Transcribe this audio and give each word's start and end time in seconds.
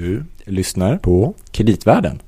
Du 0.00 0.24
lyssnar 0.44 0.96
på 0.98 1.34
Kreditvärlden. 1.50 2.22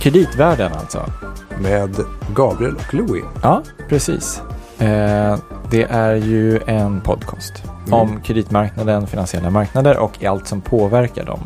Kreditvärlden 0.00 0.72
alltså. 0.72 1.12
Med 1.60 1.96
Gabriel 2.34 2.76
och 2.76 2.94
Louis. 2.94 3.24
Ja, 3.42 3.62
precis. 3.88 4.40
Eh, 4.78 5.38
det 5.70 5.82
är 5.82 6.14
ju 6.14 6.60
en 6.66 7.00
podcast 7.00 7.71
Mm. 7.86 7.92
om 8.00 8.20
kreditmarknaden, 8.20 9.06
finansiella 9.06 9.50
marknader 9.50 9.98
och 9.98 10.24
allt 10.24 10.46
som 10.48 10.60
påverkar 10.60 11.24
dem. 11.24 11.40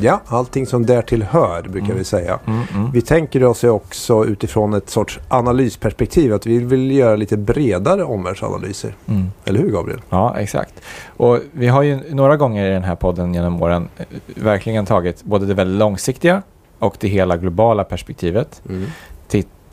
Ja, 0.00 0.20
allting 0.26 0.66
som 0.66 0.86
därtill 0.86 1.22
hör 1.22 1.62
brukar 1.62 1.86
Mm. 1.86 1.98
vi 1.98 2.04
säga. 2.04 2.38
Mm, 2.46 2.62
mm. 2.74 2.90
Vi 2.92 3.02
tänker 3.02 3.44
oss 3.44 3.64
också 3.64 4.24
utifrån 4.24 4.74
ett 4.74 4.90
sorts 4.90 5.20
analysperspektiv 5.28 6.34
att 6.34 6.46
vi 6.46 6.58
vill 6.58 6.90
göra 6.90 7.16
lite 7.16 7.36
bredare 7.36 8.04
omvärldsanalyser. 8.04 8.94
Mm. 9.08 9.26
Eller 9.44 9.60
hur 9.60 9.70
Gabriel? 9.70 10.00
Ja, 10.10 10.36
exakt. 10.38 10.74
Och 11.16 11.38
vi 11.52 11.66
har 11.68 11.82
ju 11.82 12.14
några 12.14 12.36
gånger 12.36 12.66
i 12.70 12.72
den 12.72 12.84
här 12.84 12.94
podden 12.94 13.34
genom 13.34 13.62
åren 13.62 13.88
eh, 13.96 14.04
verkligen 14.34 14.86
tagit 14.86 15.24
både 15.24 15.46
det 15.46 15.54
väldigt 15.54 15.78
långsiktiga 15.78 16.42
och 16.78 16.96
det 17.00 17.08
hela 17.08 17.36
globala 17.36 17.84
perspektivet. 17.84 18.62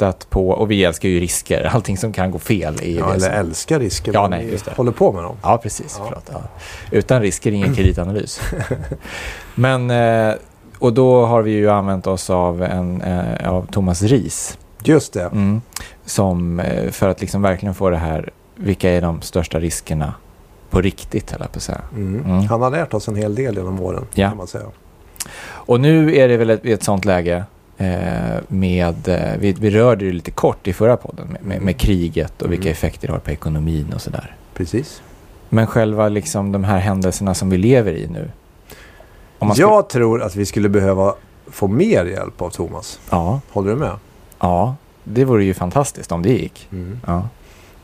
Tittat 0.03 0.29
på, 0.29 0.49
och 0.49 0.71
vi 0.71 0.83
älskar 0.83 1.09
ju 1.09 1.19
risker, 1.19 1.63
allting 1.73 1.97
som 1.97 2.13
kan 2.13 2.31
gå 2.31 2.39
fel 2.39 2.75
i 2.81 2.97
Ja, 2.97 3.09
eller 3.09 3.19
som, 3.19 3.33
älskar 3.33 3.79
risker. 3.79 4.13
Ja, 4.13 4.27
nej, 4.27 4.49
just 4.51 4.65
det. 4.65 4.71
håller 4.75 4.91
på 4.91 5.11
med 5.11 5.23
dem. 5.23 5.35
Ja, 5.43 5.57
precis. 5.57 5.95
Ja. 5.99 6.05
Förlåt, 6.07 6.29
ja. 6.31 6.41
Utan 6.91 7.21
risker 7.21 7.51
ingen 7.51 7.75
kreditanalys. 7.75 8.41
Men, 9.55 9.91
eh, 9.91 10.35
och 10.79 10.93
då 10.93 11.25
har 11.25 11.41
vi 11.41 11.51
ju 11.51 11.69
använt 11.69 12.07
oss 12.07 12.29
av, 12.29 12.63
en, 12.63 13.01
eh, 13.01 13.49
av 13.49 13.67
Thomas 13.71 14.01
Ris. 14.01 14.57
Just 14.83 15.13
det. 15.13 15.23
Mm, 15.23 15.61
som, 16.05 16.59
eh, 16.59 16.91
för 16.91 17.09
att 17.09 17.21
liksom 17.21 17.41
verkligen 17.41 17.75
få 17.75 17.89
det 17.89 17.97
här, 17.97 18.29
vilka 18.55 18.89
är 18.89 19.01
de 19.01 19.21
största 19.21 19.59
riskerna 19.59 20.13
på 20.69 20.81
riktigt, 20.81 21.31
höll 21.31 21.41
jag 21.41 21.51
på 21.51 21.57
att 21.57 21.63
säga. 21.63 21.81
Mm. 21.95 22.25
Mm. 22.25 22.45
Han 22.45 22.61
har 22.61 22.71
lärt 22.71 22.93
oss 22.93 23.07
en 23.07 23.15
hel 23.15 23.35
del 23.35 23.55
genom 23.55 23.79
åren. 23.79 24.05
Ja. 24.13 24.27
Kan 24.29 24.37
man 24.37 24.47
säga. 24.47 24.65
Och 25.45 25.79
nu 25.79 26.15
är 26.15 26.27
det 26.27 26.37
väl 26.37 26.49
ett, 26.49 26.65
ett 26.65 26.83
sånt 26.83 27.05
läge 27.05 27.43
med, 28.47 29.07
eh, 29.07 29.37
vi, 29.39 29.51
vi 29.53 29.69
rörde 29.69 30.05
det 30.05 30.11
lite 30.11 30.31
kort 30.31 30.67
i 30.67 30.73
förra 30.73 30.97
podden 30.97 31.27
med, 31.27 31.43
med, 31.43 31.61
med 31.61 31.77
kriget 31.77 32.41
och 32.41 32.51
vilka 32.51 32.63
Mm. 32.63 32.71
effekter 32.71 33.07
det 33.07 33.13
har 33.13 33.19
på 33.19 33.31
ekonomin 33.31 33.91
och 33.95 34.01
sådär. 34.01 34.35
Precis. 34.53 35.01
Men 35.49 35.67
själva 35.67 36.09
liksom 36.09 36.51
de 36.51 36.63
här 36.63 36.77
händelserna 36.79 37.33
som 37.33 37.49
vi 37.49 37.57
lever 37.57 37.91
i 37.93 38.07
nu. 38.07 38.31
Om 39.39 39.47
man 39.47 39.55
ska- 39.55 39.63
Jag 39.65 39.89
tror 39.89 40.21
att 40.21 40.35
vi 40.35 40.45
skulle 40.45 40.69
behöva 40.69 41.15
få 41.47 41.67
mer 41.67 42.05
hjälp 42.05 42.41
av 42.41 42.49
Thomas. 42.49 42.99
ja, 43.09 43.39
Håller 43.51 43.69
du 43.71 43.75
med? 43.75 43.91
ja, 44.39 44.75
det 45.03 45.25
vore 45.25 45.43
ju 45.43 45.53
fantastiskt 45.53 46.11
om 46.11 46.21
det 46.21 46.29
gick. 46.29 46.69
Ja. 47.07 47.27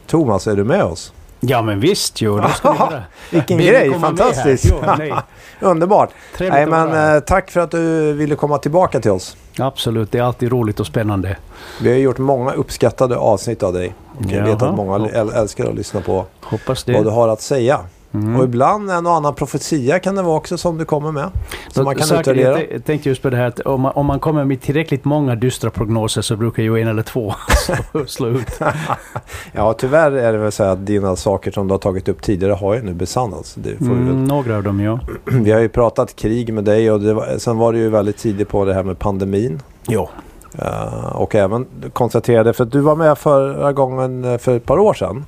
Thomas, 0.07 0.47
är 0.47 0.55
du 0.55 0.63
med 0.63 0.83
oss? 0.83 1.13
Ja 1.41 1.61
men 1.61 1.79
visst 1.79 2.21
jo, 2.21 2.37
det 2.37 2.49
ska 2.49 2.71
vi 2.71 2.77
göra. 2.79 3.03
Vilken 3.31 3.57
Vill 3.57 3.67
grej, 3.67 3.99
fantastiskt. 3.99 4.65
Jo. 4.69 5.15
Underbart. 5.59 6.09
Trevligt 6.37 6.53
Nej, 6.53 6.65
men 6.87 7.15
eh, 7.15 7.19
tack 7.19 7.51
för 7.51 7.59
att 7.59 7.71
du 7.71 8.13
ville 8.13 8.35
komma 8.35 8.57
tillbaka 8.57 8.99
till 8.99 9.11
oss. 9.11 9.37
Absolut, 9.59 10.11
det 10.11 10.17
är 10.17 10.23
alltid 10.23 10.51
roligt 10.51 10.79
och 10.79 10.85
spännande. 10.87 11.37
Vi 11.81 11.89
har 11.91 11.97
gjort 11.97 12.17
många 12.17 12.51
uppskattade 12.51 13.17
avsnitt 13.17 13.63
av 13.63 13.73
dig. 13.73 13.93
Och 14.17 14.31
jag 14.31 14.45
vet 14.45 14.61
att 14.61 14.75
många 14.75 14.97
äl- 15.07 15.33
älskar 15.41 15.65
att 15.69 15.75
lyssna 15.75 16.01
på 16.01 16.25
Hoppas 16.41 16.87
vad 16.87 16.95
du 16.95 17.03
det. 17.03 17.11
har 17.11 17.27
att 17.27 17.41
säga. 17.41 17.79
Mm. 18.11 18.35
Och 18.35 18.43
ibland 18.43 18.91
en 18.91 19.05
och 19.05 19.13
annan 19.13 19.35
profetia 19.35 19.99
kan 19.99 20.15
det 20.15 20.21
vara 20.21 20.37
också 20.37 20.57
som 20.57 20.77
du 20.77 20.85
kommer 20.85 21.11
med. 21.11 21.29
Som 21.69 21.85
man 21.85 21.95
kan 21.95 22.07
Säkert, 22.07 22.27
utvärdera. 22.27 22.63
Jag 22.71 22.85
tänkte 22.85 23.09
just 23.09 23.21
på 23.21 23.29
det 23.29 23.37
här 23.37 23.47
att 23.47 23.59
om 23.59 23.81
man, 23.81 23.91
om 23.95 24.05
man 24.05 24.19
kommer 24.19 24.45
med 24.45 24.61
tillräckligt 24.61 25.05
många 25.05 25.35
dystra 25.35 25.69
prognoser 25.69 26.21
så 26.21 26.35
brukar 26.35 26.63
ju 26.63 26.81
en 26.81 26.87
eller 26.87 27.03
två 27.03 27.33
slå, 27.91 28.05
slå 28.05 28.27
ut. 28.27 28.59
Ja, 29.51 29.73
tyvärr 29.73 30.11
är 30.11 30.33
det 30.33 30.37
väl 30.37 30.51
så 30.51 30.63
att 30.63 30.85
dina 30.85 31.15
saker 31.15 31.51
som 31.51 31.67
du 31.67 31.73
har 31.73 31.79
tagit 31.79 32.07
upp 32.07 32.21
tidigare 32.21 32.53
har 32.53 32.75
ju 32.75 32.81
nu 32.81 32.93
besannats. 32.93 33.57
Mm, 33.57 34.23
några 34.23 34.57
av 34.57 34.63
dem 34.63 34.79
ja. 34.79 34.99
vi 35.25 35.51
har 35.51 35.59
ju 35.59 35.69
pratat 35.69 36.15
krig 36.15 36.53
med 36.53 36.63
dig 36.63 36.91
och 36.91 36.99
det 36.99 37.13
var, 37.13 37.37
sen 37.37 37.57
var 37.57 37.73
det 37.73 37.79
ju 37.79 37.89
väldigt 37.89 38.17
tidigt 38.17 38.49
på 38.49 38.65
det 38.65 38.73
här 38.73 38.83
med 38.83 38.99
pandemin. 38.99 39.61
Jo. 39.87 40.09
Eh, 40.57 41.15
och 41.15 41.35
även 41.35 41.65
konstaterade, 41.93 42.53
för 42.53 42.63
att 42.63 42.71
du 42.71 42.79
var 42.79 42.95
med 42.95 43.17
förra 43.17 43.73
gången 43.73 44.23
eh, 44.23 44.37
för 44.37 44.57
ett 44.57 44.65
par 44.65 44.79
år 44.79 44.93
sedan. 44.93 45.25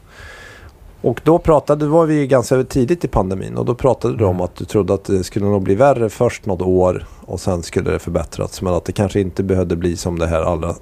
Och 1.02 1.22
då 1.24 1.40
pratade, 1.40 1.86
var 1.88 2.06
vi 2.06 2.28
ganska 2.28 2.64
tidigt 2.64 3.06
i 3.06 3.08
pandemin 3.08 3.58
och 3.58 3.66
då 3.66 3.76
pratade 3.76 4.18
du 4.18 4.24
om 4.24 4.30
Mm. 4.36 4.42
att 4.42 4.56
du 4.56 4.66
trodde 4.66 4.94
att 4.94 5.04
det 5.04 5.24
skulle 5.24 5.46
nog 5.46 5.62
bli 5.64 5.76
värre 5.76 6.10
först 6.10 6.46
något 6.46 6.62
år 6.62 7.06
och 7.26 7.40
sen 7.40 7.64
skulle 7.64 7.92
det 7.92 8.00
förbättrats. 8.00 8.62
Men 8.62 8.74
att 8.74 8.86
det 8.86 8.92
kanske 8.92 9.20
inte 9.20 9.44
behövde 9.44 9.76
bli 9.76 9.98
som 9.98 10.20
det 10.20 10.28
här 10.28 10.42
allra 10.42 10.76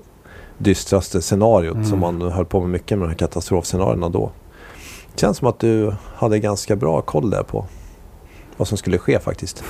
dystraste 0.58 1.22
scenariot 1.22 1.74
Mm. 1.76 1.86
som 1.86 2.00
man 2.00 2.22
höll 2.22 2.46
på 2.46 2.60
med 2.60 2.70
mycket 2.70 2.98
med 2.98 3.08
de 3.08 3.10
här 3.12 3.18
katastrofscenarierna 3.18 4.10
då. 4.10 4.32
Det 5.14 5.20
känns 5.22 5.38
som 5.38 5.48
att 5.48 5.60
du 5.60 5.94
hade 6.16 6.40
ganska 6.40 6.76
bra 6.76 7.02
koll 7.02 7.30
där 7.30 7.44
på 7.44 7.66
vad 8.58 8.68
som 8.68 8.78
skulle 8.78 8.98
ske 8.98 9.20
faktiskt. 9.20 9.64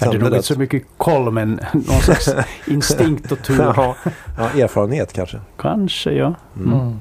Jag 0.00 0.06
hade 0.06 0.18
nog 0.18 0.28
inte 0.28 0.42
så 0.42 0.58
mycket 0.58 0.82
koll 0.96 1.30
men 1.30 1.60
någon 1.72 2.00
slags 2.00 2.28
instinkt 2.66 3.32
och 3.32 3.42
tur. 3.42 3.58
ja, 3.76 3.94
ja, 4.38 4.62
erfarenhet 4.62 5.12
kanske. 5.12 5.40
Kanske 5.58 6.10
ja. 6.12 6.34
Mm. 6.56 6.72
Mm. 6.80 6.98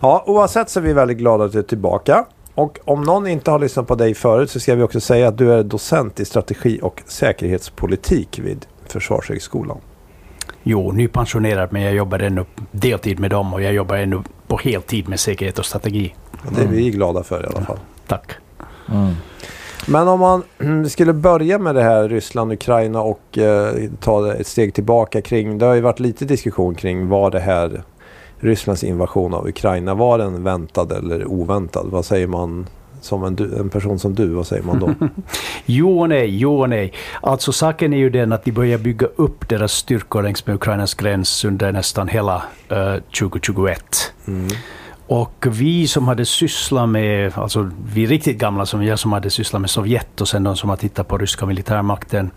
Ja, 0.00 0.24
oavsett 0.26 0.70
så 0.70 0.80
är 0.80 0.84
vi 0.84 0.92
väldigt 0.92 1.18
glada 1.18 1.44
att 1.44 1.52
du 1.52 1.58
är 1.58 1.62
tillbaka. 1.62 2.24
Och 2.56 2.78
om 2.84 3.02
någon 3.02 3.26
inte 3.26 3.50
har 3.50 3.58
lyssnat 3.58 3.86
på 3.86 3.94
dig 3.94 4.14
förut 4.14 4.50
så 4.50 4.60
ska 4.60 4.74
vi 4.74 4.82
också 4.82 5.00
säga 5.00 5.28
att 5.28 5.38
du 5.38 5.52
är 5.52 5.62
docent 5.62 6.20
i 6.20 6.24
strategi 6.24 6.80
och 6.82 7.02
säkerhetspolitik 7.06 8.38
vid 8.38 8.66
Försvarshögskolan. 8.86 9.78
Jo, 10.62 10.92
nypensionerad 10.92 11.72
men 11.72 11.82
jag 11.82 11.94
jobbar 11.94 12.18
ännu 12.18 12.44
deltid 12.70 13.18
med 13.18 13.30
dem 13.30 13.54
och 13.54 13.62
jag 13.62 13.72
jobbar 13.72 13.96
ännu 13.96 14.22
på 14.46 14.58
heltid 14.58 15.08
med 15.08 15.20
säkerhet 15.20 15.58
och 15.58 15.66
strategi. 15.66 16.14
Och 16.46 16.52
det 16.52 16.62
är 16.62 16.66
vi 16.66 16.90
glada 16.90 17.22
för 17.22 17.42
i 17.42 17.46
alla 17.46 17.66
fall. 17.66 17.78
Tack. 18.06 18.32
Mm. 18.88 19.14
Men 19.88 20.08
om 20.08 20.20
man 20.20 20.42
mm, 20.58 20.88
skulle 20.88 21.12
börja 21.12 21.58
med 21.58 21.74
det 21.74 21.82
här 21.82 22.08
Ryssland, 22.08 22.52
Ukraina 22.52 23.00
och 23.00 23.38
eh, 23.38 23.90
ta 24.00 24.34
ett 24.34 24.46
steg 24.46 24.74
tillbaka 24.74 25.22
kring. 25.22 25.58
Det 25.58 25.66
har 25.66 25.74
ju 25.74 25.80
varit 25.80 26.00
lite 26.00 26.24
diskussion 26.24 26.74
kring 26.74 27.08
vad 27.08 27.32
det 27.32 27.40
här 27.40 27.82
Rysslands 28.40 28.84
invasion 28.84 29.34
av 29.34 29.48
Ukraina 29.48 29.94
var 29.94 30.18
den 30.18 30.42
väntad 30.42 30.96
eller 30.96 31.26
oväntad? 31.26 31.86
Vad 31.90 32.04
säger 32.04 32.26
man 32.26 32.66
som 33.00 33.24
en, 33.24 33.36
du, 33.36 33.56
en 33.58 33.68
person 33.68 33.98
som 33.98 34.14
du? 34.14 34.26
Vad 34.26 34.46
säger 34.46 34.62
man 34.62 34.78
då? 34.78 34.94
Jo 35.66 36.00
och 36.00 36.08
nej, 36.08 36.36
jo 36.36 36.60
och 36.60 36.68
nej. 36.68 36.92
Alltså 37.20 37.52
saken 37.52 37.92
är 37.92 37.98
ju 37.98 38.10
den 38.10 38.32
att 38.32 38.44
de 38.44 38.52
börjar 38.52 38.78
bygga 38.78 39.06
upp 39.16 39.48
deras 39.48 39.72
styrkor 39.72 40.22
längs 40.22 40.46
med 40.46 40.56
Ukrainas 40.56 40.94
gräns 40.94 41.44
under 41.44 41.72
nästan 41.72 42.08
hela 42.08 42.42
eh, 42.68 42.94
2021. 42.94 44.12
Mm. 44.26 44.48
Och 45.08 45.46
vi 45.50 45.86
som 45.86 46.08
hade 46.08 46.24
sysslat 46.24 46.88
med, 46.88 47.38
alltså 47.38 47.70
vi 47.92 48.06
riktigt 48.06 48.38
gamla 48.38 48.66
som 48.66 48.84
jag 48.84 48.98
som 48.98 49.12
hade 49.12 49.30
sysslat 49.30 49.60
med 49.60 49.70
Sovjet 49.70 50.20
och 50.20 50.28
sen 50.28 50.42
de 50.42 50.56
som 50.56 50.70
har 50.70 50.76
tittat 50.76 51.08
på 51.08 51.18
ryska 51.18 51.46
militärmakten. 51.46 52.30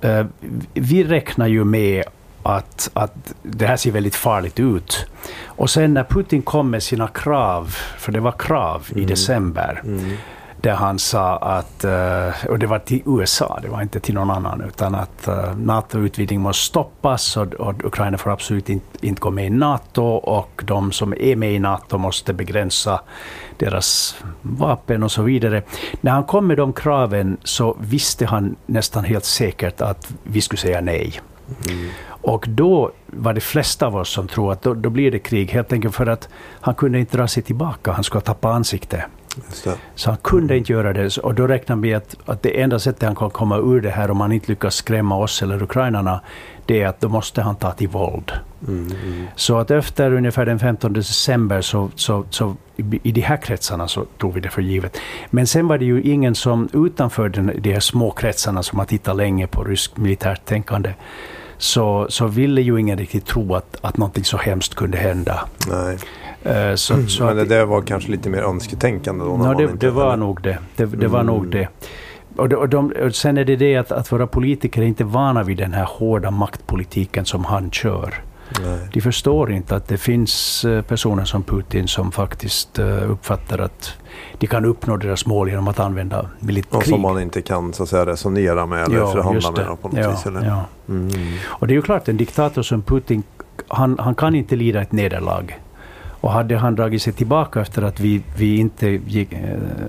eh, 0.00 0.26
vi 0.74 1.04
räknar 1.04 1.46
ju 1.46 1.64
med 1.64 2.04
att, 2.42 2.90
att 2.92 3.32
det 3.42 3.66
här 3.66 3.76
ser 3.76 3.90
väldigt 3.90 4.14
farligt 4.16 4.60
ut. 4.60 5.06
Och 5.46 5.70
sen 5.70 5.94
när 5.94 6.04
Putin 6.04 6.42
kom 6.42 6.70
med 6.70 6.82
sina 6.82 7.08
krav, 7.08 7.74
för 7.98 8.12
det 8.12 8.20
var 8.20 8.32
krav 8.32 8.86
i 8.90 8.92
Mm. 8.94 9.06
december, 9.06 9.80
Mm. 9.84 10.16
där 10.60 10.74
han 10.74 10.98
sa 10.98 11.36
att, 11.36 11.84
eh, 11.84 12.46
och 12.48 12.58
det 12.58 12.66
var 12.66 12.78
till 12.78 13.02
USA, 13.06 13.58
det 13.62 13.68
var 13.68 13.82
inte 13.82 14.00
till 14.00 14.14
någon 14.14 14.30
annan, 14.30 14.60
utan 14.68 14.94
att 14.94 15.28
eh, 15.28 15.56
NATO-utvidgning 15.56 16.40
måste 16.40 16.64
stoppas 16.64 17.36
och, 17.36 17.54
och 17.54 17.84
Ukraina 17.84 18.18
får 18.18 18.30
absolut 18.30 18.68
inte, 18.68 19.06
inte 19.06 19.20
gå 19.20 19.30
med 19.30 19.46
i 19.46 19.50
NATO 19.50 20.02
och 20.14 20.62
de 20.66 20.92
som 20.92 21.14
är 21.20 21.36
med 21.36 21.52
i 21.52 21.58
NATO 21.58 21.98
måste 21.98 22.32
begränsa 22.32 23.00
deras 23.58 24.16
vapen 24.42 25.02
och 25.02 25.12
så 25.12 25.22
vidare. 25.22 25.62
När 26.00 26.12
han 26.12 26.24
kom 26.24 26.46
med 26.46 26.56
de 26.56 26.72
kraven 26.72 27.36
så 27.44 27.76
visste 27.80 28.26
han 28.26 28.56
nästan 28.66 29.04
helt 29.04 29.24
säkert 29.24 29.80
att 29.80 30.12
vi 30.22 30.40
skulle 30.40 30.60
säga 30.60 30.80
nej. 30.80 31.20
Mm. 31.68 31.90
Och 32.06 32.44
då 32.48 32.90
var 33.06 33.34
det 33.34 33.40
flesta 33.40 33.86
av 33.86 33.96
oss 33.96 34.08
som 34.08 34.28
tror 34.28 34.52
att 34.52 34.62
då, 34.62 34.74
då 34.74 34.90
blir 34.90 35.10
det 35.10 35.18
krig, 35.18 35.50
helt 35.50 35.72
enkelt 35.72 35.94
för 35.94 36.06
att 36.06 36.28
han 36.60 36.74
kunde 36.74 36.98
inte 36.98 37.16
dra 37.16 37.28
sig 37.28 37.42
tillbaka, 37.42 37.92
han 37.92 38.04
skulle 38.04 38.20
tappa 38.20 38.52
ansikte. 38.52 39.04
Just 39.48 39.64
det. 39.64 39.76
Så 39.94 40.10
han 40.10 40.18
kunde 40.22 40.56
inte 40.56 40.72
göra 40.72 40.92
det. 40.92 41.18
Och 41.18 41.34
då 41.34 41.46
räknar 41.46 41.76
vi 41.76 41.94
att, 41.94 42.16
att 42.26 42.42
det 42.42 42.60
enda 42.60 42.78
sättet 42.78 43.02
han 43.02 43.16
kan 43.16 43.30
komma 43.30 43.58
ur 43.58 43.80
det 43.80 43.90
här 43.90 44.10
om 44.10 44.20
han 44.20 44.32
inte 44.32 44.52
lyckas 44.52 44.74
skrämma 44.74 45.16
oss 45.16 45.42
eller 45.42 45.62
ukrainarna, 45.62 46.20
det 46.66 46.82
är 46.82 46.86
att 46.86 47.00
då 47.00 47.08
måste 47.08 47.42
han 47.42 47.56
ta 47.56 47.72
till 47.72 47.88
våld. 47.88 48.32
Mm. 48.68 48.86
Mm. 49.04 49.26
Så 49.36 49.58
att 49.58 49.70
efter 49.70 50.12
ungefär 50.12 50.46
den 50.46 50.58
15 50.58 50.92
december 50.92 51.60
så, 51.60 51.90
så, 51.94 52.24
så 52.30 52.56
i, 52.76 53.00
i 53.02 53.12
de 53.12 53.20
här 53.20 53.36
kretsarna 53.36 53.88
så 53.88 54.04
tog 54.18 54.34
vi 54.34 54.40
det 54.40 54.48
för 54.48 54.62
givet. 54.62 54.98
Men 55.30 55.46
sen 55.46 55.68
var 55.68 55.78
det 55.78 55.84
ju 55.84 56.02
ingen 56.02 56.34
som 56.34 56.68
utanför 56.72 57.28
den, 57.28 57.52
de 57.58 57.72
här 57.72 57.80
små 57.80 58.10
kretsarna 58.10 58.62
som 58.62 58.78
har 58.78 58.86
tittat 58.86 59.16
länge 59.16 59.46
på 59.46 59.64
rysk 59.64 59.96
militärt 59.96 60.44
tänkande, 60.44 60.94
så, 61.60 62.06
så 62.10 62.26
ville 62.26 62.60
ju 62.62 62.80
ingen 62.80 62.98
riktigt 62.98 63.26
tro 63.26 63.54
att, 63.54 63.76
att 63.80 63.96
någonting 63.96 64.24
så 64.24 64.36
hemskt 64.36 64.74
kunde 64.74 64.98
hända. 64.98 65.40
Nej. 65.68 65.98
Eh, 66.42 66.74
Så, 66.74 67.06
så 67.06 67.24
Men 67.24 67.36
det 67.36 67.44
där 67.44 67.64
var 67.64 67.82
kanske 67.82 68.10
lite 68.10 68.28
mer 68.30 68.42
önsketänkande 68.42 69.24
då? 69.24 69.40
Ja, 69.44 69.54
det, 69.54 69.66
det 69.80 69.90
var 69.90 70.16
nog 70.16 70.42
det. 70.42 70.58
Det, 70.76 70.84
det 70.86 71.08
var 71.08 71.20
Mm. 71.20 71.34
nog 71.34 71.46
det. 71.50 71.68
och, 72.36 72.48
de, 72.48 72.56
och, 72.56 72.68
de, 72.68 72.92
och 73.06 73.14
sen 73.14 73.38
är 73.38 73.44
det 73.44 73.56
det 73.56 73.76
att, 73.76 73.92
att 73.92 74.12
våra 74.12 74.26
politiker 74.26 74.82
är 74.82 74.86
inte 74.86 75.04
vana 75.04 75.42
vid 75.42 75.56
den 75.56 75.72
här 75.72 75.84
hårda 75.84 76.30
maktpolitiken 76.30 77.24
som 77.24 77.44
han 77.44 77.70
kör. 77.70 78.14
Nej. 78.62 78.78
De 78.92 79.00
förstår 79.00 79.52
inte 79.52 79.76
att 79.76 79.88
det 79.88 79.96
finns 79.98 80.64
eh, 80.64 80.82
personer 80.82 81.24
som 81.24 81.42
Putin 81.42 81.88
som 81.88 82.12
faktiskt 82.12 82.78
eh, 82.78 83.10
uppfattar 83.10 83.58
att 83.58 83.94
de 84.38 84.46
kan 84.46 84.64
uppnå 84.64 84.96
deras 84.96 85.26
mål 85.26 85.48
genom 85.48 85.68
att 85.68 85.80
använda 85.80 86.26
militärt 86.38 86.74
Och 86.74 86.84
som 86.84 87.00
man 87.00 87.22
inte 87.22 87.42
kan 87.42 87.72
så 87.72 87.82
att 87.82 87.88
säga, 87.88 88.06
resonera 88.06 88.66
med 88.66 88.84
eller 88.84 88.98
ja, 88.98 89.12
förhandla 89.12 89.50
med 89.50 89.82
på 89.82 89.88
något 89.88 89.98
ja, 89.98 90.10
vis. 90.10 90.26
Eller? 90.26 90.46
Ja. 90.46 90.64
Mm. 90.88 91.10
Och 91.44 91.66
det 91.66 91.72
är 91.72 91.76
ju 91.76 91.82
klart, 91.82 92.08
en 92.08 92.16
diktator 92.16 92.62
som 92.62 92.82
Putin, 92.82 93.22
han, 93.68 93.98
han 93.98 94.14
kan 94.14 94.34
inte 94.34 94.56
lida 94.56 94.82
ett 94.82 94.92
nederlag. 94.92 95.60
Och 96.20 96.32
hade 96.32 96.56
han 96.56 96.74
dragit 96.74 97.02
sig 97.02 97.12
tillbaka 97.12 97.60
efter 97.60 97.82
att 97.82 98.00
vi, 98.00 98.22
vi 98.36 98.56
inte 98.56 98.86
gick, 98.88 99.32
äh, 99.32 99.38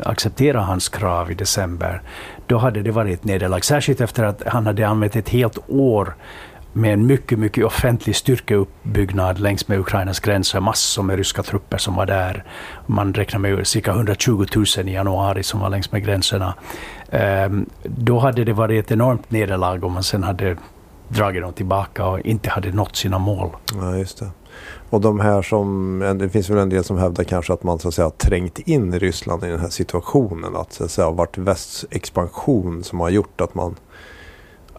accepterade 0.04 0.66
hans 0.66 0.90
krav 0.90 1.32
i 1.32 1.34
december, 1.34 2.02
då 2.48 2.58
hade 2.58 2.82
det 2.82 2.92
varit 2.92 3.20
ett 3.20 3.26
nederlag. 3.26 3.60
Särskilt 3.66 4.02
efter 4.02 4.24
att 4.24 4.44
han 4.48 4.66
hade 4.66 4.88
använt 4.88 5.16
ett 5.16 5.30
helt 5.30 5.58
år 5.68 6.14
med 6.74 6.94
en 6.94 7.06
mycket, 7.06 7.40
mycket 7.40 7.66
offentlig 7.66 8.16
styrkeuppbyggnad 8.16 9.40
längs 9.40 9.68
med 9.68 9.80
Ukrainas 9.80 10.20
gränser. 10.20 10.60
Massor 10.60 11.04
med 11.04 11.18
ryska 11.18 11.44
trupper 11.44 11.78
som 11.78 11.96
var 11.96 12.06
där. 12.06 12.44
Man 12.86 13.14
räknar 13.14 13.40
med 13.40 13.68
cirka 13.68 13.92
120 13.92 14.46
000 14.56 14.66
i 14.90 14.94
januari 14.94 15.44
som 15.44 15.60
var 15.60 15.70
längs 15.70 15.92
med 15.92 16.06
gränserna. 16.06 16.54
Ehm, 17.10 17.66
då 17.84 18.20
hade 18.20 18.44
det 18.44 18.54
varit 18.54 18.86
ett 18.86 18.92
enormt 18.92 19.32
nederlag 19.32 19.84
om 19.84 19.94
man 19.94 20.04
sen 20.04 20.24
hade 20.24 20.58
dragit 21.08 21.42
dem 21.42 21.54
tillbaka 21.54 22.06
och 22.06 22.20
inte 22.20 22.50
hade 22.50 22.72
nått 22.72 22.96
sina 22.96 23.20
mål. 23.20 23.50
Ja, 23.74 23.98
just 23.98 24.20
det. 24.20 24.30
Och 24.90 25.02
de 25.02 25.20
här 25.20 25.42
som, 25.42 26.00
det 26.20 26.30
finns 26.30 26.50
väl 26.50 26.58
en 26.58 26.70
del 26.70 26.84
som 26.84 26.98
hävdar 26.98 27.24
kanske 27.24 27.54
att 27.54 27.64
man 27.64 27.80
så 27.80 27.88
att 27.88 27.94
säga 27.94 28.10
trängt 28.10 28.60
in 28.60 28.94
i 28.94 29.00
Ryssland 29.00 29.44
i 29.44 29.48
den 29.48 29.60
här 29.60 29.70
situationen. 29.70 30.56
Att 30.56 30.74
så 30.74 30.84
att 30.84 30.92
säga 30.92 31.12
varit 31.12 31.38
västs 31.38 31.86
expansion 31.90 32.84
som 32.84 33.00
har 33.00 33.10
gjort 33.10 33.42
att 33.42 33.56
man 33.56 33.76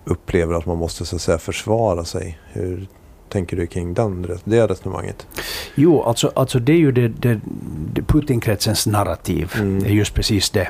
upplever 0.04 0.54
att 0.54 0.66
man 0.66 0.78
måste 0.78 1.04
så 1.04 1.16
att 1.16 1.22
säga 1.22 1.38
försvara 1.38 2.04
sig. 2.04 2.38
Hur 2.52 2.86
tänker 3.28 3.56
du 3.56 3.66
kring 3.66 3.94
den, 3.94 4.38
det 4.44 4.66
resonemanget? 4.66 5.26
Jo, 5.74 6.02
alltså, 6.02 6.32
alltså 6.34 6.58
det 6.58 6.72
är 6.72 6.76
ju 6.76 6.92
det, 6.92 7.08
det, 7.08 7.40
det 7.92 8.02
Putinkretsens 8.02 8.86
narrativ. 8.86 9.52
Mm. 9.54 9.84
Är 9.84 9.88
just 9.88 10.14
precis 10.14 10.50
det. 10.50 10.68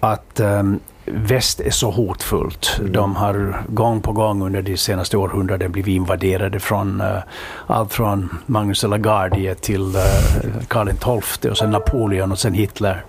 Att 0.00 0.40
um, 0.40 0.80
väst 1.04 1.60
är 1.60 1.70
så 1.70 1.90
hotfullt. 1.90 2.76
Mm. 2.80 2.92
De 2.92 3.16
har 3.16 3.62
gång 3.68 4.00
på 4.00 4.12
gång 4.12 4.42
under 4.42 4.62
de 4.62 4.76
senaste 4.76 5.16
århundraden 5.16 5.72
blivit 5.72 5.96
invaderade 5.96 6.60
från 6.60 7.00
uh, 7.00 7.18
allt 7.66 7.92
från 7.92 8.38
Magnus 8.46 8.82
Lagarde 8.82 9.54
till 9.54 9.82
uh, 9.82 10.62
Karl 10.68 10.88
XII 10.88 11.50
och 11.50 11.58
sen 11.58 11.70
Napoleon 11.70 12.32
och 12.32 12.38
sen 12.38 12.54
Hitler. 12.54 13.04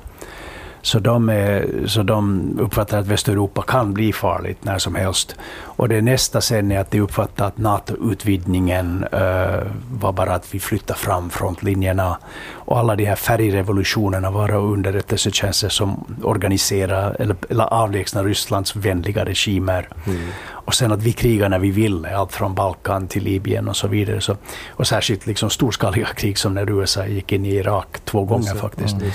Så 0.81 0.99
de, 0.99 1.29
är, 1.29 1.87
så 1.87 2.03
de 2.03 2.41
uppfattar 2.59 2.99
att 2.99 3.07
Västeuropa 3.07 3.61
kan 3.61 3.93
bli 3.93 4.13
farligt 4.13 4.57
när 4.61 4.77
som 4.77 4.95
helst. 4.95 5.35
Och 5.63 5.89
det 5.89 6.01
nästa 6.01 6.41
sen 6.41 6.71
är 6.71 6.79
att 6.79 6.91
de 6.91 6.99
uppfattar 6.99 7.47
att 7.47 7.57
NATO-utvidgningen 7.57 9.05
uh, 9.13 9.71
var 9.91 10.11
bara 10.11 10.33
att 10.33 10.53
vi 10.55 10.59
flyttar 10.59 10.95
fram 10.95 11.29
frontlinjerna. 11.29 12.17
Och 12.53 12.79
alla 12.79 12.95
de 12.95 13.05
här 13.05 13.15
färgrevolutionerna 13.15 14.31
var 14.31 14.55
underrättelsetjänster 14.55 15.69
som 15.69 16.17
organiserar 16.23 17.15
eller, 17.19 17.35
eller 17.49 17.63
avlägsnar 17.63 18.23
Rysslands 18.23 18.75
vänliga 18.75 19.25
regimer. 19.25 19.89
Mm. 20.05 20.21
Och 20.49 20.73
sen 20.73 20.91
att 20.91 21.03
vi 21.03 21.13
krigar 21.13 21.49
när 21.49 21.59
vi 21.59 21.71
vill, 21.71 22.05
allt 22.05 22.33
från 22.33 22.55
Balkan 22.55 23.07
till 23.07 23.23
Libyen 23.23 23.67
och 23.67 23.75
så 23.75 23.87
vidare. 23.87 24.21
Så, 24.21 24.37
och 24.69 24.87
särskilt 24.87 25.25
liksom 25.25 25.49
storskaliga 25.49 26.05
krig 26.05 26.37
som 26.37 26.53
när 26.53 26.69
USA 26.69 27.05
gick 27.05 27.31
in 27.31 27.45
i 27.45 27.55
Irak 27.55 27.99
två 28.05 28.25
gånger 28.25 28.55
faktiskt. 28.55 28.93
Mm. 28.93 29.11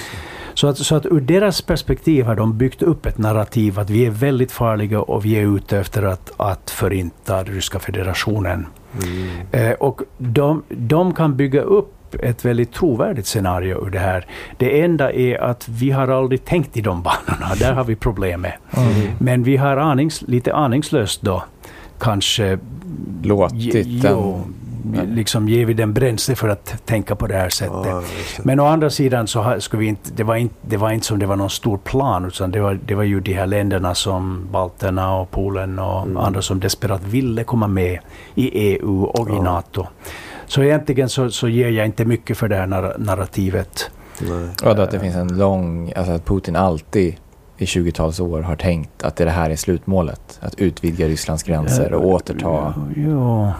Så 0.56 0.66
att, 0.66 0.78
så 0.78 0.96
att 0.96 1.06
ur 1.06 1.20
deras 1.20 1.62
perspektiv 1.62 2.24
har 2.24 2.36
de 2.36 2.58
byggt 2.58 2.82
upp 2.82 3.06
ett 3.06 3.18
narrativ 3.18 3.78
att 3.78 3.90
vi 3.90 4.06
är 4.06 4.10
väldigt 4.10 4.52
farliga 4.52 5.00
och 5.00 5.24
vi 5.24 5.36
är 5.36 5.56
ute 5.56 5.78
efter 5.78 6.02
att, 6.02 6.32
att 6.36 6.70
förinta 6.70 7.44
Ryska 7.44 7.78
federationen. 7.78 8.66
Mm. 9.02 9.28
Eh, 9.52 9.72
och 9.72 10.02
de, 10.18 10.62
de 10.68 11.14
kan 11.14 11.36
bygga 11.36 11.60
upp 11.60 12.14
ett 12.22 12.44
väldigt 12.44 12.72
trovärdigt 12.72 13.26
scenario 13.26 13.86
ur 13.86 13.90
det 13.90 13.98
här. 13.98 14.26
Det 14.56 14.80
enda 14.80 15.12
är 15.12 15.38
att 15.38 15.68
vi 15.68 15.90
har 15.90 16.08
aldrig 16.08 16.44
tänkt 16.44 16.76
i 16.76 16.80
de 16.80 17.02
banorna. 17.02 17.54
Där 17.58 17.72
har 17.72 17.84
vi 17.84 17.96
problemet. 17.96 18.54
Mm. 18.76 19.08
Men 19.18 19.42
vi 19.42 19.56
har 19.56 19.76
anings, 19.76 20.22
lite 20.22 20.54
aningslöst 20.54 21.22
då 21.22 21.44
kanske 21.98 22.58
låtit 23.22 24.02
den 24.02 24.44
liksom 24.92 25.48
ger 25.48 25.66
vi 25.66 25.74
den 25.74 25.92
bränsle 25.92 26.34
för 26.34 26.48
att 26.48 26.86
tänka 26.86 27.16
på 27.16 27.26
det 27.26 27.34
här 27.34 27.48
sättet. 27.48 27.86
Ja, 27.86 28.02
Men 28.42 28.60
å 28.60 28.66
andra 28.66 28.90
sidan 28.90 29.26
så 29.26 29.56
skulle 29.58 29.80
vi 29.80 29.86
inte, 29.86 30.10
det 30.16 30.24
var 30.24 30.36
inte, 30.36 30.54
det 30.60 30.76
var 30.76 30.90
inte 30.90 31.06
som 31.06 31.18
det 31.18 31.26
var 31.26 31.36
någon 31.36 31.50
stor 31.50 31.78
plan, 31.78 32.24
utan 32.24 32.50
det 32.50 32.60
var, 32.60 32.78
det 32.86 32.94
var 32.94 33.02
ju 33.02 33.20
de 33.20 33.32
här 33.32 33.46
länderna 33.46 33.94
som 33.94 34.48
balterna 34.50 35.16
och 35.16 35.30
Polen 35.30 35.78
och 35.78 36.02
mm. 36.02 36.16
andra 36.16 36.42
som 36.42 36.60
desperat 36.60 37.02
ville 37.04 37.44
komma 37.44 37.66
med 37.66 37.98
i 38.34 38.48
EU 38.48 39.02
och 39.04 39.30
ja. 39.30 39.36
i 39.36 39.40
NATO. 39.40 39.86
Så 40.46 40.62
egentligen 40.62 41.08
så, 41.08 41.30
så 41.30 41.48
ger 41.48 41.68
jag 41.68 41.86
inte 41.86 42.04
mycket 42.04 42.38
för 42.38 42.48
det 42.48 42.56
här 42.56 42.94
narrativet. 42.98 43.90
Nej. 44.20 44.48
Och 44.64 44.82
att 44.82 44.90
det 44.90 45.00
finns 45.00 45.16
en 45.16 45.38
lång, 45.38 45.92
alltså 45.96 46.12
att 46.12 46.24
Putin 46.24 46.56
alltid 46.56 47.16
i 47.58 47.64
20-tals 47.64 48.20
år 48.20 48.42
har 48.42 48.56
tänkt 48.56 49.02
att 49.02 49.16
det 49.16 49.30
här 49.30 49.50
är 49.50 49.56
slutmålet. 49.56 50.38
Att 50.40 50.54
utvidga 50.60 51.08
Rysslands 51.08 51.42
gränser 51.42 51.92
och 51.92 52.06
återta... 52.06 52.74
Ja, 52.96 53.52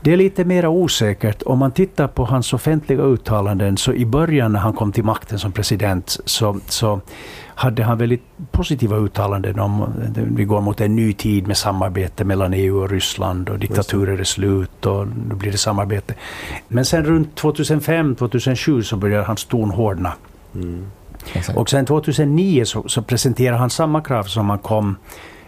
det 0.00 0.12
är 0.12 0.16
lite 0.16 0.44
mer 0.44 0.66
osäkert. 0.66 1.42
Om 1.46 1.58
man 1.58 1.72
tittar 1.72 2.08
på 2.08 2.24
hans 2.24 2.52
offentliga 2.52 3.02
uttalanden 3.02 3.76
så 3.76 3.92
i 3.92 4.06
början 4.06 4.52
när 4.52 4.60
han 4.60 4.72
kom 4.72 4.92
till 4.92 5.04
makten 5.04 5.38
som 5.38 5.52
president 5.52 6.18
så, 6.24 6.60
så 6.68 7.00
hade 7.54 7.82
han 7.82 7.98
väldigt 7.98 8.22
positiva 8.50 8.96
uttalanden 8.96 9.58
om 9.58 9.84
vi 10.14 10.44
går 10.44 10.60
mot 10.60 10.80
en 10.80 10.96
ny 10.96 11.12
tid 11.12 11.46
med 11.46 11.56
samarbete 11.56 12.24
mellan 12.24 12.54
EU 12.54 12.82
och 12.82 12.90
Ryssland 12.90 13.48
och 13.48 13.58
diktaturer 13.58 14.18
är 14.18 14.24
slut 14.24 14.86
och 14.86 15.06
nu 15.28 15.34
blir 15.34 15.52
det 15.52 15.58
samarbete. 15.58 16.14
Men 16.68 16.84
sen 16.84 17.04
runt 17.04 17.40
2005-2007 17.40 18.82
så 18.82 18.96
började 18.96 19.24
hans 19.24 19.44
ton 19.44 19.70
hårdna. 19.70 20.12
Mm. 20.54 20.86
Exakt. 21.32 21.58
Och 21.58 21.70
sen 21.70 21.86
2009 21.86 22.64
så, 22.64 22.88
så 22.88 23.02
presenterade 23.02 23.58
han 23.58 23.70
samma 23.70 24.00
krav 24.00 24.24
som 24.24 24.50
han 24.50 24.58
kom 24.58 24.96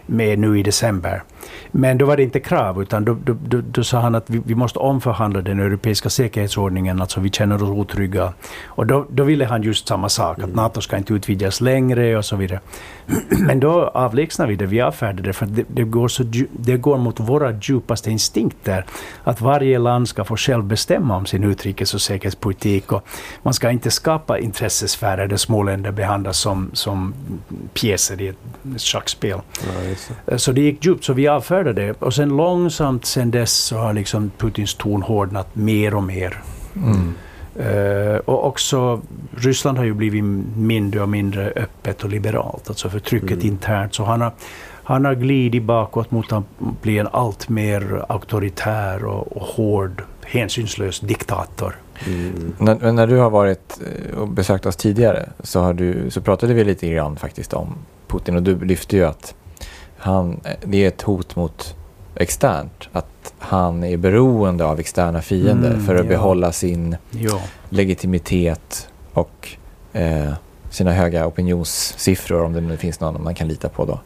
med 0.05 0.39
nu 0.39 0.59
i 0.59 0.63
december. 0.63 1.23
Men 1.71 1.97
då 1.97 2.05
var 2.05 2.17
det 2.17 2.23
inte 2.23 2.39
krav, 2.39 2.81
utan 2.81 3.05
då, 3.05 3.17
då, 3.23 3.37
då, 3.47 3.61
då 3.61 3.83
sa 3.83 3.99
han 3.99 4.15
att 4.15 4.29
vi, 4.29 4.41
vi, 4.45 4.55
måste 4.55 4.79
omförhandla 4.79 5.41
den 5.41 5.59
europeiska 5.59 6.09
säkerhetsordningen, 6.09 7.01
alltså 7.01 7.19
vi 7.19 7.29
känner 7.29 7.55
oss 7.55 7.69
otrygga. 7.69 8.33
Och 8.65 8.87
då, 8.87 9.05
då 9.09 9.23
ville 9.23 9.45
han 9.45 9.63
just 9.63 9.87
samma 9.87 10.09
sak, 10.09 10.37
mm. 10.37 10.49
att 10.49 10.55
NATO 10.55 10.81
ska 10.81 10.97
inte 10.97 11.13
utvidgas 11.13 11.61
längre 11.61 12.17
och 12.17 12.25
så 12.25 12.35
vidare. 12.35 12.59
Men 13.29 13.59
då 13.59 13.87
avlägsnar 13.87 14.47
vi 14.47 14.55
det, 14.55 14.65
vi 14.65 14.81
avfärdar 14.81 15.23
det, 15.23 15.33
för 15.33 15.45
det, 15.45 15.63
det, 15.67 15.83
går 15.83 16.07
så, 16.07 16.23
det 16.51 16.77
går 16.77 16.97
mot 16.97 17.19
våra 17.19 17.51
djupaste 17.61 18.11
instinkter. 18.11 18.85
Att 19.23 19.41
varje 19.41 19.79
land 19.79 20.09
ska 20.09 20.23
få 20.23 20.37
själv 20.37 20.63
bestämma 20.63 21.15
om 21.15 21.25
sin 21.25 21.43
utrikes 21.43 21.93
och 21.93 22.01
säkerhetspolitik. 22.01 22.91
Och 22.91 23.07
man 23.43 23.53
ska 23.53 23.71
inte 23.71 23.91
skapa 23.91 24.39
intressesfärer 24.39 25.27
där 25.27 25.37
små 25.37 25.63
länder 25.63 25.91
behandlas 25.91 26.37
som, 26.37 26.69
som 26.73 27.13
pjäser 27.73 28.21
i 28.21 28.27
ett 28.27 28.37
schackspel. 28.81 29.39
Ja, 30.25 30.37
så 30.37 30.51
det 30.51 30.61
gick 30.61 30.85
djupt, 30.85 31.03
så 31.03 31.13
vi 31.13 31.27
avfärdade 31.37 31.81
det. 31.81 32.01
Och 32.01 32.13
sen 32.13 32.29
långsamt 32.29 33.05
sen 33.05 33.31
dess 33.31 33.53
så 33.53 33.77
har 33.77 33.93
liksom 33.93 34.31
Putins 34.37 34.75
ton 34.75 35.01
hårdnat 35.01 35.55
mer 35.55 35.95
och 35.95 36.03
mer. 36.03 36.41
Mm. 36.75 37.13
Uh, 37.59 38.17
och 38.17 38.45
också 38.45 39.01
Ryssland 39.35 39.77
har 39.77 39.85
ju 39.85 39.93
blivit 39.93 40.23
mindre 40.55 41.01
och 41.01 41.09
mindre 41.09 41.53
öppet 41.55 42.03
och 42.03 42.09
liberalt, 42.09 42.69
alltså 42.69 42.89
förtrycket 42.89 43.31
mm. 43.31 43.47
internt. 43.47 43.95
Så 43.95 44.03
han 44.03 44.21
har, 44.21 44.31
han 44.83 45.05
har 45.05 45.15
glidit 45.15 45.63
bakåt 45.63 46.11
mot 46.11 46.31
att 46.31 46.43
bli 46.81 46.97
en 46.97 47.07
allt 47.07 47.49
mer 47.49 48.05
auktoritär 48.09 49.05
och, 49.05 49.37
och 49.37 49.41
hård, 49.41 50.03
hänsynslös 50.25 50.99
diktator. 50.99 51.75
Mm. 52.07 52.53
När, 52.57 52.91
när, 52.91 53.07
du 53.07 53.17
har 53.17 53.29
varit 53.29 53.79
eh, 53.85 54.17
och 54.17 54.27
besökt 54.27 54.65
oss 54.65 54.75
tidigare 54.75 55.29
så, 55.39 55.59
har 55.59 55.73
du, 55.73 56.09
så 56.09 56.21
pratade 56.21 56.53
vi 56.53 56.63
lite 56.63 56.89
grann 56.89 57.15
faktiskt 57.15 57.53
om 57.53 57.75
Putin 58.07 58.35
och 58.35 58.43
du 58.43 58.65
lyfte 58.65 58.95
ju 58.95 59.05
att 59.05 59.35
han, 59.97 60.39
det 60.63 60.83
är 60.83 60.87
ett 60.87 61.01
hot 61.01 61.35
mot 61.35 61.75
externt. 62.15 62.89
Att 62.91 63.33
han 63.39 63.83
är 63.83 63.97
beroende 63.97 64.65
av 64.65 64.79
externa 64.79 65.21
fiender 65.21 65.71
mm, 65.71 65.85
för 65.85 65.95
att 65.95 66.05
ja. 66.05 66.09
behålla 66.09 66.51
sin 66.51 66.95
ja. 67.11 67.41
legitimitet 67.69 68.89
och 69.13 69.49
eh, 69.93 70.33
sina 70.69 70.91
höga 70.91 71.27
opinionssiffror 71.27 72.43
om 72.43 72.53
det 72.53 72.61
nu 72.61 72.77
finns 72.77 72.99
någon 72.99 73.23
man 73.23 73.35
kan 73.35 73.47
lita 73.47 73.69
på 73.69 73.85
då. 73.85 73.99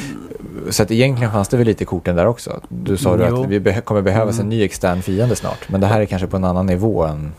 Mm. 0.00 0.72
Så 0.72 0.82
att 0.82 0.90
egentligen 0.90 1.32
fanns 1.32 1.48
det 1.48 1.56
väl 1.56 1.66
lite 1.66 1.84
korten 1.84 2.16
där 2.16 2.26
också. 2.26 2.60
Du 2.68 2.96
sa 2.96 3.14
mm, 3.14 3.34
att 3.34 3.48
vi 3.48 3.60
be 3.60 3.80
kommer 3.80 4.02
behövas 4.02 4.34
mm. 4.34 4.44
en 4.44 4.48
ny 4.48 4.64
extern 4.64 5.02
fiende 5.02 5.36
snart. 5.36 5.68
Men 5.68 5.80
det 5.80 5.86
här 5.86 6.00
är 6.00 6.06
kanske 6.06 6.26
på 6.26 6.36
en 6.36 6.44
annan 6.44 6.66
nivå 6.66 7.04
än 7.04 7.32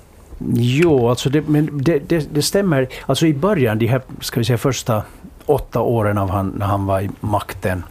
Jo, 0.53 1.09
alltså 1.09 1.29
det, 1.29 1.47
men 1.47 1.69
det, 1.73 1.99
det, 1.99 2.33
det, 2.33 2.41
stämmer. 2.41 2.87
Alltså 3.05 3.27
i 3.27 3.33
början, 3.33 3.79
de 3.79 3.87
här 3.87 4.01
ska 4.21 4.39
vi 4.39 4.45
säga, 4.45 4.57
första 4.57 5.03
åtta 5.49 5.81
åren 5.81 6.17
av 6.17 6.29
han, 6.29 6.49
när 6.49 6.65
han 6.65 6.85
var 6.85 7.01
i 7.01 7.09
makten, 7.19 7.83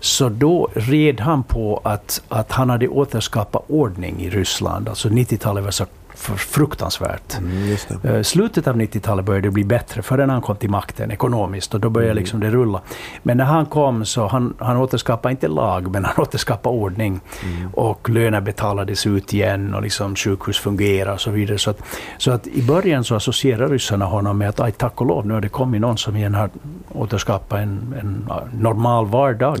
så 0.00 0.28
då 0.28 0.68
red 0.74 1.20
han 1.20 1.42
på 1.42 1.80
att, 1.84 2.22
att 2.28 2.52
han 2.52 2.70
hade 2.70 2.88
återskapat 2.88 3.64
ordning 3.68 4.20
i 4.20 4.30
Ryssland. 4.30 4.88
Alltså 4.88 5.08
90-talet 5.08 5.64
var 5.64 5.70
så 5.70 5.86
fruktansvärt. 6.22 7.38
Mm. 7.38 7.76
Eh, 8.16 8.22
Slutet 8.22 8.66
av 8.66 8.76
90-talet 8.76 9.24
började 9.24 9.46
det 9.48 9.52
bli 9.52 9.64
bättre 9.64 10.02
förrän 10.02 10.30
han 10.30 10.40
kom 10.42 10.56
till 10.56 10.70
makten 10.70 11.10
ekonomiskt 11.10 11.74
och 11.74 11.80
då 11.80 11.90
började 11.90 12.10
Mm. 12.12 12.20
liksom 12.20 12.40
det 12.40 12.50
rulla. 12.50 12.80
Men 13.22 13.36
när 13.36 13.44
han 13.44 13.66
kom 13.66 14.04
så 14.04 14.26
han, 14.26 14.54
han 14.58 14.76
återskapade 14.76 15.30
inte 15.32 15.48
lag, 15.48 15.90
men 15.90 16.04
han 16.04 16.14
återskapade 16.22 16.76
ordning. 16.76 17.20
Mm. 17.44 17.70
Och 17.74 18.08
löner 18.10 18.40
betalades 18.40 19.06
ut 19.06 19.34
igen 19.34 19.74
och 19.74 19.82
liksom 19.82 20.16
sjukhus 20.16 20.58
fungerade 20.58 21.12
och 21.14 21.20
så 21.20 21.30
vidare. 21.30 21.58
Så 21.58 21.70
att, 21.70 21.82
så 22.18 22.30
att 22.30 22.46
i 22.46 22.62
början 22.62 23.04
så 23.04 23.14
associerar 23.14 23.68
ryssarna 23.68 24.04
honom 24.04 24.38
med 24.38 24.48
att 24.48 24.60
aj, 24.60 24.72
tack 24.72 25.00
och 25.00 25.06
lov, 25.06 25.26
nu 25.26 25.34
har 25.34 25.40
det 25.40 25.48
kommit 25.48 25.80
någon 25.80 25.98
som 25.98 26.16
igen 26.16 26.34
har 26.34 26.50
återskapat 26.92 27.58
en, 27.58 27.94
en 28.00 28.28
normal 28.60 29.06
vardag. 29.06 29.58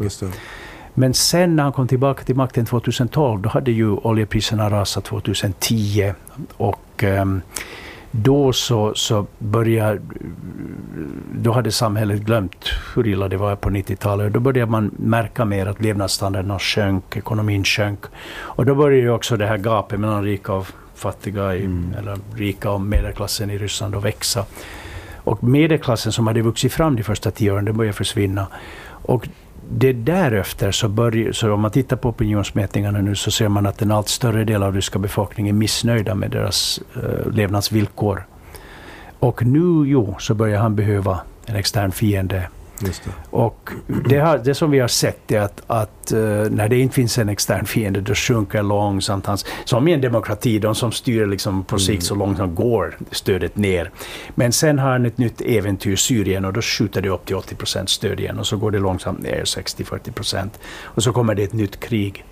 Men 0.94 1.14
sen 1.14 1.56
när 1.56 1.62
han 1.62 1.72
kom 1.72 1.88
tillbaka 1.88 2.24
till 2.24 2.36
makten 2.36 2.66
2012, 2.66 3.42
då 3.42 3.48
hade 3.48 3.72
ju 3.72 3.90
oljepriserna 3.90 4.70
rasat 4.70 5.04
2010 5.04 6.12
och 6.56 7.02
ehm, 7.02 7.42
då 8.10 8.52
så, 8.52 8.94
så 8.94 9.26
började... 9.38 10.00
Då 11.34 11.52
hade 11.52 11.72
samhället 11.72 12.20
glömt 12.20 12.64
hur 12.94 13.06
illa 13.06 13.28
det 13.28 13.36
var 13.36 13.56
på 13.56 13.70
90-talet. 13.70 14.26
Och 14.26 14.32
Då 14.32 14.40
började 14.40 14.70
man 14.70 14.90
märka 14.96 15.44
mer 15.44 15.66
att 15.66 15.80
levnadsstandarden 15.82 16.58
sjönk, 16.58 17.16
ekonomin 17.16 17.64
sjönk. 17.64 18.00
Och 18.34 18.66
då 18.66 18.74
började 18.74 19.02
ju 19.02 19.10
också 19.10 19.36
det 19.36 19.46
här 19.46 19.58
gapet 19.58 20.00
mellan 20.00 20.24
rika 20.24 20.52
och 20.52 20.66
fattiga, 20.94 21.54
i, 21.54 21.64
Mm. 21.64 21.94
eller 21.98 22.18
rika 22.34 22.70
och 22.70 22.80
medelklassen 22.80 23.50
i 23.50 23.58
Ryssland 23.58 23.94
att 23.94 24.04
växa. 24.04 24.44
Och 25.16 25.44
medelklassen 25.44 26.12
som 26.12 26.26
hade 26.26 26.42
vuxit 26.42 26.72
fram 26.72 26.96
de 26.96 27.02
första 27.02 27.30
tio 27.30 27.52
åren, 27.52 27.64
den 27.64 27.76
började 27.76 27.96
försvinna. 27.96 28.46
Och 28.84 29.28
det 29.70 29.92
därefter, 29.92 30.70
så, 30.72 30.88
börjar, 30.88 31.32
så 31.32 31.52
om 31.52 31.60
man 31.60 31.70
tittar 31.70 31.96
på 31.96 32.08
opinionsmätningarna 32.08 33.00
nu, 33.00 33.14
så 33.14 33.30
ser 33.30 33.48
man 33.48 33.66
att 33.66 33.82
en 33.82 33.92
allt 33.92 34.08
större 34.08 34.44
del 34.44 34.62
av 34.62 34.74
ryska 34.74 34.98
befolkningen 34.98 35.56
är 35.56 35.58
missnöjda 35.58 36.14
med 36.14 36.30
deras 36.30 36.80
eh, 36.96 37.32
levnadsvillkor. 37.32 38.26
Och 39.18 39.46
nu, 39.46 39.90
jo, 39.90 40.16
så 40.18 40.34
börjar 40.34 40.60
han 40.60 40.76
behöva 40.76 41.20
en 41.46 41.56
extern 41.56 41.92
fiende. 41.92 42.48
Det. 42.82 43.12
Och 43.30 43.70
det, 44.08 44.18
har, 44.18 44.38
det 44.38 44.54
som 44.54 44.70
vi 44.70 44.78
har 44.78 44.88
sett 44.88 45.32
är 45.32 45.40
att, 45.40 45.62
att 45.66 46.12
eh, 46.12 46.18
när 46.50 46.68
det 46.68 46.78
inte 46.78 46.94
finns 46.94 47.18
en 47.18 47.28
extern 47.28 47.66
fiende, 47.66 48.00
då 48.00 48.14
sjunker 48.14 48.62
långsamt 48.62 49.26
hans... 49.26 49.46
Som 49.64 49.88
i 49.88 49.92
en 49.92 50.00
demokrati, 50.00 50.58
de 50.58 50.74
som 50.74 50.92
styr 50.92 51.26
liksom 51.26 51.64
på 51.64 51.78
sikt 51.78 52.02
så 52.02 52.14
långsamt 52.14 52.54
går 52.54 52.98
stödet 53.10 53.56
ner. 53.56 53.90
Men 54.34 54.52
sen 54.52 54.78
har 54.78 54.90
han 54.90 55.06
ett 55.06 55.18
nytt 55.18 55.40
äventyr, 55.40 55.96
Syrien, 55.96 56.44
och 56.44 56.52
då 56.52 56.62
skjuter 56.62 57.02
det 57.02 57.08
upp 57.08 57.26
till 57.26 57.36
80 57.36 57.54
procent 57.54 57.90
stöd 57.90 58.20
igen. 58.20 58.38
Och 58.38 58.46
så 58.46 58.56
går 58.56 58.70
det 58.70 58.78
långsamt 58.78 59.22
ner 59.22 59.44
60-40 59.44 60.12
procent. 60.12 60.60
Och 60.82 61.02
så 61.02 61.12
kommer 61.12 61.34
det 61.34 61.42
ett 61.42 61.52
nytt 61.52 61.80
krig. 61.80 62.24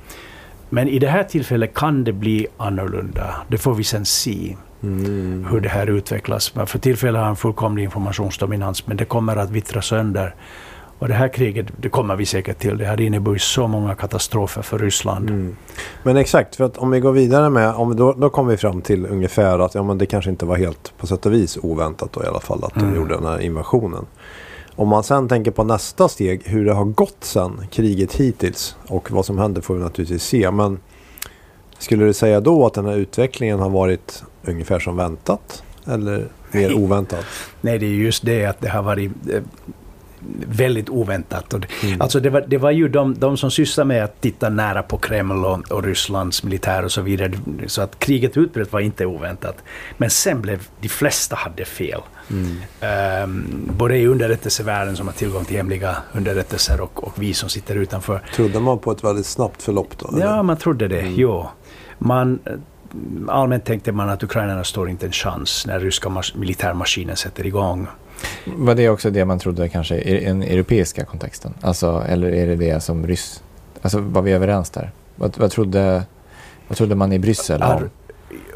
Men 0.68 0.88
i 0.88 0.98
det 0.98 1.08
här 1.08 1.24
tillfället 1.24 1.74
kan 1.74 2.04
det 2.04 2.12
bli 2.12 2.46
annorlunda. 2.56 3.42
Det 3.48 3.58
får 3.58 3.74
vi 3.74 3.84
sen 3.84 4.04
se 4.04 4.56
Mm. 4.82 5.46
hur 5.50 5.60
det 5.60 5.68
här 5.68 5.86
utvecklas. 5.86 6.54
Men 6.54 6.66
för 6.66 6.78
tillfället 6.78 7.18
har 7.18 7.26
han 7.26 7.36
fullkomlig 7.36 7.84
informationsdominans, 7.84 8.86
men 8.86 8.96
det 8.96 9.04
kommer 9.04 9.36
att 9.36 9.50
vittra 9.50 9.82
sönder. 9.82 10.34
Och 10.98 11.08
det 11.08 11.14
här 11.14 11.28
kriget, 11.28 11.66
det 11.76 11.88
kommer 11.88 12.16
vi 12.16 12.26
säkert 12.26 12.58
till. 12.58 12.78
Det 12.78 12.86
hade 12.86 13.04
inneburit 13.04 13.42
så 13.42 13.66
många 13.66 13.94
katastrofer 13.94 14.62
för 14.62 14.78
Ryssland. 14.78 15.30
Mm. 15.30 15.56
Men 16.02 16.16
exakt, 16.16 16.56
för 16.56 16.64
att 16.64 16.78
om 16.78 16.90
vi 16.90 17.00
går 17.00 17.12
vidare 17.12 17.50
med, 17.50 17.74
om, 17.74 17.96
då, 17.96 18.12
då 18.12 18.30
kommer 18.30 18.50
vi 18.50 18.56
fram 18.56 18.82
till 18.82 19.06
ungefär 19.06 19.58
att 19.58 19.74
ja, 19.74 19.82
men 19.82 19.98
det 19.98 20.06
kanske 20.06 20.30
inte 20.30 20.44
var 20.46 20.56
helt 20.56 20.92
på 20.98 21.06
sätt 21.06 21.26
och 21.26 21.32
vis 21.32 21.58
oväntat 21.62 22.12
då 22.12 22.24
i 22.24 22.26
alla 22.26 22.40
fall 22.40 22.64
att 22.64 22.74
de 22.74 22.80
Mm. 22.80 22.96
gjorde 22.96 23.14
den 23.14 23.26
här 23.26 23.40
invasionen. 23.40 24.06
Om 24.76 24.88
man 24.88 25.02
sen 25.02 25.28
tänker 25.28 25.50
på 25.50 25.64
nästa 25.64 26.08
steg, 26.08 26.42
hur 26.44 26.64
det 26.64 26.72
har 26.72 26.84
gått 26.84 27.16
sen 27.20 27.66
kriget 27.70 28.14
hittills 28.14 28.76
och 28.86 29.10
vad 29.10 29.24
som 29.24 29.38
händer 29.38 29.60
får 29.60 29.74
vi 29.74 29.80
naturligtvis 29.80 30.22
se. 30.22 30.50
Men 30.50 30.78
skulle 31.78 32.04
du 32.04 32.12
säga 32.12 32.40
då 32.40 32.66
att 32.66 32.74
den 32.74 32.86
här 32.86 32.96
utvecklingen 32.96 33.58
har 33.58 33.70
varit 33.70 34.22
ungefär 34.42 34.78
som 34.78 34.96
väntat? 34.96 35.62
Eller 35.86 36.18
mer 36.50 36.68
Nej. 36.68 36.74
oväntat? 36.74 37.24
Nej, 37.60 37.78
det 37.78 37.86
är 37.86 37.90
just 37.90 38.24
det 38.26 38.46
att 38.46 38.60
det 38.60 38.68
har 38.68 38.82
varit 38.82 39.10
eh, 39.30 39.42
väldigt 40.46 40.88
oväntat. 40.90 41.54
Mm. 41.54 42.00
Alltså 42.00 42.20
det 42.20 42.30
var, 42.30 42.44
det 42.48 42.58
var 42.58 42.70
ju 42.70 42.88
de, 42.88 43.14
de 43.14 43.36
som 43.36 43.50
sysslar 43.50 43.84
med 43.84 44.04
att 44.04 44.20
titta 44.20 44.48
nära 44.48 44.82
på 44.82 44.98
Kreml 44.98 45.44
och, 45.44 45.72
och 45.72 45.84
Rysslands 45.84 46.42
militär 46.42 46.84
och 46.84 46.92
så 46.92 47.02
vidare. 47.02 47.32
Så 47.66 47.82
att 47.82 47.98
kriget 47.98 48.36
utbröt 48.36 48.72
var 48.72 48.80
inte 48.80 49.06
oväntat. 49.06 49.56
Men 49.98 50.10
sen 50.10 50.40
blev 50.40 50.68
de 50.80 50.88
flesta 50.88 51.36
hade 51.36 51.64
fel. 51.64 52.00
Mm. 52.30 52.56
Ehm, 52.80 53.70
både 53.78 53.96
i 53.96 54.06
underrättelsevärlden 54.06 54.96
som 54.96 55.06
har 55.06 55.14
tillgång 55.14 55.44
till 55.44 55.56
hemliga 55.56 55.96
underrättelser 56.12 56.80
och, 56.80 57.04
och 57.04 57.12
vi 57.22 57.34
som 57.34 57.48
sitter 57.48 57.76
utanför. 57.76 58.22
Trodde 58.34 58.60
man 58.60 58.78
på 58.78 58.92
ett 58.92 59.04
väldigt 59.04 59.26
snabbt 59.26 59.62
förlopp 59.62 59.98
då? 59.98 60.08
eller? 60.08 60.26
Ja, 60.26 60.42
man 60.42 60.56
trodde 60.56 60.88
det. 60.88 61.00
Mm. 61.00 61.14
Jo. 61.16 61.48
Man, 61.98 62.38
allmänt 63.28 63.64
tänkte 63.64 63.92
man 63.92 64.08
att 64.10 64.22
ukrainarna 64.22 64.64
står 64.64 64.90
inte 64.90 65.06
en 65.06 65.12
chans 65.12 65.66
när 65.66 65.80
ryska 65.80 66.08
mas- 66.08 66.34
militärmaskinen 66.36 67.16
sätter 67.16 67.46
igång. 67.46 67.86
Var 68.44 68.74
det 68.74 68.88
också 68.88 69.10
det 69.10 69.24
man 69.24 69.38
trodde 69.38 69.68
kanske 69.68 69.96
i 69.98 70.24
den 70.24 70.42
europeiska 70.42 71.04
kontexten? 71.04 71.54
Alltså, 71.60 72.04
eller 72.08 72.32
är 72.32 72.46
det 72.46 72.56
det 72.56 72.80
som 72.80 73.06
ryss... 73.06 73.42
Alltså 73.82 73.98
var 74.00 74.22
vi 74.22 74.32
överens 74.32 74.70
där? 74.70 74.90
Vad, 75.16 75.38
vad, 75.38 75.50
trodde, 75.50 76.02
vad 76.68 76.78
trodde 76.78 76.94
man 76.94 77.12
i 77.12 77.18
Bryssel? 77.18 77.62
Om? 77.62 77.90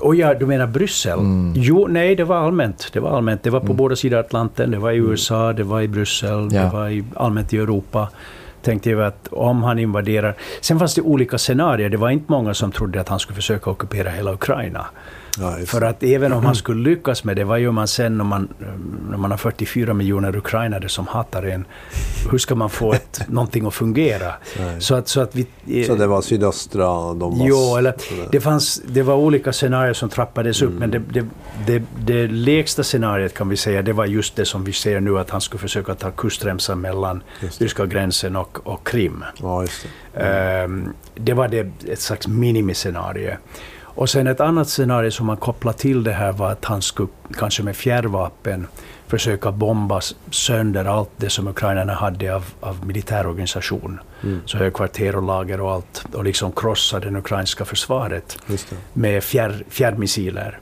Och 0.00 0.14
ja, 0.14 0.34
du 0.34 0.46
menar 0.46 0.66
Bryssel? 0.66 1.18
Mm. 1.18 1.52
Jo, 1.56 1.86
nej, 1.90 2.16
det 2.16 2.24
var 2.24 2.36
allmänt. 2.36 2.90
Det 2.92 3.00
var 3.00 3.10
allmänt. 3.16 3.42
Det 3.42 3.50
var 3.50 3.60
på 3.60 3.66
Mm. 3.66 3.76
båda 3.76 3.96
sidor 3.96 4.18
Atlanten. 4.18 4.70
Det 4.70 4.78
var 4.78 4.92
i 4.92 4.96
USA, 4.96 5.52
det 5.52 5.62
var 5.62 5.80
i 5.80 5.88
Bryssel, 5.88 6.48
Ja. 6.52 6.62
det 6.62 6.70
var 6.72 6.88
i, 6.88 7.04
allmänt 7.16 7.52
i 7.52 7.56
Europa. 7.58 8.08
Tänkte 8.64 8.90
jag 8.90 9.02
att 9.02 9.28
om 9.30 9.62
han 9.62 9.78
invaderar... 9.78 10.34
Sen 10.60 10.78
fanns 10.78 10.94
det 10.94 11.02
olika 11.02 11.38
scenarier. 11.38 11.88
Det 11.88 11.96
var 11.96 12.10
inte 12.10 12.32
många 12.32 12.54
som 12.54 12.72
trodde 12.72 13.00
att 13.00 13.08
han 13.08 13.18
skulle 13.18 13.36
försöka 13.36 13.70
ockupera 13.70 14.10
hela 14.10 14.32
Ukraina. 14.32 14.86
Ja, 15.38 15.56
För 15.66 15.82
att 15.82 16.02
även 16.02 16.32
om 16.32 16.44
han 16.44 16.54
skulle 16.54 16.90
lyckas 16.90 17.24
med 17.24 17.36
det, 17.36 17.44
vad 17.44 17.60
gör 17.60 17.70
man 17.70 17.88
sen 17.88 18.18
när 18.18 18.24
man, 18.24 18.48
när 19.10 19.16
man 19.18 19.30
har 19.30 19.38
44 19.38 19.94
miljoner 19.94 20.36
ukrainare 20.36 20.88
som 20.88 21.06
hatar 21.06 21.42
en? 21.42 21.64
Hur 22.30 22.38
ska 22.38 22.54
man 22.54 22.70
få 22.70 22.92
ett, 22.92 23.20
någonting 23.28 23.66
att 23.66 23.74
fungera? 23.74 24.32
Nej. 24.58 24.80
Så 24.80 24.94
att, 24.94 25.08
så 25.08 25.20
att 25.20 25.36
vi... 25.64 25.84
Så 25.84 25.94
det 25.94 26.06
var 26.06 26.22
sydöstra 26.22 26.86
Donbass? 27.14 27.48
Jo, 27.48 27.76
eller 27.76 27.94
det, 28.30 28.40
fanns, 28.40 28.82
det 28.86 29.02
var 29.02 29.14
olika 29.14 29.52
scenarier 29.52 29.92
som 29.92 30.08
trappades 30.08 30.62
upp, 30.62 30.72
men 30.78 30.90
det, 30.90 30.98
det, 30.98 31.26
det, 31.66 31.82
det 32.06 32.26
lägsta 32.26 32.82
scenariet 32.82 33.34
kan 33.34 33.48
vi 33.48 33.56
säga, 33.56 33.82
det 33.82 33.92
var 33.92 34.06
just 34.06 34.36
det 34.36 34.44
som 34.44 34.64
vi 34.64 34.72
ser 34.72 35.00
nu, 35.00 35.18
att 35.18 35.30
han 35.30 35.40
skulle 35.40 35.60
försöka 35.60 35.94
ta 35.94 36.10
kustremsan 36.10 36.80
mellan 36.80 37.22
ryska 37.58 37.86
gränsen 37.86 38.36
och, 38.36 38.66
och 38.66 38.86
Krim. 38.86 39.24
Ja, 39.42 39.62
just 39.62 39.86
det. 40.12 40.20
Ehm, 40.20 40.92
det 41.14 41.32
var 41.32 41.48
det, 41.48 41.66
ett 41.88 42.00
slags 42.00 42.28
minimiscenario. 42.28 43.30
Och 43.94 44.10
sen 44.10 44.26
ett 44.26 44.40
annat 44.40 44.68
scenario 44.68 45.10
som 45.10 45.26
man 45.26 45.36
kopplade 45.36 45.78
till 45.78 46.04
det 46.04 46.12
här 46.12 46.32
var 46.32 46.50
att 46.50 46.64
han 46.64 46.82
skulle 46.82 47.08
kanske 47.38 47.62
med 47.62 47.76
fjärrvapen 47.76 48.66
försöka 49.06 49.52
bomba 49.52 50.00
sönder 50.30 50.84
allt 50.84 51.10
det 51.16 51.30
som 51.30 51.48
ukrainarna 51.48 51.94
hade 51.94 52.34
av, 52.34 52.44
av 52.60 52.86
militär 52.86 53.26
organisation. 53.26 54.00
Mm. 54.22 54.40
Så 54.46 54.58
högkvarter 54.58 55.16
och 55.16 55.22
lager 55.22 55.60
och 55.60 55.72
allt. 55.72 56.06
Och 56.12 56.24
liksom 56.24 56.52
krossa 56.52 57.00
det 57.00 57.18
ukrainska 57.18 57.64
försvaret 57.64 58.38
med 58.92 59.24
fjärr, 59.24 59.64
fjärrmissiler. 59.68 60.58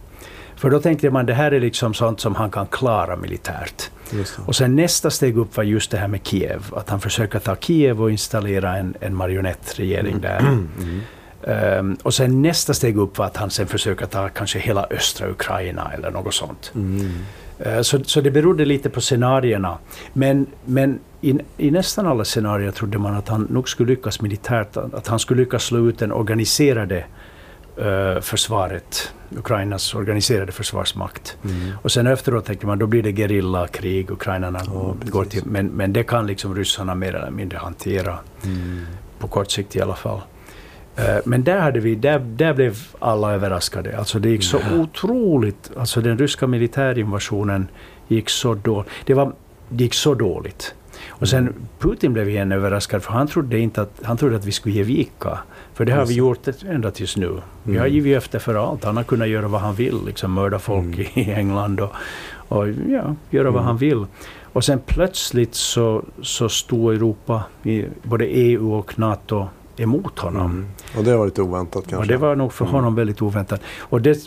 För 0.56 0.70
då 0.70 0.80
tänkte 0.80 1.10
man 1.10 1.26
det 1.26 1.34
här 1.34 1.52
är 1.52 1.60
liksom 1.60 1.94
sånt 1.94 2.20
som 2.20 2.34
han 2.34 2.50
kan 2.50 2.66
klara 2.66 3.16
militärt. 3.16 3.90
Och 4.46 4.56
sen 4.56 4.76
nästa 4.76 5.10
steg 5.10 5.38
upp 5.38 5.56
var 5.56 5.64
just 5.64 5.90
det 5.90 5.98
här 5.98 6.08
med 6.08 6.26
Kiev. 6.26 6.62
Att 6.76 6.90
han 6.90 7.00
försöker 7.00 7.38
ta 7.38 7.56
Kiev 7.56 8.02
och 8.02 8.10
installera 8.10 8.76
en, 8.76 8.94
en 9.00 9.14
marionettregering 9.14 10.20
där. 10.20 10.38
Mm. 10.38 10.68
Ehm, 11.46 11.96
och 12.02 12.14
sen 12.14 12.42
nästa 12.42 12.74
steg 12.74 12.96
upp 12.96 13.18
var 13.18 13.26
att 13.26 13.36
han 13.36 13.50
sen 13.50 13.66
försöker 13.66 14.06
ta 14.06 14.28
kanske 14.28 14.58
hela 14.58 14.86
östra 14.90 15.30
Ukraina 15.30 15.90
eller 15.94 16.10
något 16.10 16.34
sånt. 16.34 16.72
Mm. 16.74 17.12
Eh, 17.58 17.80
så, 17.80 18.04
så 18.04 18.20
det 18.20 18.30
berodde 18.30 18.64
lite 18.64 18.90
på 18.90 19.00
scenarierna. 19.00 19.78
Men, 20.12 20.46
men 20.64 21.00
i, 21.20 21.38
i 21.56 21.70
nästan 21.70 22.06
alla 22.06 22.24
scenarier 22.24 22.70
trodde 22.70 22.98
man 22.98 23.14
att 23.14 23.28
han 23.28 23.46
nog 23.50 23.68
skulle 23.68 23.90
lyckas 23.90 24.20
militärt. 24.20 24.76
Att 24.76 25.06
han 25.06 25.18
skulle 25.18 25.40
lyckas 25.40 25.64
slå 25.64 25.88
ut 25.88 25.98
den 25.98 26.12
organiserade 26.12 27.04
eh, 27.76 28.20
försvaret. 28.20 29.12
Ukrainas 29.36 29.94
organiserade 29.94 30.52
försvarsmakt. 30.52 31.36
Mm. 31.44 31.72
Och 31.82 31.92
sen 31.92 32.06
efteråt 32.06 32.44
tänkte 32.44 32.66
man 32.66 32.78
då 32.78 32.86
blir 32.86 33.02
det 33.02 33.12
gerillakrig. 33.12 34.10
Ukrainarna 34.10 34.60
Ja, 34.66 34.94
går 35.04 35.24
till... 35.24 35.42
Men, 35.44 35.66
men 35.66 35.92
det 35.92 36.02
kan 36.02 36.26
liksom 36.26 36.54
ryssarna 36.54 36.94
mer 36.94 37.14
eller 37.14 37.30
mindre 37.30 37.58
hantera. 37.58 38.18
Mm. 38.44 38.86
På 39.18 39.28
kort 39.28 39.50
sikt 39.50 39.76
i 39.76 39.80
alla 39.80 39.94
fall. 39.94 40.20
Eh, 40.96 41.16
Men 41.24 41.44
där, 41.44 41.58
hade 41.60 41.80
vi, 41.80 41.94
där, 41.94 42.18
där 42.18 42.54
blev 42.54 42.76
alla 42.98 43.32
överraskade. 43.34 43.98
Alltså 43.98 44.18
det 44.18 44.28
gick 44.30 44.42
så 44.42 44.56
Ja. 44.70 44.78
otroligt. 44.78 45.70
Alltså 45.76 46.00
den 46.00 46.18
ryska 46.18 46.46
militärinvasionen 46.46 47.68
gick 48.08 48.28
så 48.30 48.54
dåligt. 48.54 48.90
Det, 49.04 49.14
var, 49.14 49.32
det 49.68 49.84
gick 49.84 49.94
så 49.94 50.14
dåligt. 50.14 50.74
Och 51.08 51.28
sen 51.28 51.38
Mm. 51.40 51.54
Putin 51.78 52.12
blev 52.12 52.28
igen 52.28 52.52
överraskad 52.52 53.02
för 53.02 53.12
han 53.12 53.26
trodde, 53.26 53.58
inte 53.58 53.82
att, 53.82 54.00
han 54.04 54.16
trodde 54.16 54.36
att 54.36 54.44
vi 54.44 54.52
skulle 54.52 54.74
ge 54.74 54.82
vika. 54.82 55.38
För 55.74 55.84
det 55.84 55.92
har 55.92 56.06
vi 56.06 56.14
gjort 56.14 56.48
ända 56.68 56.90
tills 56.90 57.16
nu. 57.16 57.36
Vi 57.62 57.76
har 57.78 57.84
Mm. 57.86 57.94
givit 57.94 58.16
efter 58.16 58.38
för 58.38 58.54
allt. 58.54 58.84
Han 58.84 58.96
har 58.96 59.04
kunnat 59.04 59.28
göra 59.28 59.48
vad 59.48 59.60
han 59.60 59.74
vill. 59.74 59.98
Liksom 60.06 60.32
mörda 60.32 60.58
folk 60.58 60.84
Mm. 60.84 61.06
i 61.14 61.30
England 61.32 61.80
och, 61.80 61.92
och 62.48 62.68
ja, 62.68 63.14
göra 63.30 63.44
vad 63.50 63.54
Mm. 63.62 63.64
han 63.64 63.76
vill. 63.76 64.06
Och 64.52 64.64
sen 64.64 64.80
plötsligt 64.86 65.54
så, 65.54 66.04
så 66.22 66.48
stod 66.48 66.94
Europa, 66.94 67.42
både 68.02 68.24
EU 68.26 68.72
och 68.74 68.98
NATO, 68.98 69.48
emot 69.76 70.18
honom. 70.18 70.50
Mm. 70.50 70.66
Och 70.96 71.04
det 71.04 71.16
var 71.16 71.24
lite 71.26 71.42
oväntat 71.42 71.84
kanske? 71.84 71.96
Och 71.96 72.06
det 72.06 72.16
var 72.16 72.36
nog 72.36 72.52
för 72.52 72.64
Mm. 72.64 72.74
honom 72.74 72.94
väldigt 72.94 73.22
oväntat. 73.22 73.60
Och 73.80 74.02
det, 74.02 74.18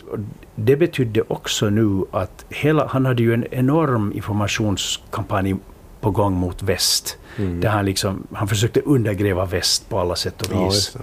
det 0.54 0.76
betydde 0.76 1.22
också 1.28 1.70
nu 1.70 2.04
att 2.10 2.44
hela, 2.48 2.86
han 2.86 3.06
hade 3.06 3.22
ju 3.22 3.34
en 3.34 3.44
enorm 3.50 4.12
informationskampanj 4.14 5.56
på 6.00 6.10
gång 6.10 6.32
mot 6.32 6.62
väst. 6.62 7.16
Mm. 7.36 7.60
Där 7.60 7.68
han, 7.68 7.84
liksom, 7.84 8.26
han 8.32 8.48
försökte 8.48 8.80
undergräva 8.80 9.44
väst 9.44 9.88
på 9.88 9.98
alla 9.98 10.16
sätt 10.16 10.42
och 10.42 10.48
Ja, 10.56 10.64
vis. 10.64 10.96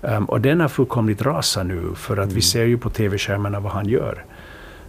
det. 0.00 0.16
Um, 0.16 0.24
och 0.24 0.40
den 0.40 0.60
har 0.60 0.68
fullkomligt 0.68 1.22
rasat 1.22 1.66
nu, 1.66 1.82
för 1.94 2.12
att 2.16 2.24
Mm. 2.24 2.34
vi 2.34 2.42
ser 2.42 2.64
ju 2.64 2.78
på 2.78 2.90
tv-skärmarna 2.90 3.60
vad 3.60 3.72
han 3.72 3.86
gör. 3.88 4.24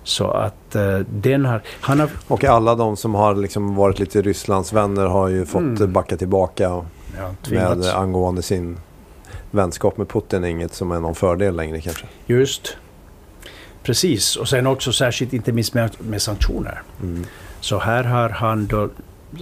Så 0.04 0.32
att 0.32 0.76
uh, 0.76 1.00
den 1.10 1.46
har... 1.46 1.62
Han 1.82 2.00
har 2.00 2.10
Och 2.28 2.44
alla 2.44 2.76
de 2.76 2.98
som 2.98 3.16
har 3.16 3.36
liksom 3.36 3.76
varit 3.76 4.00
lite 4.00 4.22
Rysslands 4.22 4.74
vänner 4.74 5.06
har 5.06 5.28
ju 5.28 5.46
fått 5.46 5.62
Mm. 5.62 5.94
backa 5.94 6.18
tillbaka 6.18 6.64
ja, 6.64 6.86
med 7.50 7.86
angående 7.96 8.42
sin 8.42 8.78
vänskap 9.52 9.98
med 9.98 10.08
Putin. 10.10 10.46
Inget 10.46 10.74
som 10.74 10.92
är 10.92 11.00
någon 11.00 11.16
fördel 11.16 11.56
längre 11.56 11.82
kanske. 11.82 12.06
Just. 12.26 12.78
Precis. 13.84 14.36
Och 14.36 14.50
sen 14.50 14.68
också 14.68 14.92
särskilt 14.92 15.34
inte 15.34 15.52
minst 15.52 15.74
med, 15.74 15.92
med 16.00 16.22
sanktioner. 16.22 16.82
Mm. 17.02 17.26
Så 17.60 17.80
här 17.80 18.04
har 18.04 18.30
han 18.30 18.68
då 18.68 18.90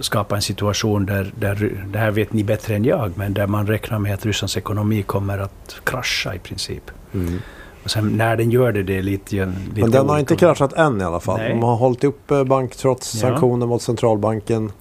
skapat 0.00 0.36
en 0.36 0.42
situation 0.42 1.06
där, 1.06 1.32
där, 1.38 1.84
det 1.92 1.98
här 1.98 2.10
vet 2.10 2.32
ni 2.32 2.44
bättre 2.44 2.74
än 2.74 2.84
jag, 2.84 3.12
men 3.16 3.34
där 3.34 3.46
man 3.46 3.66
räknar 3.66 3.98
med 3.98 4.14
att 4.14 4.26
Rysslands 4.26 4.56
ekonomi 4.56 5.02
kommer 5.02 5.38
att 5.38 5.80
krascha 5.84 6.34
i 6.34 6.38
princip. 6.38 6.90
Mm. 7.14 7.38
Och 7.84 7.90
sen 7.90 8.08
när 8.08 8.36
den 8.36 8.50
gör 8.50 8.72
det, 8.72 8.82
det 8.82 8.98
är 8.98 9.02
lite... 9.02 9.36
lite 9.36 9.80
Men 9.80 9.90
den 9.90 10.08
har 10.08 10.18
inte 10.18 10.36
kraschat 10.36 10.72
än 10.72 11.00
i 11.00 11.04
alla 11.04 11.20
fall. 11.20 11.38
Nej. 11.38 11.50
De 11.50 11.62
har 11.62 11.76
hållit 11.76 12.04
upp 12.04 12.30
eh, 12.30 12.44
bank 12.44 12.76
trots 12.76 13.14
Ja. 13.14 13.20
sanktioner 13.20 13.66
mot 13.66 13.82
centralbanken. 13.82 14.72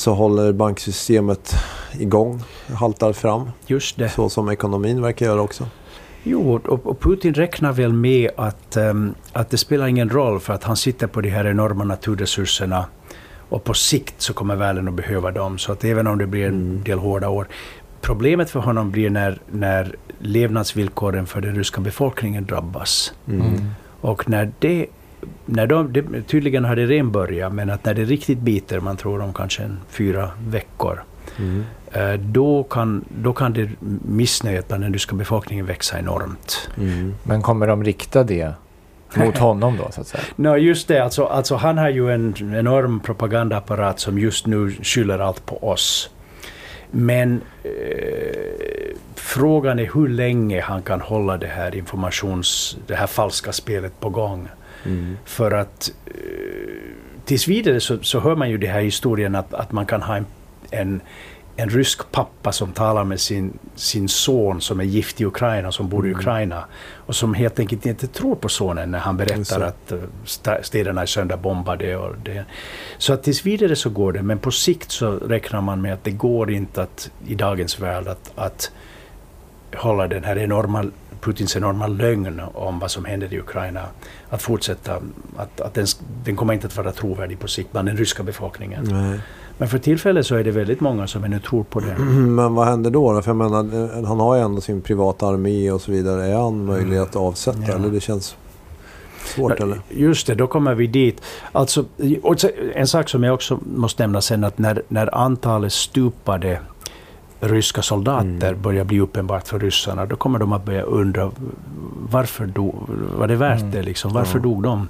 Så 0.00 0.14
håller 0.14 0.52
banksystemet 0.52 1.54
igång, 1.98 2.42
haltar 2.74 3.12
fram. 3.12 3.50
Just 3.66 3.96
det. 3.98 4.08
Så 4.08 4.28
som 4.28 4.48
ekonomin 4.48 5.02
verkar 5.02 5.26
göra 5.26 5.40
också. 5.40 5.66
Jo, 6.22 6.60
och, 6.68 7.00
Putin 7.00 7.34
räknar 7.34 7.72
väl 7.72 7.92
med 7.92 8.30
att, 8.36 8.76
ehm, 8.76 9.14
att 9.32 9.50
det 9.50 9.56
spelar 9.56 9.86
ingen 9.86 10.10
roll 10.10 10.40
för 10.40 10.52
att 10.52 10.64
han 10.64 10.76
sitter 10.76 11.06
på 11.06 11.20
de 11.20 11.28
här 11.28 11.46
enorma 11.46 11.84
naturresurserna 11.84 12.84
och 13.48 13.64
på 13.64 13.74
sikt 13.74 14.14
så 14.18 14.32
kommer 14.32 14.56
världen 14.56 14.88
att 14.88 14.94
behöva 14.94 15.30
dem. 15.30 15.58
Så 15.58 15.72
att 15.72 15.84
även 15.84 16.06
om 16.06 16.18
det 16.18 16.26
blir 16.26 16.46
en 16.46 16.54
Mm. 16.54 16.82
del 16.84 16.98
hårda 16.98 17.28
år. 17.28 17.48
Problemet 18.00 18.50
för 18.50 18.60
honom 18.60 18.90
blir 18.90 19.10
när, 19.10 19.38
när 19.50 19.96
levnadsvillkoren 20.18 21.26
för 21.26 21.40
den 21.40 21.54
ryska 21.54 21.80
befolkningen 21.80 22.44
drabbas. 22.46 23.12
Mm. 23.28 23.40
Mm. 23.40 23.60
Och 24.00 24.28
när 24.28 24.52
det, 24.58 24.86
när 25.46 25.66
de, 25.66 25.92
det, 25.92 26.22
tydligen 26.22 26.64
har 26.64 26.76
det 26.76 26.86
redan 26.86 27.10
börjat, 27.12 27.52
men 27.52 27.70
att 27.70 27.84
när 27.84 27.94
det 27.94 28.04
riktigt 28.04 28.38
biter, 28.38 28.80
man 28.80 28.96
tror 28.96 29.22
om 29.22 29.34
kanske 29.34 29.62
en 29.62 29.78
fyra 29.88 30.30
veckor, 30.48 31.02
Mm. 31.38 31.64
eh, 31.92 32.12
då 32.12 32.62
kan, 32.62 33.04
då 33.22 33.32
kan 33.32 33.52
det 33.52 33.70
missnöjet 34.04 34.68
bland 34.68 34.82
den 34.82 34.92
ryska 34.92 35.16
befolkningen 35.16 35.66
växa 35.66 35.98
enormt. 35.98 36.68
Mm. 36.78 37.14
Men 37.22 37.42
kommer 37.42 37.66
de 37.66 37.84
rikta 37.84 38.24
det 38.24 38.52
mot 39.16 39.38
honom 39.48 39.76
då, 39.76 39.90
så 39.92 40.00
att 40.00 40.06
säga? 40.06 40.22
No, 40.36 40.56
just 40.56 40.88
det. 40.88 40.98
Alltså, 41.04 41.24
alltså, 41.24 41.56
han 41.56 41.78
har 41.78 41.88
ju 41.88 42.10
en 42.14 42.34
enorm 42.54 43.00
propagandaapparat 43.00 44.00
som 44.00 44.18
just 44.18 44.46
nu 44.46 44.70
skyller 44.82 45.18
allt 45.18 45.46
på 45.46 45.68
oss. 45.68 46.10
Men 46.90 47.40
eh, 47.62 47.70
frågan 49.14 49.78
är 49.78 49.90
hur 49.94 50.08
länge 50.08 50.60
han 50.60 50.82
kan 50.82 51.00
hålla 51.00 51.36
det 51.36 51.46
här 51.46 51.74
informations... 51.76 52.78
det 52.86 52.94
här 52.94 53.06
falska 53.06 53.52
spelet 53.52 54.00
på 54.00 54.08
gång. 54.10 54.48
Mm. 54.84 55.16
För 55.24 55.50
att 55.50 55.92
eh, 56.06 56.12
tills 57.24 57.48
vidare 57.48 57.80
så, 57.80 57.98
så 58.02 58.20
hör 58.20 58.36
man 58.36 58.50
ju 58.50 58.58
det 58.58 58.66
här 58.66 58.80
historien 58.80 59.34
att, 59.34 59.54
att 59.54 59.72
man 59.72 59.86
kan 59.86 60.02
ha 60.02 60.16
en, 60.16 60.26
en, 60.70 61.00
en 61.56 61.70
rysk 61.70 62.10
pappa 62.10 62.52
som 62.52 62.72
talar 62.72 63.04
med 63.04 63.20
sin, 63.20 63.58
sin 63.74 64.08
son 64.08 64.60
som 64.60 64.80
är 64.80 64.84
gift 64.84 65.20
i 65.20 65.24
Ukraina, 65.24 65.72
som 65.72 65.88
bor 65.88 66.06
i 66.06 66.08
Mm. 66.08 66.20
Ukraina. 66.20 66.64
Och 67.06 67.16
som 67.16 67.34
helt 67.34 67.58
enkelt 67.58 67.86
inte 67.86 68.06
tror 68.06 68.34
på 68.36 68.48
sonen 68.48 68.90
när 68.90 68.98
han 68.98 69.16
berättar 69.16 69.60
att 69.60 69.92
eh, 69.92 70.62
städerna 70.62 71.02
är 71.02 71.06
sönderbombade. 71.06 71.96
Och 71.96 72.14
det. 72.24 72.44
Så 72.98 73.12
att 73.12 73.22
tills 73.22 73.46
vidare 73.46 73.76
så 73.76 73.90
går 73.90 74.12
det, 74.12 74.22
men 74.22 74.38
på 74.38 74.50
sikt 74.50 74.90
så 74.90 75.10
räknar 75.12 75.60
man 75.60 75.82
med 75.82 75.94
att 75.94 76.04
det 76.04 76.10
går 76.10 76.50
inte 76.50 76.82
att 76.82 77.10
i 77.26 77.34
dagens 77.34 77.80
värld 77.80 78.08
att, 78.08 78.32
att 78.34 78.70
hålla 79.76 80.08
den 80.08 80.24
här 80.24 80.38
enorma 80.38 80.84
Putins 81.20 81.56
enorma 81.56 81.86
lögn 81.86 82.40
om 82.54 82.78
vad 82.78 82.90
som 82.90 83.04
händer 83.04 83.34
i 83.34 83.38
Ukraina 83.38 83.82
att 84.30 84.42
fortsätta, 84.42 84.96
att, 85.36 85.60
att 85.60 85.74
den, 85.74 85.86
den 86.24 86.36
kommer 86.36 86.54
inte 86.54 86.66
att 86.66 86.76
vara 86.76 86.92
trovärdig 86.92 87.38
på 87.38 87.48
sikt 87.48 87.72
bland 87.72 87.88
den 87.88 87.96
ryska 87.96 88.22
befolkningen. 88.22 88.84
Nej. 88.90 89.20
Men 89.58 89.68
för 89.68 89.78
tillfället 89.78 90.26
så 90.26 90.34
är 90.34 90.44
det 90.44 90.50
väldigt 90.50 90.80
många 90.80 91.06
som 91.06 91.24
ännu 91.24 91.40
tror 91.40 91.64
på 91.64 91.80
det. 91.80 91.94
Men 91.98 92.54
vad 92.54 92.66
händer 92.66 92.90
då? 92.90 93.12
då? 93.12 93.22
För 93.22 93.30
jag 93.30 93.36
menar, 93.36 93.98
eh, 93.98 94.04
han 94.04 94.20
har 94.20 94.36
ju 94.36 94.42
ändå 94.42 94.60
sin 94.60 94.80
privata 94.80 95.26
armé 95.26 95.70
och 95.70 95.80
så 95.80 95.92
vidare. 95.92 96.26
Är 96.26 96.36
han 96.36 96.64
möjlig 96.64 96.96
att 96.96 97.16
avsätta? 97.16 97.58
Ja. 97.68 97.74
Eller 97.74 97.88
det 97.88 98.00
känns 98.00 98.36
svårt 99.24 99.60
eller? 99.60 99.80
Just 99.88 100.26
det, 100.26 100.34
då 100.34 100.46
kommer 100.46 100.74
vi 100.74 100.86
dit. 100.86 101.22
Alltså, 101.52 101.84
en 102.74 102.86
sak 102.86 103.08
som 103.08 103.22
jag 103.22 103.34
också 103.34 103.58
måste 103.76 104.02
nämna 104.02 104.20
sen, 104.20 104.44
att 104.44 104.58
när, 104.58 104.82
när 104.88 105.14
antalet 105.14 105.72
stupade 105.72 106.60
ryska 107.40 107.82
soldater 107.82 108.48
Mm. 108.48 108.62
börjar 108.62 108.84
bli 108.84 109.00
uppenbart 109.00 109.48
för 109.48 109.58
ryssarna, 109.58 110.06
då 110.06 110.16
kommer 110.16 110.38
de 110.38 110.52
att 110.52 110.64
börja 110.64 110.82
undra 110.82 111.30
varför 112.10 112.46
dog, 112.46 112.74
var 113.18 113.28
det 113.28 113.36
värt 113.36 113.60
Mm. 113.60 113.70
det 113.70 113.82
liksom? 113.82 114.12
Varför 114.12 114.38
Ja. 114.38 114.42
dog 114.42 114.62
de? 114.62 114.88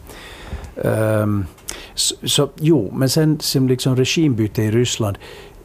Ehm, 0.85 1.47
så, 1.95 2.15
så, 2.25 2.49
jo, 2.57 2.91
men 2.97 3.09
sen 3.09 3.41
som 3.41 3.69
liksom 3.69 3.97
regimbyte 3.97 4.63
i 4.63 4.71
Ryssland, 4.71 5.19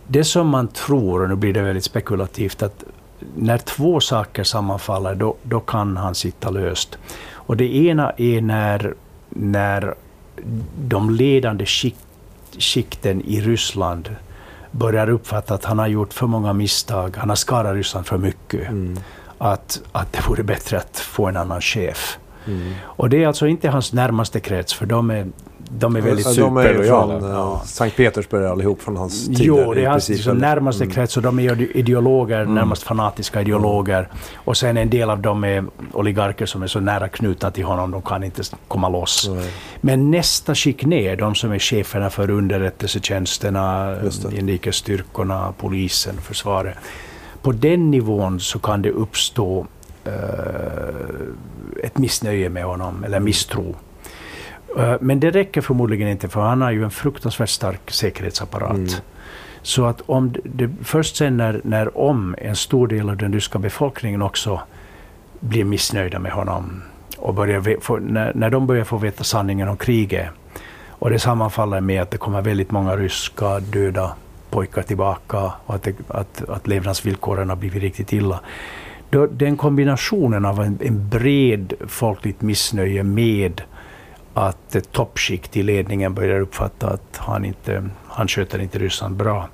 det 0.08 0.24
som 0.24 0.48
man 0.48 0.68
tror, 0.68 1.22
och 1.22 1.30
nu 1.30 1.36
blir 1.36 1.54
det 1.54 1.62
väldigt 1.62 1.84
spekulativt, 1.84 2.64
att 2.64 2.84
när 3.36 3.58
två 3.58 4.00
saker 4.00 4.44
sammanfaller, 4.44 5.16
då, 5.16 5.36
då 5.44 5.60
kan 5.60 5.98
han 5.98 6.16
sitta 6.16 6.50
löst. 6.50 6.98
Och 7.34 7.58
det 7.58 7.76
ena 7.76 8.12
är 8.18 8.42
när, 8.42 8.94
när 9.30 9.96
de 10.82 11.10
ledande 11.10 11.66
skikt, 11.66 11.98
skikten 12.60 13.22
i 13.22 13.42
Ryssland 13.42 14.16
börjar 14.78 15.10
uppfatta 15.10 15.54
att 15.54 15.66
han 15.66 15.80
har 15.80 15.88
gjort 15.88 16.14
för 16.14 16.28
många 16.28 16.54
misstag, 16.54 17.18
han 17.18 17.30
har 17.30 17.36
skadat 17.36 17.74
Ryssland 17.76 18.06
för 18.06 18.18
mycket, 18.18 18.70
Mm. 18.70 19.00
att, 19.38 19.82
att 19.92 20.14
det 20.14 20.28
vore 20.28 20.44
bättre 20.44 20.78
att 20.78 21.00
få 21.00 21.28
en 21.28 21.38
annan 21.38 21.62
chef. 21.62 22.18
Mm. 22.46 22.74
Och 22.84 23.10
det 23.10 23.24
är 23.24 23.28
alltså 23.28 23.48
inte 23.48 23.70
hans 23.70 23.94
närmaste 23.94 24.40
krets, 24.40 24.74
för 24.74 24.86
de 24.86 25.10
är, 25.10 25.28
de 25.70 25.96
är 25.96 26.02
väldigt... 26.02 26.26
Ja, 26.26 26.44
de 26.44 26.58
är 26.58 26.64
superlojala. 26.64 27.20
från 27.20 27.30
eh, 27.32 27.36
Ja. 27.38 27.62
Sankt 27.66 27.98
Petersburg 27.98 28.46
allihop 28.46 28.82
från 28.82 28.98
hans 28.98 29.28
tid. 29.28 29.40
Jo, 29.40 29.74
det 29.74 29.84
är 29.86 29.90
hans 29.90 30.10
liksom, 30.10 30.38
närmaste 30.38 30.84
Mm. 30.84 30.94
krets 30.96 31.18
och 31.18 31.24
de 31.24 31.40
är 31.40 31.44
ide- 31.54 31.78
ideologer, 31.78 32.42
Mm. 32.42 32.54
närmast 32.56 32.84
fanatiska 32.84 33.42
ideologer. 33.42 34.10
Och 34.36 34.58
sen 34.58 34.78
en 34.78 34.90
del 34.90 35.10
av 35.10 35.20
dem 35.22 35.44
är 35.44 35.66
oligarker 35.94 36.46
som 36.46 36.64
är 36.64 36.68
så 36.68 36.80
nära 36.80 37.08
knutna 37.08 37.52
till 37.52 37.64
honom, 37.66 37.92
de 37.92 38.02
kan 38.02 38.24
inte 38.24 38.42
komma 38.68 38.90
loss. 38.90 39.30
Nej. 39.36 39.52
Men 39.82 40.12
nästa 40.12 40.56
skick 40.56 40.86
ner, 40.86 41.16
de 41.16 41.36
som 41.36 41.52
är 41.52 41.60
cheferna 41.60 42.10
för 42.10 42.30
underrättelsetjänsterna, 42.30 43.96
inrikesstyrkorna, 44.32 45.54
polisen, 45.58 46.16
försvaret. 46.22 46.76
På 47.42 47.52
den 47.52 47.92
nivån 47.92 48.40
så 48.40 48.60
kan 48.60 48.82
det 48.82 48.90
uppstå 48.92 49.66
eh, 50.06 50.14
ett 51.84 51.98
missnöje 51.98 52.50
med 52.50 52.64
honom, 52.66 53.04
eller 53.04 53.20
misstro. 53.20 53.76
Eh, 54.78 54.96
men 55.02 55.20
det 55.20 55.32
räcker 55.32 55.62
förmodligen 55.62 56.08
inte, 56.08 56.30
för 56.30 56.42
han 56.42 56.62
har 56.62 56.72
ju 56.72 56.84
en 56.84 56.92
fruktansvärt 56.92 57.50
stark 57.50 57.92
säkerhetsapparat. 57.92 58.76
Mm. 58.76 58.90
Så 59.62 59.86
att 59.86 60.02
om 60.06 60.34
det, 60.44 60.70
först 60.84 61.16
sen 61.16 61.38
när, 61.38 61.62
när 61.64 61.98
om 61.98 62.36
en 62.38 62.56
stor 62.56 62.88
del 62.88 63.10
av 63.10 63.18
den 63.18 63.34
ryska 63.34 63.60
befolkningen 63.60 64.22
också 64.22 64.62
blir 65.40 65.64
missnöjda 65.64 66.20
med 66.20 66.32
honom 66.32 66.82
och 67.18 67.34
börjar 67.34 67.82
få, 67.82 67.98
när, 67.98 68.32
när 68.36 68.50
de 68.50 68.68
börjar 68.68 68.84
få 68.84 68.98
veta 68.98 69.24
sanningen 69.24 69.68
om 69.68 69.78
kriget 69.78 70.30
och 70.90 71.10
det 71.10 71.20
sammanfaller 71.20 71.82
med 71.82 72.02
att 72.02 72.12
det 72.12 72.18
kommer 72.18 72.42
väldigt 72.42 72.72
många 72.72 72.96
ryska 72.96 73.60
döda 73.60 74.16
pojkar 74.50 74.82
tillbaka 74.82 75.52
och 75.66 75.76
att, 75.76 75.84
det, 75.84 75.96
att, 76.08 76.50
att 76.50 76.68
levnadsvillkoren 76.68 77.50
har 77.50 77.56
blivit 77.56 77.84
riktigt 77.84 78.14
illa. 78.14 78.40
Då, 79.10 79.28
den 79.28 79.58
kombinationen 79.58 80.46
av 80.46 80.62
en, 80.62 80.80
en 80.82 81.10
bred 81.10 81.74
folkligt 81.88 82.42
missnöje 82.42 83.04
med 83.04 83.62
att 84.38 84.76
ett 84.76 84.92
toppskikt 84.92 85.58
i 85.58 85.64
ledningen 85.64 86.14
börjar 86.14 86.40
uppfatta 86.40 86.88
att 86.90 87.18
han, 87.18 87.46
inte, 87.46 87.90
han 88.08 88.28
sköter 88.28 88.60
inte 88.62 88.80
Ryssland 88.80 89.16
bra. 89.16 89.48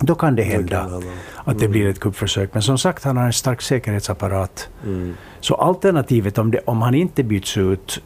Då 0.00 0.14
kan 0.14 0.36
det 0.36 0.42
hända 0.42 0.82
hända. 0.82 0.96
att 1.44 1.58
det 1.58 1.64
Mm. 1.64 1.70
blir 1.70 1.88
ett 1.88 2.00
kuppförsök. 2.00 2.50
Men 2.54 2.62
som 2.62 2.78
sagt, 2.78 3.04
han 3.04 3.16
har 3.16 3.24
en 3.24 3.32
stark 3.32 3.62
säkerhetsapparat. 3.62 4.68
Mm. 4.84 5.14
Så 5.40 5.54
alternativet, 5.54 6.38
om, 6.38 6.50
det, 6.50 6.60
om 6.64 6.82
han 6.82 6.94
inte 6.94 7.22
byts 7.24 7.56
ut 7.56 8.02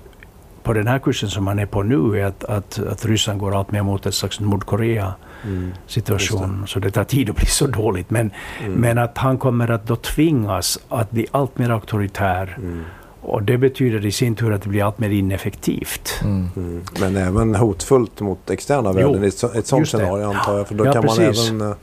på 0.62 0.72
den 0.72 0.87
här 0.87 0.98
kursen 0.98 1.31
som 1.31 1.46
han 1.46 1.59
är 1.59 1.66
på 1.66 1.83
nu, 1.83 2.20
är 2.20 2.24
att, 2.24 2.44
att, 2.44 2.79
att 2.79 3.05
Ryssland 3.05 3.40
går 3.40 3.59
allt 3.59 3.70
mer 3.72 3.83
mot 3.83 4.07
ett 4.07 4.14
slags 4.14 4.40
Nordkorea-situation. 4.40 6.44
Mm. 6.44 6.66
Så 6.66 6.79
det 6.79 6.90
tar 6.90 7.05
tid 7.05 7.31
att 7.31 7.37
bli 7.37 7.46
så 7.46 7.66
dåligt. 7.66 8.11
Men, 8.11 8.31
Mm. 8.61 8.72
men 8.72 8.98
att 8.98 9.18
han 9.18 9.38
kommer 9.38 9.70
att 9.70 9.87
då 9.87 9.96
tvingas 9.96 10.79
att 10.88 11.11
bli 11.11 11.26
allt 11.31 11.59
mer 11.59 11.70
auktoritär. 11.70 12.55
Mm. 12.59 12.85
Och 13.22 13.42
det 13.42 13.59
betyder 13.59 14.06
i 14.06 14.12
sin 14.12 14.35
tur 14.35 14.52
att 14.52 14.62
det 14.62 14.68
blir 14.68 14.85
allt 14.85 14.98
mer 14.98 15.11
ineffektivt. 15.11 16.20
Mm. 16.22 16.48
Mm. 16.56 16.83
Men 17.00 17.16
även 17.16 17.54
hotfullt 17.54 18.20
mot 18.20 18.50
externa 18.50 18.90
Jo, 18.96 19.06
världen 19.12 19.24
i 19.24 19.28
ett, 19.28 19.42
ett 19.56 19.66
sånt 19.66 19.88
scenario 19.88 20.24
antar 20.30 20.59
jag. 20.59 20.68
För 20.68 20.74
då 20.74 20.87
Ja, 20.87 20.92
kan 20.92 21.02
precis. 21.02 21.50
man 21.50 21.61
även 21.61 21.70
eh, 21.70 21.76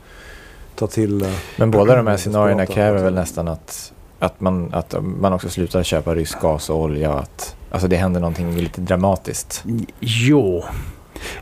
ta 0.74 0.86
till... 0.86 1.22
eh, 1.22 1.28
Men 1.56 1.70
båda 1.70 1.96
de 1.96 2.06
här 2.06 2.16
scenarierna 2.16 2.66
kräver 2.66 3.02
väl 3.02 3.14
nästan 3.14 3.48
att, 3.48 3.92
att, 4.18 4.40
man, 4.40 4.74
att 4.74 4.94
man 5.02 5.32
också 5.32 5.48
slutar 5.48 5.82
köpa 5.82 6.14
rysk 6.14 6.40
gas 6.40 6.70
och 6.70 6.76
olja. 6.80 7.12
Att, 7.12 7.56
alltså 7.70 7.88
det 7.88 7.96
händer 7.96 8.20
någonting 8.20 8.56
lite 8.56 8.80
dramatiskt. 8.80 9.64
Jo. 10.00 10.64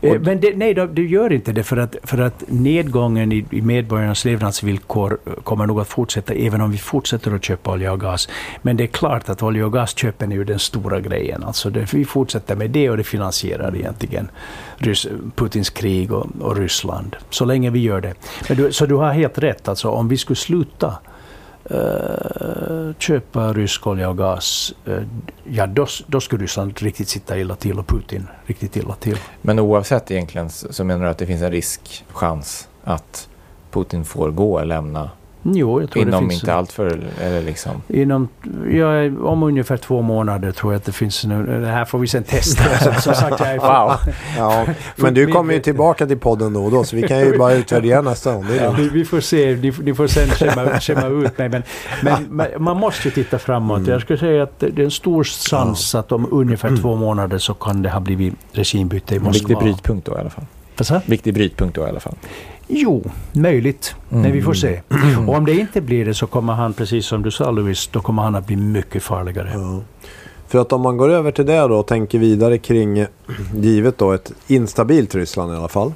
Eh, 0.01 0.11
Och- 0.11 0.21
Men 0.21 0.39
det, 0.39 0.55
nej, 0.57 0.73
det 0.73 1.01
gör 1.01 1.33
inte 1.33 1.51
det 1.51 1.63
för 1.63 1.77
att, 1.77 1.95
för 2.03 2.17
att 2.17 2.43
nedgången 2.47 3.31
i, 3.31 3.45
i 3.51 3.61
medborgarnas 3.61 4.25
levnadsvillkor 4.25 5.17
eh, 5.25 5.33
kommer 5.43 5.65
nog 5.67 5.79
att 5.79 5.87
fortsätta 5.87 6.33
även 6.33 6.61
om 6.61 6.71
vi 6.71 6.77
fortsätter 6.77 7.35
att 7.35 7.43
köpa 7.43 7.71
olja 7.71 7.91
och 7.91 7.99
gas. 7.99 8.29
Men 8.61 8.77
det 8.77 8.83
är 8.83 8.87
klart 8.87 9.29
att 9.29 9.43
olja 9.43 9.65
och 9.65 9.73
gasköpen 9.73 10.31
är 10.31 10.35
ju 10.35 10.43
den 10.43 10.59
stora 10.59 10.99
grejen. 10.99 11.43
Alltså 11.43 11.69
det, 11.69 11.93
vi 11.93 12.05
fortsätter 12.05 12.55
med 12.55 12.69
det 12.69 12.89
och 12.89 12.97
det 12.97 13.03
finansierar 13.03 13.75
egentligen 13.75 14.29
Rys, 14.77 15.07
Putins 15.35 15.69
krig 15.69 16.11
och, 16.11 16.27
och 16.39 16.57
Ryssland. 16.57 17.15
Så 17.29 17.45
länge 17.45 17.69
vi 17.69 17.79
gör 17.79 18.01
det. 18.01 18.13
Men 18.47 18.57
du, 18.57 18.71
så 18.71 18.85
du 18.85 18.95
har 18.95 19.13
helt 19.13 19.37
rätt. 19.37 19.67
Alltså 19.67 19.89
om 19.89 20.07
vi 20.07 20.17
skulle 20.17 20.37
sluta 20.37 20.93
Eh, 21.69 22.93
köpa 22.99 23.53
rysk 23.53 23.87
olja 23.87 24.09
och 24.09 24.17
gas, 24.17 24.73
eh, 24.85 25.03
ja 25.43 25.67
då, 25.67 25.87
då 26.07 26.21
skulle 26.21 26.43
Ryssland 26.43 26.81
riktigt 26.81 27.09
sitta 27.09 27.37
illa 27.37 27.55
till 27.55 27.79
och 27.79 27.87
Putin 27.87 28.27
riktigt 28.45 28.75
illa 28.75 28.95
till. 28.95 29.17
Men 29.41 29.59
oavsett 29.59 30.11
egentligen 30.11 30.49
så 30.49 30.73
så 30.73 30.83
menar 30.83 31.05
du 31.05 31.11
att 31.11 31.17
det 31.17 31.25
finns 31.25 31.41
en 31.41 31.51
risk, 31.51 32.05
chans 32.09 32.69
att 32.83 33.29
Putin 33.71 34.05
får 34.05 34.31
gå 34.31 34.59
och 34.59 34.65
lämna 34.65 35.09
Jo, 35.53 35.81
jag 35.81 35.89
tror 35.91 36.05
det 36.05 36.09
inom 36.09 36.29
finns... 36.29 36.43
inte 36.43 36.53
allt 36.53 36.71
för 36.71 37.03
eller 37.21 37.41
liksom. 37.41 37.71
Inom, 37.87 38.27
ja, 38.71 39.05
om 39.29 39.43
ungefär 39.43 39.77
två 39.77 40.01
månader 40.01 40.51
tror 40.51 40.73
jag 40.73 40.79
att 40.79 40.85
det 40.85 40.91
finns 40.91 41.25
nu. 41.25 41.61
Det 41.61 41.67
här 41.67 41.85
får 41.85 41.99
vi 41.99 42.07
sen 42.07 42.23
testa. 42.23 42.63
Som, 43.01 43.13
sagt, 43.13 43.39
jag 43.39 43.49
är 43.49 43.57
Wow. 43.57 43.97
Ja, 44.37 44.65
men 44.95 45.13
du 45.13 45.27
kommer 45.27 45.53
ju 45.53 45.59
tillbaka 45.59 46.07
till 46.07 46.17
podden 46.17 46.53
då 46.53 46.65
och 46.65 46.71
då 46.71 46.83
så 46.83 46.95
vi 46.95 47.07
kan 47.07 47.19
ju 47.19 47.37
bara 47.37 47.53
utvärdera 47.53 48.01
nästa 48.01 48.33
gång. 48.33 48.45
Det 48.47 48.55
Ja, 48.55 48.71
det. 48.71 48.81
vi, 48.81 48.89
vi 48.89 49.05
får 49.05 49.19
se, 49.19 49.55
ni, 49.55 49.73
ni 49.81 49.93
får 49.93 50.07
sen 50.07 50.27
skämma, 50.29 50.79
skämma 50.79 51.07
ut 51.07 51.37
mig. 51.37 51.49
Men, 51.49 51.63
men, 52.29 52.47
man 52.63 52.77
måste 52.77 53.07
ju 53.07 53.11
titta 53.11 53.39
framåt. 53.39 53.77
Mm. 53.77 53.91
Jag 53.91 54.01
skulle 54.01 54.19
säga 54.19 54.43
att 54.43 54.59
det 54.59 54.77
är 54.77 54.85
en 54.85 54.91
stor 54.91 55.23
chans 55.23 55.95
att 55.95 56.11
om 56.11 56.27
ungefär 56.31 56.77
två 56.77 56.95
månader 56.95 57.37
så 57.37 57.53
kan 57.53 57.81
det 57.81 57.89
ha 57.89 57.99
blivit 57.99 58.33
regimbyte 58.51 59.15
i 59.15 59.17
En 59.17 59.23
viktig 59.23 59.53
Moskva. 59.53 59.61
brytpunkt 59.61 60.05
då 60.05 60.15
i 60.15 60.19
alla 60.19 60.29
fall. 60.29 60.45
Viktig 61.05 61.33
brytpunkt 61.33 61.75
då 61.75 61.81
i 61.81 61.89
alla 61.89 61.99
fall. 61.99 62.15
Jo, 62.67 63.03
möjligt. 63.33 63.95
Mm. 64.09 64.23
Men 64.23 64.31
vi 64.31 64.41
får 64.41 64.53
se. 64.53 64.81
Och 65.27 65.35
om 65.35 65.45
det 65.45 65.53
inte 65.53 65.81
blir 65.81 66.05
det 66.05 66.13
så 66.13 66.27
kommer 66.27 66.53
han, 66.53 66.73
precis 66.73 67.05
som 67.05 67.23
du 67.23 67.31
sa 67.31 67.51
Louis, 67.51 67.87
då 67.87 67.99
kommer 67.99 68.23
han 68.23 68.35
att 68.35 68.47
bli 68.47 68.55
mycket 68.55 69.03
farligare. 69.03 69.51
Ja. 69.53 69.81
För 70.47 70.59
att 70.59 70.73
om 70.73 70.81
man 70.81 70.97
går 70.97 71.09
över 71.09 71.31
till 71.31 71.45
det 71.45 71.59
då 71.59 71.75
och 71.75 71.87
tänker 71.87 72.19
vidare 72.19 72.57
kring, 72.57 73.05
givet 73.55 73.97
då 73.97 74.11
ett 74.11 74.31
instabilt 74.47 75.15
Ryssland 75.15 75.53
i 75.53 75.55
alla 75.55 75.67
fall. 75.67 75.93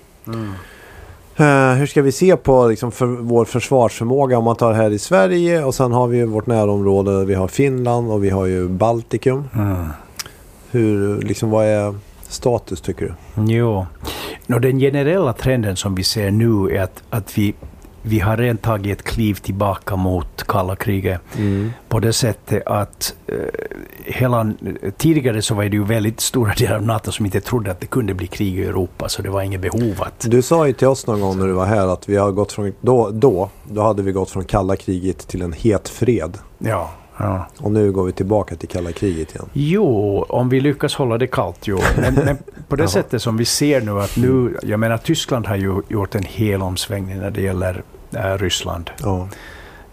Eh, 1.36 1.74
hur 1.74 1.86
ska 1.86 2.02
vi 2.02 2.12
se 2.12 2.36
på 2.38 2.68
liksom, 2.68 2.92
för 2.92 3.06
vår 3.06 3.46
försvarsförmåga 3.46 4.38
om 4.38 4.44
man 4.44 4.56
tar 4.56 4.74
här 4.74 4.92
i 4.92 5.00
Sverige 5.00 5.64
och 5.64 5.76
sen 5.76 5.92
har 5.92 6.08
vi 6.08 6.18
ju 6.18 6.26
vårt 6.26 6.48
närområde. 6.48 7.26
Vi 7.26 7.34
har 7.34 7.48
Finland 7.48 8.12
och 8.12 8.24
vi 8.24 8.30
har 8.30 8.46
ju 8.46 8.68
Baltikum. 8.68 9.44
Mm. 9.56 9.86
Hur, 10.72 11.22
liksom, 11.22 11.50
vad 11.50 11.66
är 11.66 11.96
status 12.28 12.82
tycker 12.82 13.06
du? 13.06 13.44
Jo. 13.54 13.86
Nå, 14.48 14.60
den 14.60 14.80
generella 14.80 15.34
trenden 15.34 15.76
som 15.76 15.96
vi 15.96 16.04
ser 16.04 16.32
nu 16.32 16.70
är 16.76 16.82
att, 16.82 17.04
att 17.10 17.38
vi, 17.38 17.54
vi 18.02 18.20
har 18.20 18.38
redan 18.38 18.58
tagit 18.58 19.00
ett 19.00 19.06
kliv 19.06 19.34
tillbaka 19.34 19.96
mot 19.96 20.44
kalla 20.48 20.76
kriget. 20.76 21.22
På 21.90 22.00
det 22.00 22.14
sättet 22.14 22.64
att 22.66 23.16
eh, 23.28 23.36
hela, 24.06 24.54
tidigare 24.98 25.42
så 25.42 25.56
var 25.56 25.64
det 25.64 25.70
ju 25.70 25.84
väldigt 25.84 26.20
stora 26.20 26.54
delar 26.54 26.76
av 26.76 26.86
NATO 26.86 27.12
som 27.12 27.26
inte 27.26 27.42
trodde 27.42 27.72
att 27.72 27.80
det 27.80 27.88
kunde 27.88 28.14
bli 28.14 28.28
krig 28.28 28.60
i 28.60 28.64
Europa, 28.64 29.10
så 29.10 29.22
det 29.22 29.30
var 29.30 29.42
inget 29.42 29.62
behov 29.62 29.96
att... 30.00 30.26
Du 30.30 30.42
sa 30.42 30.68
ju 30.68 30.74
till 30.74 30.88
oss 30.88 31.08
någon 31.08 31.22
gång 31.22 31.40
när 31.40 31.48
du 31.48 31.54
var 31.54 31.66
här 31.66 31.88
att 31.88 32.10
vi 32.10 32.16
har 32.16 32.32
gått 32.32 32.52
från, 32.52 32.74
då, 32.82 33.10
då, 33.10 33.50
då 33.64 33.82
hade 33.82 34.04
vi 34.04 34.12
gått 34.12 34.30
från 34.30 34.46
kalla 34.46 34.76
kriget 34.76 35.28
till 35.28 35.42
en 35.42 35.54
het 35.54 35.90
fred. 35.90 36.38
Ja, 36.58 36.92
ja. 37.22 37.48
Och 37.60 37.72
nu 37.72 37.92
går 37.92 38.04
vi 38.06 38.12
tillbaka 38.12 38.56
till 38.56 38.70
kalla 38.70 38.92
kriget 38.92 39.36
igen. 39.36 39.46
Jo, 39.54 40.26
om 40.30 40.50
vi 40.50 40.60
lyckas 40.60 40.96
hålla 40.96 41.18
det 41.18 41.28
kallt, 41.28 41.68
jo. 41.68 41.80
Men, 41.98 42.14
men 42.14 42.38
på 42.68 42.76
det 42.76 42.88
sättet 42.98 43.22
som 43.22 43.38
vi 43.38 43.46
ser 43.46 43.82
nu 43.82 43.92
att 43.92 44.18
nu, 44.18 44.58
jag 44.64 44.80
menar 44.80 44.98
Tyskland 44.98 45.48
har 45.48 45.56
ju 45.56 45.82
gjort 45.90 46.16
en 46.16 46.24
hel 46.24 46.62
omsvängning 46.62 47.18
när 47.18 47.32
det 47.32 47.42
gäller 47.42 47.84
eh, 48.16 48.38
Ryssland. 48.38 48.90
Ja, 49.02 49.28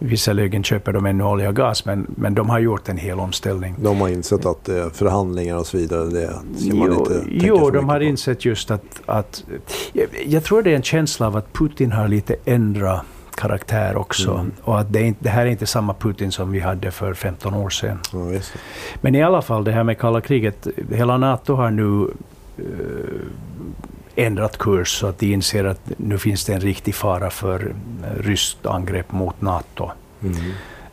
Visserligen 0.01 0.65
köper 0.65 0.93
de 0.93 1.07
ännu 1.07 1.25
olja 1.25 1.49
och 1.49 1.57
gas, 1.57 1.85
men, 1.85 2.07
men 2.17 2.35
de 2.35 2.51
har 2.51 2.59
gjort 2.59 2.89
en 2.89 2.97
hel 2.97 3.21
omställning. 3.21 3.75
de 3.79 4.01
har 4.01 4.09
insett 4.09 4.47
att 4.47 4.69
eh, 4.69 4.89
förhandlingar 4.91 5.57
och 5.57 5.67
så 5.67 5.77
vidare, 5.77 6.05
det 6.05 6.31
ska 6.59 6.75
man 6.75 6.89
Jo, 6.89 6.99
inte 6.99 7.15
tänka 7.21 7.47
jo 7.47 7.71
de 7.71 7.89
har 7.89 7.99
på. 7.99 8.03
insett 8.05 8.45
just 8.45 8.71
att... 8.71 8.85
att 9.07 9.45
jag, 9.93 10.07
jag 10.27 10.45
tror 10.45 10.63
det 10.63 10.71
är 10.73 10.77
en 10.77 10.83
känsla 10.83 11.27
av 11.27 11.37
att 11.37 11.53
Putin 11.53 11.93
har 11.93 12.09
lite 12.09 12.37
ändrat 12.45 13.01
karaktär 13.39 13.97
också. 13.97 14.31
Mm. 14.35 14.53
Och 14.63 14.81
att 14.81 14.93
det, 14.93 15.09
är 15.09 15.15
det 15.19 15.29
här 15.29 15.47
är 15.47 15.51
inte 15.51 15.67
samma 15.67 15.95
Putin 15.95 16.33
som 16.33 16.53
vi 16.53 16.61
hade 16.61 16.91
för 16.91 17.15
15 17.15 17.55
år 17.55 17.71
sedan. 17.71 17.99
Det. 18.13 18.53
Men 19.01 19.15
i 19.15 19.23
alla 19.23 19.43
fall, 19.43 19.65
det 19.65 19.73
här 19.73 19.85
med 19.85 19.99
kalla 19.99 20.21
kriget. 20.21 20.67
Hela 20.93 21.17
NATO 21.17 21.55
har 21.55 21.71
nu 21.71 22.11
eh, 22.59 24.25
ändrat 24.27 24.59
kurs 24.59 24.89
så 24.89 25.07
att 25.07 25.19
de 25.19 25.33
inser 25.33 25.65
att 25.65 25.81
nu 25.97 26.19
finns 26.19 26.45
det 26.45 26.55
en 26.55 26.61
riktig 26.61 26.95
fara 26.95 27.31
för 27.31 27.75
eh, 28.05 28.23
ryskt 28.23 28.67
angrepp 28.67 29.13
mot 29.13 29.41
NATO. 29.41 29.91
Mm. 30.23 30.35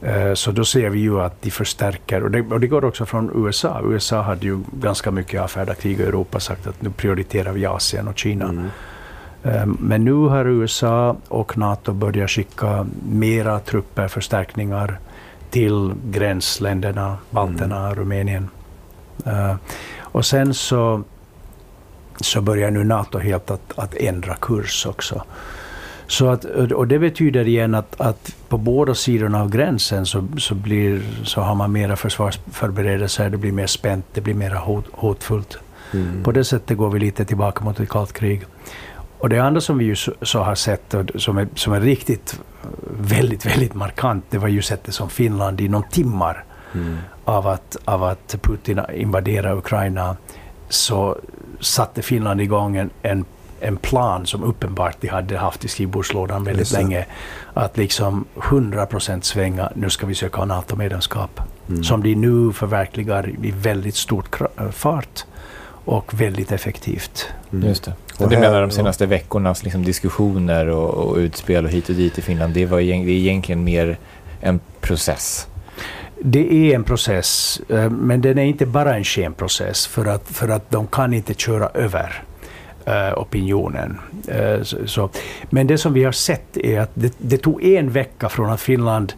Eh, 0.02 0.34
Så 0.34 0.52
då 0.52 0.66
ser 0.66 0.90
vi 0.90 1.00
ju 1.00 1.22
att 1.22 1.42
de 1.42 1.52
förstärker, 1.52 2.24
och 2.24 2.32
det, 2.32 2.42
och 2.42 2.60
det 2.60 2.68
går 2.68 2.86
också 2.86 3.06
från 3.06 3.46
USA. 3.46 3.82
USA 3.84 4.22
hade 4.22 4.46
ju 4.46 4.60
ganska 4.82 5.12
mycket 5.12 5.42
avfärdat 5.42 5.82
krig 5.82 6.00
i 6.00 6.04
Europa 6.04 6.40
sagt 6.40 6.68
att 6.68 6.82
nu 6.82 6.90
prioriterar 6.90 7.52
vi 7.52 7.66
Asien 7.66 8.08
och 8.08 8.18
Kina. 8.18 8.46
Mm. 8.46 8.70
Eh, 9.46 9.66
Men 9.66 10.04
nu 10.04 10.14
har 10.14 10.46
USA 10.46 11.16
och 11.28 11.58
NATO 11.58 11.94
börjat 11.94 12.30
skicka 12.30 12.88
mera 13.10 13.60
trupper, 13.60 14.08
förstärkningar 14.08 15.00
till 15.50 15.94
gränsländerna, 16.12 17.18
balterna, 17.30 17.94
Rumänien. 17.94 18.50
Eh, 19.26 19.56
Och 20.16 20.26
sen 20.26 20.54
så, 20.54 21.04
så 22.22 22.42
börjar 22.42 22.72
nu 22.72 22.84
NATO 22.84 23.18
helt 23.20 23.52
att, 23.52 23.80
att 23.80 23.96
ändra 23.96 24.36
kurs 24.36 24.86
också. 24.86 25.24
Så 26.08 26.30
att, 26.30 26.46
och 26.72 26.88
det 26.88 27.00
betyder 27.00 27.48
igen 27.48 27.76
att, 27.76 28.02
att 28.02 28.36
på 28.50 28.58
båda 28.58 28.96
sidorna 28.96 29.42
av 29.42 29.50
gränsen 29.50 30.06
så, 30.06 30.28
så, 30.38 30.56
blir, 30.56 31.02
så 31.24 31.42
har 31.42 31.56
man 31.56 31.72
mera 31.72 31.96
försvarsförberedelser, 31.96 33.30
det 33.30 33.38
blir 33.38 33.52
mer 33.52 33.68
spänt, 33.68 34.06
det 34.14 34.22
blir 34.22 34.34
mer 34.34 34.56
hot, 34.56 34.86
hotfullt. 34.92 35.58
Mm. 35.94 36.24
På 36.24 36.32
det 36.32 36.44
sättet 36.44 36.78
går 36.78 36.90
vi 36.90 37.00
lite 37.00 37.26
tillbaka 37.26 37.64
mot 37.64 37.80
ett 37.80 37.90
kallt 37.90 38.14
krig. 38.14 38.46
Och 39.18 39.30
det 39.30 39.40
andra 39.40 39.62
som 39.62 39.78
vi 39.78 39.86
ju 39.86 39.96
så, 39.96 40.14
så 40.22 40.40
har 40.40 40.56
sett 40.56 40.94
och 40.94 41.06
som 41.22 41.38
är, 41.38 41.48
som 41.56 41.74
är 41.74 41.80
riktigt 41.82 42.40
väldigt, 43.00 43.46
väldigt 43.46 43.74
markant, 43.74 44.26
det 44.30 44.38
var 44.38 44.48
ju 44.48 44.62
sättet 44.62 44.94
som 44.94 45.10
Finland 45.10 45.62
inom 45.62 45.84
timmar 45.84 46.44
Mm. 46.74 46.98
av 47.26 47.48
att, 47.48 47.78
av 47.86 48.04
att 48.04 48.36
Putin 48.42 48.82
invaderade 48.94 49.56
Ukraina 49.56 50.18
så 50.70 51.18
satte 51.60 52.02
Finland 52.02 52.42
igång 52.42 52.76
en, 52.78 52.90
en, 53.02 53.26
en 53.60 53.78
plan 53.78 54.26
som 54.26 54.44
uppenbart 54.44 54.98
de 55.02 55.08
hade 55.08 55.38
haft 55.38 55.66
i 55.66 55.68
skrivbordslådan 55.68 56.44
väldigt 56.44 56.72
länge. 56.72 57.06
Att 57.54 57.78
liksom 57.78 58.26
100% 58.36 59.22
svänga, 59.22 59.72
nu 59.76 59.90
ska 59.90 60.06
vi 60.08 60.16
söka 60.16 60.46
NATO-medlemskap. 60.46 61.42
Mm. 61.70 61.84
Som 61.84 62.04
de 62.04 62.16
nu 62.16 62.54
förverkligar 62.54 63.30
i 63.44 63.52
väldigt 63.52 63.96
stort 63.96 64.30
kra- 64.36 64.72
fart 64.72 65.26
och 65.86 66.22
väldigt 66.22 66.52
effektivt. 66.52 67.28
Mm. 67.54 67.68
Just 67.68 67.84
det. 67.84 67.94
Och 68.20 68.30
du 68.30 68.38
menar 68.38 68.62
de 68.62 68.72
senaste 68.72 69.06
veckornas 69.06 69.64
liksom 69.64 69.86
diskussioner 69.86 70.68
och, 70.68 70.94
och 70.94 71.18
utspel 71.18 71.66
och 71.66 71.72
hit 71.72 71.90
och 71.90 71.96
dit 71.96 72.18
i 72.18 72.22
Finland. 72.22 72.54
Det, 72.54 72.66
var, 72.66 72.78
det 72.78 72.92
är 72.94 73.10
egentligen 73.10 73.64
mer 73.64 73.98
en 74.42 74.60
process. 74.82 75.48
Det 76.22 76.54
är 76.54 76.76
en 76.76 76.84
process, 76.84 77.62
eh, 77.70 77.90
men 77.90 78.22
den 78.22 78.38
är 78.38 78.44
inte 78.44 78.66
bara 78.66 78.96
en 78.96 79.04
skenprocess 79.04 79.88
för 79.88 80.06
att, 80.06 80.28
för 80.28 80.50
att 80.50 80.72
de 80.72 80.88
kan 80.88 81.14
inte 81.14 81.34
köra 81.34 81.70
över 81.74 82.24
eh, 82.86 83.18
opinionen. 83.18 84.00
Eh, 84.28 84.62
så. 84.86 85.10
Men 85.50 85.68
det 85.68 85.78
som 85.78 85.94
vi 85.94 86.04
har 86.04 86.12
sett 86.12 86.58
är 86.58 86.80
att 86.80 86.92
det, 86.94 87.14
det 87.18 87.38
tog 87.38 87.64
en 87.64 87.90
vecka 87.90 88.30
från 88.30 88.50
att 88.50 88.62
Finland 88.62 89.14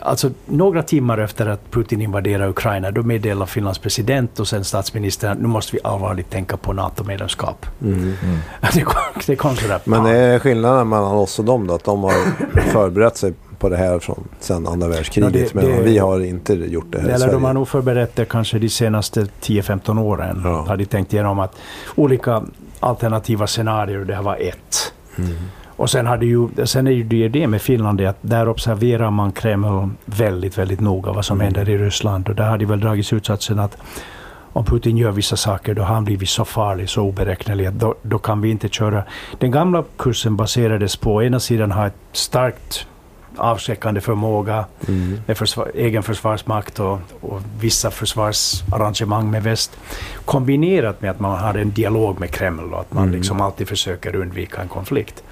Alltså 0.00 0.30
några 0.46 0.82
timmar 0.82 1.18
efter 1.18 1.46
att 1.46 1.70
Putin 1.70 2.00
invaderade 2.00 2.50
Ukraina, 2.50 2.90
då 2.90 3.02
meddelade 3.02 3.50
Finlands 3.50 3.78
president 3.78 4.40
och 4.40 4.48
sen 4.48 4.64
statsministern 4.64 5.30
att 5.32 5.38
nu 5.38 5.46
måste 5.48 5.76
vi 5.76 5.80
allvarligt 5.84 6.30
tänka 6.30 6.56
på 6.56 6.72
NATO-medlemskap. 6.72 7.66
Mm. 7.82 7.98
Mm. 8.02 8.14
Det 8.74 8.80
kom, 8.80 8.96
det 9.26 9.36
kom 9.36 9.56
sådär. 9.56 9.80
Men 9.84 10.04
det 10.04 10.10
är 10.16 10.38
skillnaden 10.38 10.88
mellan 10.88 11.12
oss 11.12 11.38
och 11.38 11.44
dem 11.44 11.66
då? 11.66 11.74
Att 11.74 11.84
de 11.84 12.02
har 12.02 12.12
förberett 12.72 13.16
sig 13.16 13.32
på 13.58 13.68
det 13.68 13.76
här 13.76 13.98
från 13.98 14.28
sen 14.40 14.66
andra 14.66 14.88
världskriget. 14.88 15.34
Ja, 15.34 15.40
det- 15.40 15.54
medan 15.54 15.70
det- 15.70 15.82
vi 15.90 15.98
har 15.98 16.20
inte 16.20 16.54
gjort 16.54 16.86
det 16.90 16.98
här 16.98 17.04
i 17.06 17.08
Eller 17.08 17.18
Sverige. 17.18 17.32
de 17.32 17.44
har 17.44 17.52
nog 17.52 17.68
förberett 17.68 18.16
det 18.16 18.24
kanske 18.24 18.58
de 18.58 18.68
senaste 18.68 19.26
10-15 19.40 19.98
åren. 19.98 20.40
Ja. 20.44 20.64
Har 20.68 20.76
de 20.76 20.84
tänkt 20.84 21.12
igenom 21.12 21.38
att 21.38 21.56
olika 21.94 22.42
alternativa 22.80 23.46
scenarier, 23.46 23.98
det 23.98 24.14
här 24.14 24.22
var 24.22 24.36
ett. 24.36 24.92
Mm. 25.18 25.30
Och 25.82 25.90
sen, 25.90 26.06
hade 26.06 26.26
ju, 26.26 26.48
sen 26.64 26.86
är 26.86 26.90
ju 26.90 27.02
det 27.02 27.28
det 27.28 27.46
med 27.46 27.62
Finland, 27.62 27.98
det 27.98 28.06
att 28.06 28.16
där 28.20 28.48
observerar 28.48 29.10
man 29.10 29.32
Kreml 29.32 29.88
väldigt, 30.04 30.58
väldigt 30.58 30.80
noga 30.80 31.12
vad 31.12 31.24
som 31.24 31.40
händer 31.40 31.68
i 31.68 31.78
Ryssland. 31.78 32.28
Och 32.28 32.34
där 32.34 32.44
har 32.48 32.58
de 32.58 32.64
väl 32.64 32.80
dragit 32.80 33.06
slutsatsen 33.06 33.58
att 33.58 33.76
om 34.52 34.64
Putin 34.64 34.96
gör 34.96 35.12
vissa 35.12 35.36
saker, 35.36 35.74
då 35.74 35.82
har 35.82 35.94
han 35.94 36.04
blivit 36.04 36.28
så 36.28 36.44
farlig, 36.44 36.88
så 36.88 37.02
oberäknelig, 37.02 37.66
att 37.66 37.74
då, 37.74 37.94
då 38.02 38.18
kan 38.18 38.40
vi 38.40 38.50
inte 38.50 38.68
köra. 38.68 39.04
Den 39.38 39.50
gamla 39.50 39.84
kursen 39.96 40.36
baserades 40.36 40.96
på, 40.96 41.14
å 41.14 41.22
ena 41.22 41.40
sidan 41.40 41.72
ha 41.72 41.86
ett 41.86 41.96
starkt 42.12 42.86
avskräckande 43.36 44.00
förmåga 44.00 44.64
Mm. 44.88 45.20
med 45.26 45.38
försvar, 45.38 45.70
egen 45.74 46.02
försvarsmakt 46.02 46.80
och, 46.80 46.98
och 47.20 47.40
vissa 47.60 47.90
försvarsarrangemang 47.90 49.30
med 49.30 49.42
väst. 49.42 49.78
Kombinerat 50.24 51.02
med 51.02 51.10
att 51.10 51.20
man 51.20 51.38
har 51.38 51.54
en 51.54 51.70
dialog 51.70 52.20
med 52.20 52.30
Kreml 52.30 52.74
och 52.74 52.80
att 52.80 52.92
man 52.94 53.02
Mm. 53.02 53.14
liksom 53.14 53.40
alltid 53.40 53.68
försöker 53.68 54.16
undvika 54.16 54.62
en 54.62 54.68
konflikt. 54.68 55.22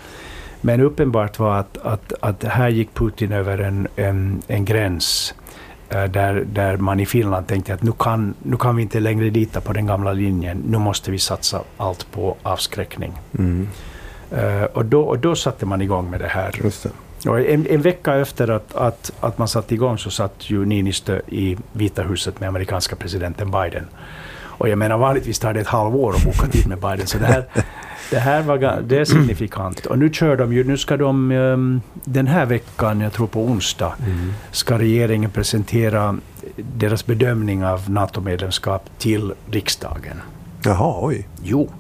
Men 0.61 0.81
uppenbart 0.81 1.39
var 1.39 1.59
att, 1.59 1.79
att, 1.79 2.13
att 2.21 2.45
här 2.45 2.69
gick 2.69 2.95
Putin 2.95 3.33
över 3.33 3.59
en, 3.59 3.89
en, 3.97 4.43
en 4.47 4.65
gräns 4.65 5.35
eh, 5.89 6.05
där, 6.05 6.45
där 6.47 6.77
man 6.77 7.01
i 7.01 7.07
Finland 7.07 7.47
tänkte 7.47 7.75
att 7.75 7.83
nu 7.83 7.93
kan, 7.99 8.35
nu 8.43 8.57
kan 8.57 8.77
vi 8.77 8.83
inte 8.83 9.01
längre 9.01 9.31
lita 9.31 9.61
på 9.61 9.73
den 9.73 9.87
gamla 9.87 10.13
linjen. 10.13 10.63
Nu 10.69 10.79
måste 10.79 11.11
vi 11.11 11.19
satsa 11.19 11.61
allt 11.77 12.13
på 12.13 12.37
avskräckning. 12.43 13.13
Mm. 13.39 13.69
Eh, 14.31 14.65
och, 14.65 14.85
då, 14.85 15.03
och 15.03 15.19
då 15.19 15.35
satte 15.35 15.67
man 15.67 15.83
igång 15.83 16.11
med 16.11 16.21
det 16.21 16.29
här. 16.29 16.55
Det. 16.63 17.29
Och 17.31 17.41
en, 17.41 17.67
en 17.67 17.83
vecka 17.83 18.15
efter 18.15 18.49
att, 18.49 18.75
att, 18.75 19.13
att 19.21 19.39
man 19.39 19.49
satte 19.49 19.75
igång 19.75 19.99
så 19.99 20.11
satt 20.11 20.51
ju 20.51 20.67
Niinistö 20.67 21.21
i 21.29 21.57
Vita 21.73 22.03
huset 22.03 22.41
med 22.41 22.49
amerikanska 22.49 22.97
presidenten 22.97 23.51
Biden. 23.51 23.87
Och 24.61 24.69
jag 24.69 24.79
menar 24.79 24.99
vanligtvis 24.99 25.39
tar 25.39 25.53
det 25.53 25.61
ett 25.61 25.67
halvår 25.67 26.15
att 26.17 26.25
boka 26.25 26.47
tid 26.47 26.67
med 26.67 26.79
Biden. 26.79 27.07
Så 27.07 27.19
det 27.19 27.27
här, 27.27 27.45
det 28.11 28.19
här 28.19 28.43
var, 28.43 28.83
det 28.87 28.99
är 28.99 29.05
signifikant. 29.05 29.87
Och 29.87 29.99
nu 29.99 30.11
kör 30.13 30.37
de 30.37 30.53
ju, 30.53 30.65
nu 30.65 30.77
ska 30.77 30.97
de 30.97 31.31
ehm, 31.31 31.81
den 32.05 32.27
här 32.27 32.47
veckan, 32.47 33.01
jag 33.01 33.13
tror 33.13 33.27
på 33.27 33.45
onsdag, 33.45 33.93
Mm. 34.07 34.33
ska 34.51 34.79
regeringen 34.79 35.31
presentera 35.31 36.17
deras 36.57 37.07
bedömning 37.07 37.65
av 37.65 37.91
NATO-medlemskap 37.91 38.91
till 38.99 39.33
riksdagen. 39.51 40.17
Jaha, 40.65 40.95
oj. 41.07 41.29
Jo. 41.43 41.71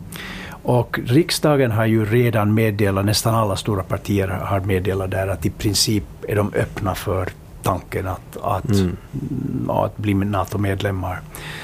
Och 0.63 1.01
riksdagen 1.07 1.71
har 1.71 1.87
ju 1.87 2.05
redan 2.05 2.55
meddelat, 2.55 3.05
nästan 3.05 3.35
alla 3.35 3.57
stora 3.57 3.83
partier 3.83 4.29
har 4.29 4.61
meddelat 4.61 5.11
där 5.11 5.29
att 5.29 5.47
i 5.47 5.51
princip 5.51 6.05
är 6.29 6.37
de 6.37 6.53
öppna 6.55 6.95
för 6.95 7.29
tanken 7.63 8.07
att, 8.09 8.37
att, 8.43 8.69
Mm. 8.71 8.97
mm, 9.13 9.71
att 9.71 9.97
bli 9.97 10.15
NATO-medlemmar. 10.15 11.21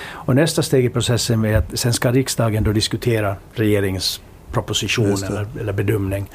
Och 0.09 0.35
nästa 0.37 0.63
steg 0.63 0.85
i 0.85 0.89
processen 0.89 1.45
är 1.45 1.57
att 1.57 1.79
sen 1.79 1.93
ska 1.93 2.13
riksdagen 2.13 2.65
då 2.65 2.73
diskutera 2.73 3.37
regeringens 3.55 4.21
proposition 4.53 5.15
det. 5.15 5.27
eller, 5.27 5.47
eller 5.61 5.73
bedömning. 5.73 6.27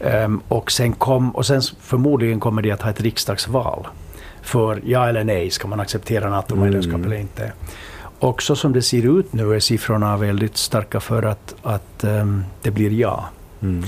Ehm, 0.00 0.40
och, 0.48 0.72
sen 0.72 0.92
kom, 0.92 1.30
och 1.30 1.46
sen 1.46 1.62
förmodligen 1.80 2.40
kommer 2.40 2.62
de 2.62 2.70
att 2.70 2.82
ha 2.82 2.90
ett 2.90 3.00
riksdagsval. 3.00 3.86
För 4.42 4.80
ja 4.84 5.08
eller 5.08 5.24
nej, 5.24 5.50
ska 5.50 5.68
man 5.68 5.80
acceptera 5.80 6.30
NATO-medlemskap 6.30 6.94
Mm. 6.94 7.06
eller 7.06 7.16
inte? 7.20 7.52
Och 8.18 8.42
så 8.42 8.56
som 8.56 8.72
det 8.72 8.82
ser 8.82 9.18
ut 9.18 9.32
nu 9.32 9.54
är 9.54 9.60
siffrorna 9.60 10.16
väldigt 10.16 10.56
starka 10.56 11.00
för 11.00 11.22
att, 11.22 11.54
att 11.62 12.04
ehm, 12.04 12.44
det 12.62 12.70
blir 12.70 12.92
ja. 12.92 13.28
Mm. 13.62 13.84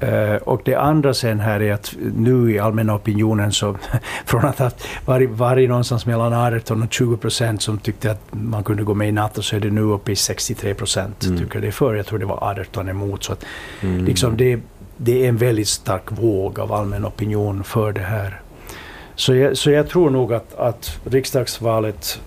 Eh, 0.00 0.34
och 0.34 0.60
det 0.64 0.74
andra 0.74 1.14
sen 1.14 1.40
här 1.40 1.62
är 1.62 1.72
att 1.72 1.94
nu 2.16 2.52
i 2.52 2.58
allmänna 2.58 2.94
opinionen 2.94 3.52
så 3.52 3.76
från 4.26 4.44
att 4.44 4.58
ha 4.58 4.70
varit, 5.04 5.30
varit 5.30 5.68
någonstans 5.68 6.06
mellan 6.06 6.32
18 6.32 6.82
och 6.82 6.92
20 6.92 7.16
procent 7.16 7.62
som 7.62 7.78
tyckte 7.78 8.10
att 8.10 8.20
man 8.30 8.64
kunde 8.64 8.82
gå 8.82 8.94
med 8.94 9.08
i 9.08 9.12
NATO 9.12 9.42
så 9.42 9.56
är 9.56 9.60
det 9.60 9.70
nu 9.70 9.80
uppe 9.80 10.12
i 10.12 10.16
63 10.16 10.74
procent 10.74 11.24
Mm. 11.26 11.38
tycker 11.38 11.60
det 11.60 11.66
är 11.66 11.70
för. 11.70 11.94
Jag 11.94 12.06
tror 12.06 12.18
det 12.18 12.26
var 12.26 12.38
18 12.60 12.88
emot. 12.88 13.24
Så 13.24 13.32
att 13.32 13.44
Mm. 13.80 14.04
liksom 14.04 14.36
det, 14.36 14.60
det 14.96 15.24
är 15.24 15.28
en 15.28 15.36
väldigt 15.36 15.68
stark 15.68 16.02
våg 16.12 16.58
av 16.60 16.72
allmän 16.72 17.06
opinion 17.06 17.64
för 17.64 17.92
det 17.92 18.00
här. 18.00 18.40
Så 19.14 19.34
jag, 19.34 19.56
så 19.56 19.70
jag 19.70 19.88
tror 19.88 20.10
nog 20.10 20.32
att, 20.34 20.54
att 20.54 20.98
riksdagsvalet 21.04 22.20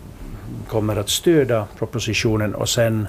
kommer 0.68 0.96
att 0.96 1.10
stödja 1.10 1.66
propositionen 1.80 2.56
och 2.56 2.70
sen 2.70 3.08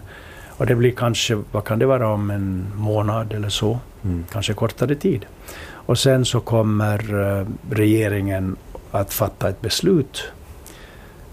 och 0.62 0.68
det 0.68 0.74
blir 0.74 0.90
kanske, 0.90 1.38
vad 1.52 1.64
kan 1.64 1.78
det 1.78 1.86
vara 1.86 2.08
om 2.08 2.30
en 2.30 2.66
månad 2.76 3.32
eller 3.32 3.48
så? 3.48 3.78
Mm. 4.04 4.24
kanske 4.32 4.54
kortare 4.54 4.94
tid. 4.94 5.26
Och 5.64 5.98
sen 5.98 6.24
så 6.24 6.40
kommer 6.40 6.98
eh, 7.38 7.46
regeringen 7.70 8.56
att 8.90 9.12
fatta 9.12 9.48
ett 9.48 9.60
beslut 9.60 10.24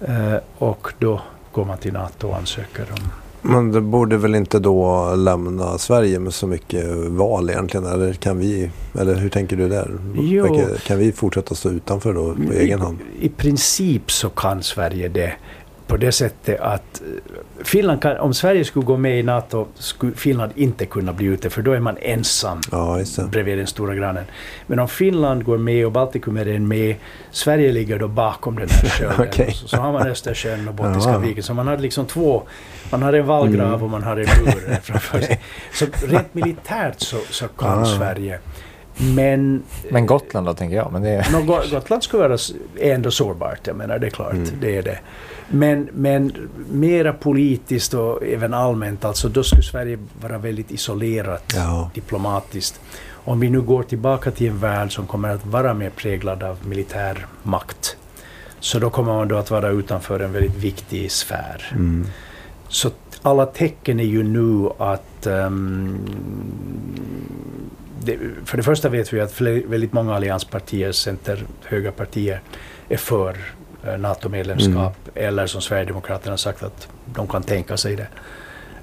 eh, 0.01 0.35
och 0.57 0.93
då 0.99 1.21
går 1.51 1.65
man 1.65 1.77
till 1.77 1.93
NATO 1.93 2.27
och 2.27 2.37
ansöker 2.37 2.85
om... 2.91 3.11
Men 3.41 3.71
det 3.71 3.81
borde 3.81 4.17
väl 4.17 4.35
inte 4.35 4.59
då 4.59 5.13
lämna 5.15 5.77
Sverige 5.77 6.19
med 6.19 6.33
så 6.33 6.47
mycket 6.47 6.95
val 6.95 7.49
egentligen? 7.49 7.85
Eller 7.85 8.13
kan 8.13 8.37
vi, 8.37 8.71
eller 8.99 9.15
hur 9.15 9.29
tänker 9.29 9.57
du 9.57 9.69
där? 9.69 9.91
Jo. 10.15 10.67
Kan 10.85 10.97
vi 10.97 11.11
fortsätta 11.11 11.55
stå 11.55 11.69
utanför 11.69 12.13
då 12.13 12.35
på 12.35 12.53
egen 12.53 12.81
hand? 12.81 12.97
I, 13.19 13.25
I 13.25 13.29
princip 13.29 14.11
så 14.11 14.29
kan 14.29 14.63
Sverige 14.63 15.07
det 15.07 15.33
på 15.89 15.97
det 15.97 16.11
sättet 16.11 16.59
att 16.59 17.01
eh, 17.01 17.63
Finland 17.63 18.01
kan, 18.01 18.17
om 18.17 18.33
Sverige 18.33 18.65
skulle 18.65 18.85
gå 18.85 18.97
med 18.97 19.19
i 19.19 19.23
NATO 19.23 19.67
skulle 19.75 20.13
Finland 20.15 20.51
inte 20.55 20.85
kunna 20.85 21.13
bli 21.13 21.25
ute 21.25 21.49
för 21.49 21.61
då 21.61 21.71
är 21.71 21.79
man 21.79 21.97
ensam 22.01 22.61
Ja, 22.71 22.99
bredvid 23.31 23.57
den 23.57 23.67
stora 23.67 23.95
grannen. 23.95 24.23
Men 24.67 24.79
om 24.79 24.87
Finland 24.87 25.43
går 25.43 25.57
med 25.57 25.85
och 25.85 25.91
Baltikum 25.91 26.37
är 26.37 26.59
med, 26.59 26.95
Sverige 27.31 27.71
ligger 27.71 27.99
då 27.99 28.07
bakom 28.07 28.55
den 28.59 28.69
här 28.69 28.89
sjön. 29.15 29.27
Okej. 29.27 29.51
så, 29.53 29.67
så 29.67 29.77
har 29.77 29.91
man 29.91 30.07
Östersjön 30.07 30.67
och 30.67 30.73
Botniska 30.73 31.11
Ja. 31.11 31.17
viken. 31.17 31.43
Så 31.43 31.53
man 31.53 31.67
har 31.67 31.77
liksom 31.77 32.05
två, 32.05 32.43
man 32.91 33.03
har 33.03 33.13
en 33.13 33.25
vallgrav 33.25 33.67
Mm. 33.69 33.83
och 33.83 33.89
man 33.89 34.03
har 34.03 34.11
en 34.17 34.25
mur 34.45 34.77
framför 34.83 35.19
sig. 35.21 35.39
Så 35.73 35.85
rent 36.07 36.33
militärt 36.33 36.95
så, 37.01 37.17
så 37.29 37.47
kan 37.47 37.79
Ah. 37.81 37.85
Sverige. 37.85 38.39
Men, 39.15 39.63
Men 39.91 40.05
Gotland 40.05 40.47
då, 40.47 40.53
tänker 40.53 40.75
jag. 40.75 40.91
Men 40.91 41.01
det 41.01 41.09
är... 41.09 41.69
Gotland 41.71 42.03
skulle 42.03 42.27
vara 42.27 42.37
ändå 42.79 43.11
sårbart, 43.11 43.59
jag 43.67 43.75
menar 43.75 43.99
det 43.99 44.07
är 44.07 44.11
klart, 44.11 44.33
Mm. 44.33 44.49
det 44.61 44.77
är 44.77 44.81
det. 44.83 44.99
Men, 45.51 45.89
men 45.93 46.49
mera 46.71 47.13
politiskt 47.13 47.93
och 47.93 48.23
även 48.23 48.53
allmänt, 48.53 49.05
alltså 49.05 49.29
då 49.29 49.43
skulle 49.43 49.63
Sverige 49.63 49.97
vara 50.21 50.37
väldigt 50.37 50.71
isolerat 50.71 51.53
Ja. 51.55 51.91
diplomatiskt. 51.93 52.79
Om 53.11 53.39
vi 53.39 53.49
nu 53.49 53.61
går 53.61 53.83
tillbaka 53.83 54.31
till 54.31 54.47
en 54.47 54.59
värld 54.59 54.95
som 54.95 55.07
kommer 55.07 55.29
att 55.29 55.45
vara 55.45 55.73
mer 55.73 55.89
präglad 55.89 56.43
av 56.43 56.67
militär 56.67 57.25
makt, 57.43 57.97
så 58.59 58.79
då 58.79 58.89
kommer 58.89 59.13
man 59.13 59.27
då 59.27 59.37
att 59.37 59.51
vara 59.51 59.69
utanför 59.69 60.19
en 60.19 60.31
väldigt 60.33 60.55
viktig 60.55 61.11
sfär. 61.11 61.71
Mm. 61.71 62.07
Så 62.67 62.89
alla 63.21 63.45
tecken 63.45 63.99
är 63.99 64.03
ju 64.03 64.23
nu 64.23 64.69
att... 64.77 65.27
ehm, 65.27 65.97
det, 68.01 68.17
för 68.45 68.57
det 68.57 68.63
första 68.63 68.89
vet 68.89 69.13
vi 69.13 69.21
att 69.21 69.41
väldigt 69.41 69.93
många 69.93 70.15
allianspartier, 70.15 70.91
center, 70.91 71.43
höga 71.63 71.91
partier, 71.91 72.41
är 72.89 72.97
för 72.97 73.37
eh, 73.87 73.97
NATO-medlemskap. 73.97 74.93
Eller 75.15 75.47
som 75.47 75.61
Sverigedemokraterna 75.61 76.37
sagt 76.37 76.63
att 76.63 76.87
de 77.05 77.27
kan 77.27 77.43
tänka 77.43 77.77
sig 77.77 77.95
det. 77.95 78.07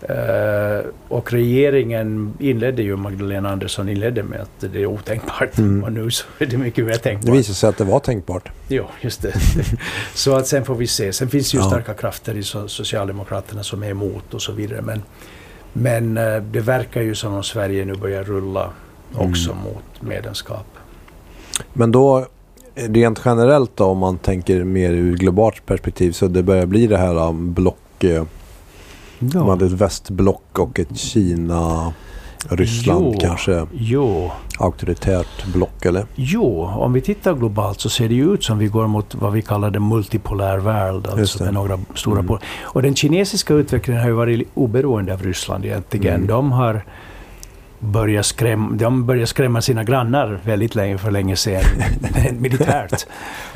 Eh, 0.08 0.84
och 1.08 1.32
regeringen 1.32 2.34
inledde 2.38 2.82
ju, 2.82 2.96
Magdalena 2.96 3.50
Andersson 3.50 3.88
inledde 3.88 4.22
med 4.22 4.40
att 4.40 4.72
det 4.72 4.82
är 4.82 4.86
otänkbart. 4.86 5.58
Mm. 5.58 5.84
Och 5.84 5.92
nu 5.92 6.10
så 6.10 6.24
är 6.38 6.46
det 6.46 6.56
mycket 6.58 6.84
mer 6.84 6.92
Det 6.92 6.98
tänkbart. 6.98 7.34
visade 7.34 7.54
sig 7.54 7.68
att 7.68 7.78
det 7.78 7.84
var 7.84 7.98
tänkbart. 8.00 8.48
Jo, 8.68 8.86
just 9.00 9.22
det. 9.22 9.32
så 10.14 10.36
att 10.36 10.46
sen 10.46 10.64
får 10.64 10.74
vi 10.74 10.86
se. 10.86 11.12
Sen 11.12 11.28
finns 11.28 11.50
det 11.52 11.56
ju 11.56 11.62
Ja. 11.62 11.68
starka 11.70 11.94
krafter 11.94 12.34
i 12.34 12.40
so- 12.40 12.66
Socialdemokraterna 12.66 13.62
som 13.62 13.82
är 13.82 13.90
emot 13.90 14.34
och 14.34 14.42
så 14.42 14.52
vidare. 14.52 14.82
Men, 14.82 15.02
men 15.72 16.18
eh, 16.18 16.36
det 16.42 16.60
verkar 16.60 17.00
ju 17.02 17.14
som 17.14 17.34
om 17.34 17.42
Sverige 17.42 17.84
nu 17.84 17.94
börjar 17.94 18.24
rulla 18.24 18.70
också 19.14 19.50
Mm. 19.50 19.62
mot 19.64 20.02
medlemskap. 20.02 20.66
Men 21.72 21.92
då 21.92 22.26
rent 22.76 23.20
generellt 23.24 23.76
då 23.76 23.84
om 23.84 23.98
man 23.98 24.18
tänker 24.18 24.64
mer 24.64 24.90
ur 24.90 25.16
globalt 25.16 25.66
perspektiv 25.66 26.12
så 26.12 26.28
det 26.28 26.42
börjar 26.42 26.66
bli 26.66 26.86
det 26.86 26.98
här 26.98 27.28
um, 27.28 27.52
block. 27.52 28.04
eh, 28.04 28.24
Man 29.18 29.48
hade 29.48 29.66
ett 29.66 29.72
västblock 29.72 30.58
och 30.58 30.78
ett 30.78 30.96
Kina, 30.98 31.92
Ryssland 32.50 33.04
Jo. 33.14 33.18
kanske 33.20 33.66
Jo, 33.72 34.30
auktoritärt 34.58 35.46
block 35.54 35.84
eller? 35.84 36.06
jo, 36.14 36.62
om 36.64 36.92
vi 36.92 37.00
tittar 37.00 37.34
globalt 37.34 37.80
så 37.80 37.88
ser 37.88 38.08
det 38.08 38.14
ju 38.14 38.34
ut 38.34 38.44
som 38.44 38.58
vi 38.58 38.66
går 38.66 38.86
mot 38.86 39.14
vad 39.14 39.32
vi 39.32 39.42
kallar 39.42 39.70
den 39.70 39.88
multipolär 39.88 40.58
värld, 40.58 41.06
alltså 41.06 41.44
med 41.44 41.54
några 41.54 41.78
stora 41.94 42.18
Mm. 42.20 42.38
Och 42.62 42.82
den 42.82 42.94
kinesiska 42.94 43.54
utvecklingen 43.54 44.02
har 44.02 44.08
ju 44.08 44.14
varit 44.14 44.48
oberoende 44.54 45.14
av 45.14 45.22
Ryssland 45.22 45.64
egentligen. 45.64 46.14
Mm. 46.14 46.26
De 46.26 46.52
har 46.52 46.84
börjat 47.78 48.26
skrämma, 48.26 48.76
de 48.76 49.06
började 49.06 49.26
skrämma 49.26 49.62
sina 49.62 49.84
grannar 49.84 50.40
väldigt 50.44 50.74
länge, 50.74 50.98
för 50.98 51.10
länge 51.10 51.36
sedan, 51.36 51.62
militärt. 52.32 53.06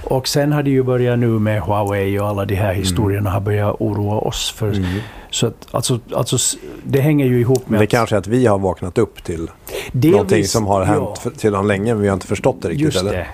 Och 0.05 0.29
sen 0.29 0.53
har 0.53 0.63
det 0.63 0.71
ju 0.71 0.83
börjat 0.83 1.19
nu 1.19 1.27
med 1.27 1.63
Huawei 1.63 2.19
och 2.19 2.27
alla 2.29 2.45
de 2.45 2.55
här 2.55 2.75
historierna 2.75 3.31
har 3.31 3.41
börjat 3.41 3.77
oroa 3.79 4.19
oss. 4.19 4.51
För, 4.51 4.71
Mm. 4.71 5.01
Så 5.31 5.47
att, 5.47 5.67
alltså, 5.71 5.99
alltså, 6.15 6.59
det 6.85 7.01
hänger 7.01 7.27
ju 7.27 7.41
ihop 7.41 7.69
med 7.69 7.81
det 7.81 7.85
att... 7.85 7.91
kanske 7.91 8.17
är 8.17 8.19
att 8.19 8.27
vi 8.27 8.47
har 8.47 8.59
vaknat 8.59 8.99
upp 8.99 9.25
till 9.25 9.51
delvis- 9.93 10.13
någonting 10.13 10.45
som 10.45 10.67
har 10.67 10.85
hänt 10.85 11.21
ja. 11.25 11.31
sedan 11.37 11.67
länge 11.69 11.95
men 11.95 12.03
vi 12.03 12.09
har 12.09 12.15
inte 12.15 12.27
förstått 12.27 12.57
det 12.63 12.69
riktigt 12.69 12.85
Just 12.85 13.01
eller? 13.01 13.13
det. 13.13 13.27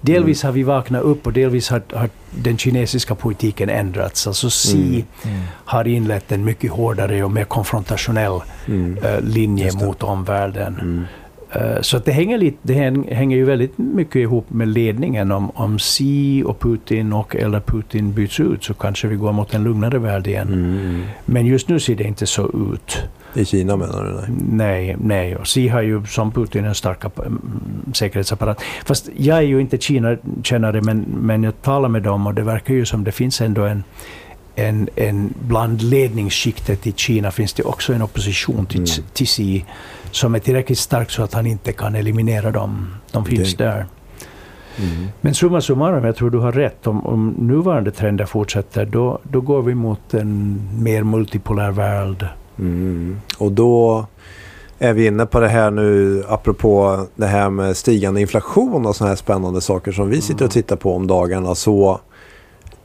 Delvis 0.00 0.42
har 0.42 0.52
vi 0.52 0.62
vaknat 0.62 1.02
upp 1.02 1.26
och 1.26 1.32
delvis 1.32 1.70
har, 1.70 1.82
har 1.92 2.08
den 2.30 2.58
kinesiska 2.58 3.14
politiken 3.14 3.68
ändrats. 3.68 4.26
Alltså 4.26 4.48
Xi 4.50 5.04
Mm. 5.24 5.40
har 5.50 5.86
inlett 5.88 6.32
en 6.32 6.44
mycket 6.44 6.70
hårdare 6.70 7.24
och 7.24 7.30
mer 7.30 7.44
konfrontationell 7.44 8.40
Mm. 8.66 8.98
eh, 9.02 9.20
linje 9.20 9.72
mot 9.72 10.02
omvärlden. 10.02 10.74
Mm. 10.80 11.04
Eh, 11.52 11.80
Så 11.82 11.96
att 11.96 12.04
det, 12.04 12.12
hänger 12.12 12.38
lite, 12.38 12.56
det 12.62 12.74
häng- 12.74 13.14
hänger 13.14 13.36
ju 13.36 13.44
väldigt 13.44 13.78
mycket 13.78 14.16
ihop 14.16 14.46
med 14.50 14.68
ledningen. 14.68 15.32
Om, 15.32 15.50
om 15.54 15.78
Xi 15.78 16.42
och 16.46 16.60
Putin 16.60 17.12
och 17.12 17.36
eller 17.36 17.60
Putin 17.60 18.12
byts 18.12 18.40
ut 18.40 18.64
så 18.64 18.74
kanske 18.74 19.08
vi 19.08 19.16
går 19.16 19.32
mot 19.32 19.54
en 19.54 19.64
lugnare 19.64 19.98
värld 19.98 20.26
igen. 20.26 20.48
Mm. 20.48 21.02
Men 21.24 21.46
just 21.46 21.68
nu 21.68 21.80
ser 21.80 21.94
det 21.94 22.04
inte 22.04 22.26
så 22.26 22.46
ut. 22.72 22.98
I 23.34 23.44
Kina 23.44 23.76
menar 23.76 24.04
du? 24.04 24.10
Nej. 24.12 24.26
Nej, 24.86 24.96
nej. 25.00 25.36
Och 25.36 25.44
Xi 25.46 25.68
har 25.68 25.82
ju 25.82 26.06
som 26.06 26.32
Putin 26.32 26.64
en 26.64 26.74
stark 26.74 27.04
mm, 27.04 27.40
säkerhetsapparat. 27.94 28.60
Fast 28.84 29.08
jag 29.16 29.38
är 29.38 29.42
ju 29.42 29.60
inte 29.60 29.78
Kina-kännare, 29.78 30.82
men, 30.82 31.00
men 31.20 31.42
jag 31.42 31.62
talar 31.62 31.88
med 31.88 32.02
dem 32.02 32.26
och 32.26 32.34
det 32.34 32.42
verkar 32.42 32.74
ju 32.74 32.84
som 32.84 33.04
det 33.04 33.12
finns 33.12 33.40
ändå 33.40 33.64
en, 33.64 33.84
en, 34.54 34.88
en 34.96 35.34
bland 35.40 35.82
ledningsskiktet 35.82 36.86
i 36.86 36.92
Kina 36.92 37.30
finns 37.30 37.52
det 37.52 37.62
också 37.62 37.92
en 37.92 38.02
opposition 38.02 38.66
till, 38.66 38.76
Mm. 38.80 39.06
till 39.12 39.26
Xi 39.26 39.64
som 40.10 40.34
är 40.34 40.38
tillräckligt 40.38 40.78
stark 40.78 41.10
så 41.10 41.22
att 41.22 41.34
han 41.34 41.46
inte 41.46 41.72
kan 41.72 41.94
eliminera 41.94 42.50
dem. 42.50 42.94
De 43.12 43.24
finns 43.24 43.54
Det- 43.54 43.64
där. 43.64 43.86
Mm. 44.78 45.08
Men 45.20 45.34
summa 45.34 45.60
summarum, 45.60 46.04
jag 46.04 46.16
tror 46.16 46.30
du 46.30 46.38
har 46.38 46.52
rätt. 46.52 46.86
Om, 46.86 47.06
om 47.06 47.28
nuvarande 47.38 47.90
trender 47.90 48.24
fortsätter, 48.26 48.86
då, 48.86 49.18
då 49.22 49.40
går 49.40 49.62
vi 49.62 49.74
mot 49.74 50.14
en 50.14 50.60
mer 50.82 51.02
multipolär 51.02 51.70
värld. 51.70 52.26
Mm. 52.58 53.20
Och 53.38 53.52
då 53.52 54.06
är 54.78 54.92
vi 54.92 55.06
inne 55.06 55.26
på 55.26 55.40
det 55.40 55.48
här 55.48 55.70
nu 55.70 56.24
apropå 56.28 57.06
det 57.14 57.26
här 57.26 57.50
med 57.50 57.76
stigande 57.76 58.20
inflation 58.20 58.86
och 58.86 58.96
sådana 58.96 59.08
här 59.08 59.16
spännande 59.16 59.60
saker 59.60 59.92
som 59.92 60.08
vi 60.08 60.20
sitter 60.20 60.44
och 60.44 60.50
tittar 60.50 60.76
på 60.76 60.94
om 60.96 61.06
dagarna. 61.06 61.54
Så 61.54 62.00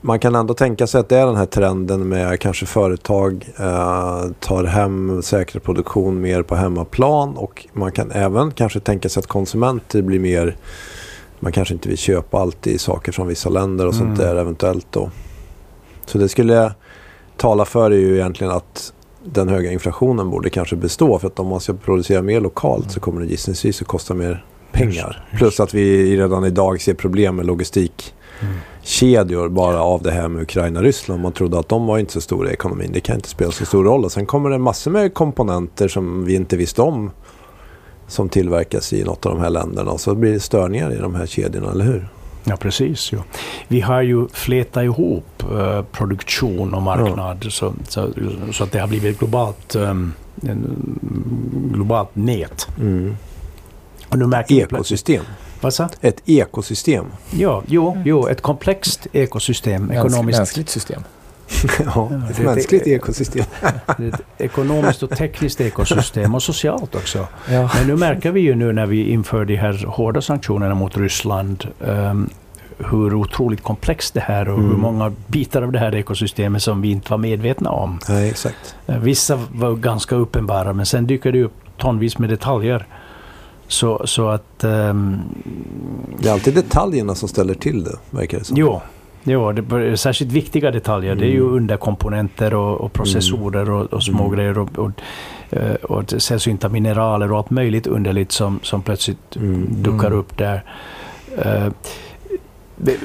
man 0.01 0.19
kan 0.19 0.35
ändå 0.35 0.53
tänka 0.53 0.87
sig 0.87 0.99
att 0.99 1.09
det 1.09 1.17
är 1.17 1.25
den 1.25 1.35
här 1.35 1.45
trenden 1.45 2.07
med 2.07 2.39
kanske 2.39 2.65
företag 2.65 3.49
eh, 3.59 4.25
tar 4.39 4.63
hem 4.63 5.21
säker 5.21 5.59
produktion 5.59 6.21
mer 6.21 6.41
på 6.43 6.55
hemmaplan 6.55 7.37
och 7.37 7.67
man 7.73 7.91
kan 7.91 8.11
även 8.11 8.51
kanske 8.51 8.79
tänka 8.79 9.09
sig 9.09 9.19
att 9.21 9.27
konsumenter 9.27 10.01
blir 10.01 10.19
mer 10.19 10.55
man 11.39 11.51
kanske 11.51 11.73
inte 11.73 11.89
vill 11.89 11.97
köpa 11.97 12.39
alltid 12.39 12.81
saker 12.81 13.11
från 13.11 13.27
vissa 13.27 13.49
länder 13.49 13.87
och 13.87 13.95
sånt 13.95 14.19
Mm. 14.19 14.19
där 14.19 14.35
eventuellt 14.35 14.87
då. 14.91 15.09
Så 16.05 16.17
det 16.17 16.29
skulle 16.29 16.73
tala 17.37 17.65
för 17.65 17.91
är 17.91 17.95
ju 17.95 18.15
egentligen 18.15 18.53
att 18.53 18.93
den 19.23 19.49
höga 19.49 19.71
inflationen 19.71 20.29
borde 20.29 20.49
kanske 20.49 20.75
bestå. 20.75 21.19
För 21.19 21.27
att 21.27 21.39
om 21.39 21.47
man 21.47 21.59
ska 21.59 21.73
producera 21.73 22.21
mer 22.21 22.41
lokalt 22.41 22.91
så 22.91 22.99
kommer 22.99 23.21
det 23.21 23.27
gissningsvis 23.27 23.81
att 23.81 23.87
kosta 23.87 24.13
mer 24.13 24.45
pengar. 24.71 25.27
Plus 25.37 25.59
att 25.59 25.73
vi 25.73 26.17
redan 26.17 26.45
idag 26.45 26.81
ser 26.81 26.93
problem 26.93 27.35
med 27.35 27.45
logistikkedjor 27.45 29.49
bara 29.49 29.81
av 29.81 30.01
det 30.01 30.11
här 30.11 30.27
med 30.27 30.41
Ukraina-Ryssland. 30.41 31.21
Man 31.21 31.31
trodde 31.31 31.59
att 31.59 31.69
de 31.69 31.85
var 31.85 31.97
inte 31.97 32.13
så 32.13 32.21
stora 32.21 32.49
i 32.49 32.53
ekonomin. 32.53 32.91
Det 32.93 32.99
kan 32.99 33.15
inte 33.15 33.29
spela 33.29 33.51
så 33.51 33.65
stor 33.65 33.83
roll. 33.83 34.05
Och 34.05 34.11
sen 34.11 34.25
kommer 34.25 34.49
det 34.49 34.57
massor 34.57 34.91
med 34.91 35.13
komponenter 35.13 35.87
som 35.87 36.25
vi 36.25 36.35
inte 36.35 36.57
visste 36.57 36.81
om 36.81 37.11
som 38.07 38.29
tillverkas 38.29 38.93
i 38.93 39.03
något 39.03 39.25
av 39.25 39.35
de 39.35 39.41
här 39.41 39.49
länderna. 39.49 39.91
Och 39.91 39.99
så 39.99 40.15
blir 40.15 40.33
det 40.33 40.39
störningar 40.39 40.93
i 40.93 40.97
de 40.97 41.15
här 41.15 41.25
kedjorna, 41.25 41.71
eller 41.71 41.85
hur? 41.85 42.09
Ja, 42.43 42.57
precis. 42.57 43.11
Jo. 43.11 43.19
Vi 43.67 43.81
har 43.81 44.01
ju 44.01 44.27
flätat 44.27 44.83
ihop 44.83 45.43
eh, 45.51 45.83
produktion 45.83 46.73
och 46.73 46.81
marknad 46.81 47.47
så, 47.49 47.73
så, 47.87 48.09
så 48.53 48.63
att 48.63 48.71
det 48.71 48.79
har 48.79 48.87
blivit 48.87 49.13
ett 49.13 49.19
globalt, 49.19 49.75
um, 49.75 50.13
en, 50.41 50.99
globalt 51.73 52.09
nät. 52.13 52.67
Mm. 52.79 53.17
Och 54.09 54.17
nu 54.17 54.27
märker. 54.27 54.55
Ekosystem. 54.55 55.23
Vad 55.61 55.73
sa? 55.73 55.89
Ett 56.01 56.21
ekosystem. 56.25 57.05
Ja, 57.31 57.63
jo, 57.67 57.97
jo, 58.05 58.27
ett 58.27 58.41
komplext 58.41 59.07
ekosystem. 59.13 59.91
Ekonomiskt, 59.91 60.39
Mänskligt 60.39 60.69
system. 60.69 61.03
ja, 61.95 62.09
ett 62.29 62.39
mänskligt 62.39 62.83
det- 62.83 62.89
ekosystem. 62.91 63.45
ett 63.87 64.21
ekonomiskt 64.37 65.03
och 65.03 65.09
tekniskt 65.09 65.61
ekosystem 65.61 66.35
och 66.35 66.43
socialt 66.43 66.95
också. 66.95 67.27
Ja. 67.51 67.69
Men 67.75 67.87
nu 67.87 67.95
märker 67.95 68.31
vi 68.31 68.41
ju 68.41 68.55
nu 68.55 68.73
när 68.73 68.85
vi 68.85 69.09
inför 69.09 69.45
de 69.45 69.55
här 69.55 69.85
hårda 69.87 70.21
sanktionerna 70.21 70.75
mot 70.75 70.97
Ryssland 70.97 71.67
ehm, 71.87 72.29
hur 72.77 73.13
otroligt 73.13 73.63
komplext 73.63 74.13
det 74.13 74.19
här 74.19 74.49
och 74.49 74.57
hur 74.61 74.67
Mm. 74.69 74.79
många 74.79 75.13
bitar 75.27 75.61
av 75.61 75.71
det 75.71 75.79
här 75.79 75.95
ekosystemet 75.95 76.61
som 76.63 76.81
vi 76.81 76.91
inte 76.91 77.11
var 77.11 77.17
medvetna 77.17 77.69
om. 77.69 77.99
Nej, 78.09 78.29
exakt. 78.29 78.75
Eh, 78.87 78.97
Vissa 78.99 79.39
var 79.53 79.75
ganska 79.75 80.15
uppenbara 80.15 80.73
men 80.73 80.85
sen 80.85 81.07
dyker 81.07 81.31
det 81.31 81.43
upp 81.43 81.53
tonvis 81.77 82.17
med 82.17 82.29
detaljer. 82.29 82.85
Så, 83.67 84.01
så 84.07 84.29
att... 84.29 84.63
ehm, 84.63 85.17
Det 86.19 86.29
är 86.29 86.33
alltid 86.33 86.53
detaljerna 86.55 87.15
som 87.15 87.29
ställer 87.29 87.53
till 87.53 87.83
det, 87.83 87.95
verkar 88.09 88.39
det 88.39 88.43
som. 88.45 88.57
jo, 88.57 88.81
jo, 89.29 89.51
det 89.51 89.75
är 89.75 89.95
särskilt 89.95 90.31
viktiga 90.31 90.71
detaljer. 90.71 91.15
Det 91.15 91.25
är 91.25 91.31
ju 91.31 91.41
Mm. 91.41 91.53
underkomponenter 91.53 92.53
och, 92.53 92.81
och 92.81 92.93
processorer 92.93 93.69
och, 93.69 93.93
och 93.93 94.03
små 94.03 94.23
Mm. 94.25 94.35
grejer 94.35 94.57
och, 94.57 94.79
och, 94.79 94.91
eh, 95.49 95.73
och 95.75 96.13
sällsynta 96.21 96.69
mineraler 96.69 97.31
och 97.31 97.37
allt 97.37 97.49
möjligt 97.49 97.87
underligt 97.87 98.31
som, 98.31 98.59
som 98.63 98.81
plötsligt 98.81 99.35
Mm. 99.35 99.67
duckar 99.83 100.07
Mm. 100.07 100.19
upp 100.19 100.37
där. 100.37 100.63
Eh, 101.37 101.67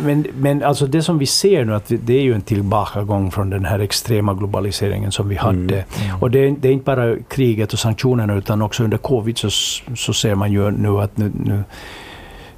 men, 0.03 0.27
men 0.37 0.63
alltså 0.63 0.87
det 0.87 1.03
som 1.03 1.19
vi 1.19 1.27
ser 1.27 1.65
nu, 1.65 1.75
att 1.75 1.93
det 2.03 2.15
är 2.15 2.23
ju 2.23 2.35
en 2.35 2.43
tillbakagång 2.43 3.31
från 3.31 3.51
den 3.51 3.65
här 3.65 3.79
extrema 3.79 4.35
globaliseringen 4.35 5.13
som 5.13 5.29
vi 5.29 5.37
hade. 5.37 5.75
Mm. 5.75 6.17
Och 6.21 6.31
det 6.31 6.39
är, 6.39 6.55
det 6.61 6.69
är 6.69 6.73
inte 6.73 6.85
bara 6.85 7.17
kriget 7.29 7.73
och 7.73 7.79
sanktionerna 7.79 8.35
utan 8.35 8.63
också 8.63 8.85
under 8.85 8.99
covid 8.99 9.39
så, 9.39 9.51
så 9.97 10.13
ser 10.13 10.35
man 10.35 10.53
ju 10.53 10.71
nu 10.71 10.89
att 11.01 11.17
nu, 11.17 11.33
nu, 11.45 11.63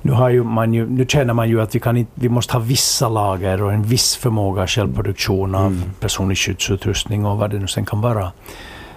nu, 0.06 0.12
har 0.12 0.28
ju 0.30 0.42
man 0.44 0.74
ju, 0.74 0.86
nu 0.90 1.06
känner 1.08 1.34
man 1.34 1.48
ju 1.48 1.60
att 1.60 1.74
vi, 1.74 1.80
kan 1.80 1.96
inte, 1.96 2.10
vi 2.14 2.28
måste 2.28 2.52
ha 2.52 2.60
vissa 2.60 3.08
lager 3.08 3.62
och 3.62 3.72
en 3.72 3.82
viss 3.82 4.16
förmåga 4.16 4.62
av 4.62 4.66
självproduktion 4.68 5.54
av 5.54 5.66
Mm. 5.66 5.82
personlig 6.00 6.38
skyddsutrustning 6.38 7.26
och 7.26 7.38
vad 7.38 7.50
det 7.50 7.58
nu 7.58 7.66
sen 7.66 7.84
kan 7.86 8.00
vara. 8.00 8.32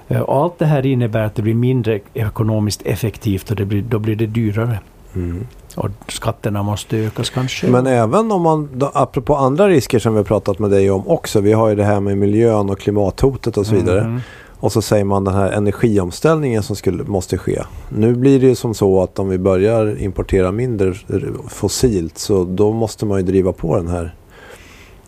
Eh, 0.08 0.19
Och 0.22 0.43
allt 0.43 0.60
det 0.60 0.65
här 0.65 0.86
innebär 0.86 1.24
att 1.24 1.36
det 1.36 1.41
blir 1.41 1.54
mindre 1.54 2.00
ekonomiskt 2.13 2.82
effektivt 2.86 3.50
och 3.50 3.56
det 3.56 3.65
blir, 3.65 3.82
då 3.82 4.00
blir 4.00 4.15
det 4.15 4.26
dyrare. 4.28 4.80
Mm. 5.15 5.48
Och 5.76 5.89
skatterna 6.08 6.63
måste 6.63 6.98
ökas 6.98 7.30
kanske. 7.30 7.67
Men 7.67 7.88
även 7.88 8.32
om 8.32 8.41
man, 8.41 8.69
då, 8.74 8.91
apropå 8.93 9.36
andra 9.36 9.67
risker 9.67 10.00
som 10.00 10.13
vi 10.13 10.17
har 10.17 10.24
pratat 10.24 10.60
med 10.60 10.69
dig 10.72 10.91
om 10.91 11.08
också. 11.08 11.41
Vi 11.41 11.54
har 11.54 11.69
ju 11.69 11.76
det 11.76 11.84
här 11.84 12.00
med 12.00 12.17
miljön 12.17 12.69
och 12.69 12.80
klimathotet 12.80 13.58
och 13.58 13.65
så 13.65 13.76
vidare. 13.76 14.02
Mm. 14.02 14.22
Och 14.60 14.72
så 14.72 14.82
säger 14.82 15.04
man 15.06 15.24
den 15.24 15.34
här 15.34 15.52
energiomställningen 15.52 16.63
som 16.63 16.76
skulle, 16.76 17.04
måste 17.04 17.38
ske. 17.38 17.62
Nu 17.89 18.15
blir 18.15 18.39
det 18.39 18.48
ju 18.48 18.56
som 18.56 18.74
så 18.74 19.04
att 19.04 19.19
om 19.19 19.30
vi 19.30 19.38
börjar 19.38 20.02
importera 20.02 20.52
mindre 20.52 20.93
fossilt 21.48 22.17
så 22.17 22.43
då 22.43 22.72
måste 22.72 23.06
man 23.06 23.17
ju 23.19 23.26
driva 23.26 23.54
på 23.54 23.76
den 23.76 23.88
här 23.88 24.15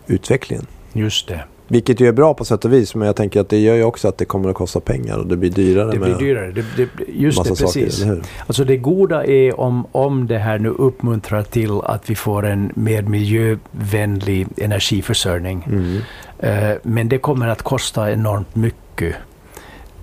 utvecklingen. 0.07 0.65
Just 0.93 1.27
det. 1.27 1.43
Vilket 1.67 1.99
ju 1.99 2.07
är 2.07 2.11
bra 2.11 2.33
på 2.33 2.45
sätt 2.45 2.65
och 2.65 2.73
vis 2.73 2.95
men 2.95 3.05
jag 3.05 3.15
tänker 3.15 3.41
att 3.41 3.49
det 3.49 3.59
gör 3.59 3.75
ju 3.75 3.83
också 3.83 4.07
att 4.07 4.17
det 4.17 4.25
kommer 4.25 4.49
att 4.49 4.55
kosta 4.55 4.79
pengar 4.79 5.17
och 5.17 5.27
det 5.27 5.37
blir 5.37 5.49
dyrare 5.49 5.91
Det 5.91 5.99
blir 5.99 6.15
dyrare. 6.15 6.51
Det, 6.51 6.65
det, 6.77 6.89
just 7.07 7.43
det, 7.43 7.55
saker, 7.55 7.63
precis. 7.63 8.05
hur? 8.05 8.23
Alltså 8.47 8.63
det 8.63 8.77
goda 8.77 9.25
är 9.25 9.59
om, 9.59 9.87
om 9.91 10.27
det 10.27 10.37
här 10.37 10.59
nu 10.59 10.69
uppmuntrar 10.69 11.43
till 11.43 11.71
att 11.83 12.09
vi 12.09 12.15
får 12.15 12.45
en 12.45 12.71
mer 12.75 13.01
miljövänlig 13.01 14.47
energiförsörjning. 14.57 15.67
Mm. 15.67 16.01
Eh, 16.39 16.77
men 16.83 17.09
det 17.09 17.17
kommer 17.17 17.47
att 17.47 17.61
kosta 17.61 18.11
enormt 18.11 18.55
mycket. 18.55 19.15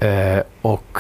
Eh, 0.01 0.39
och 0.63 0.99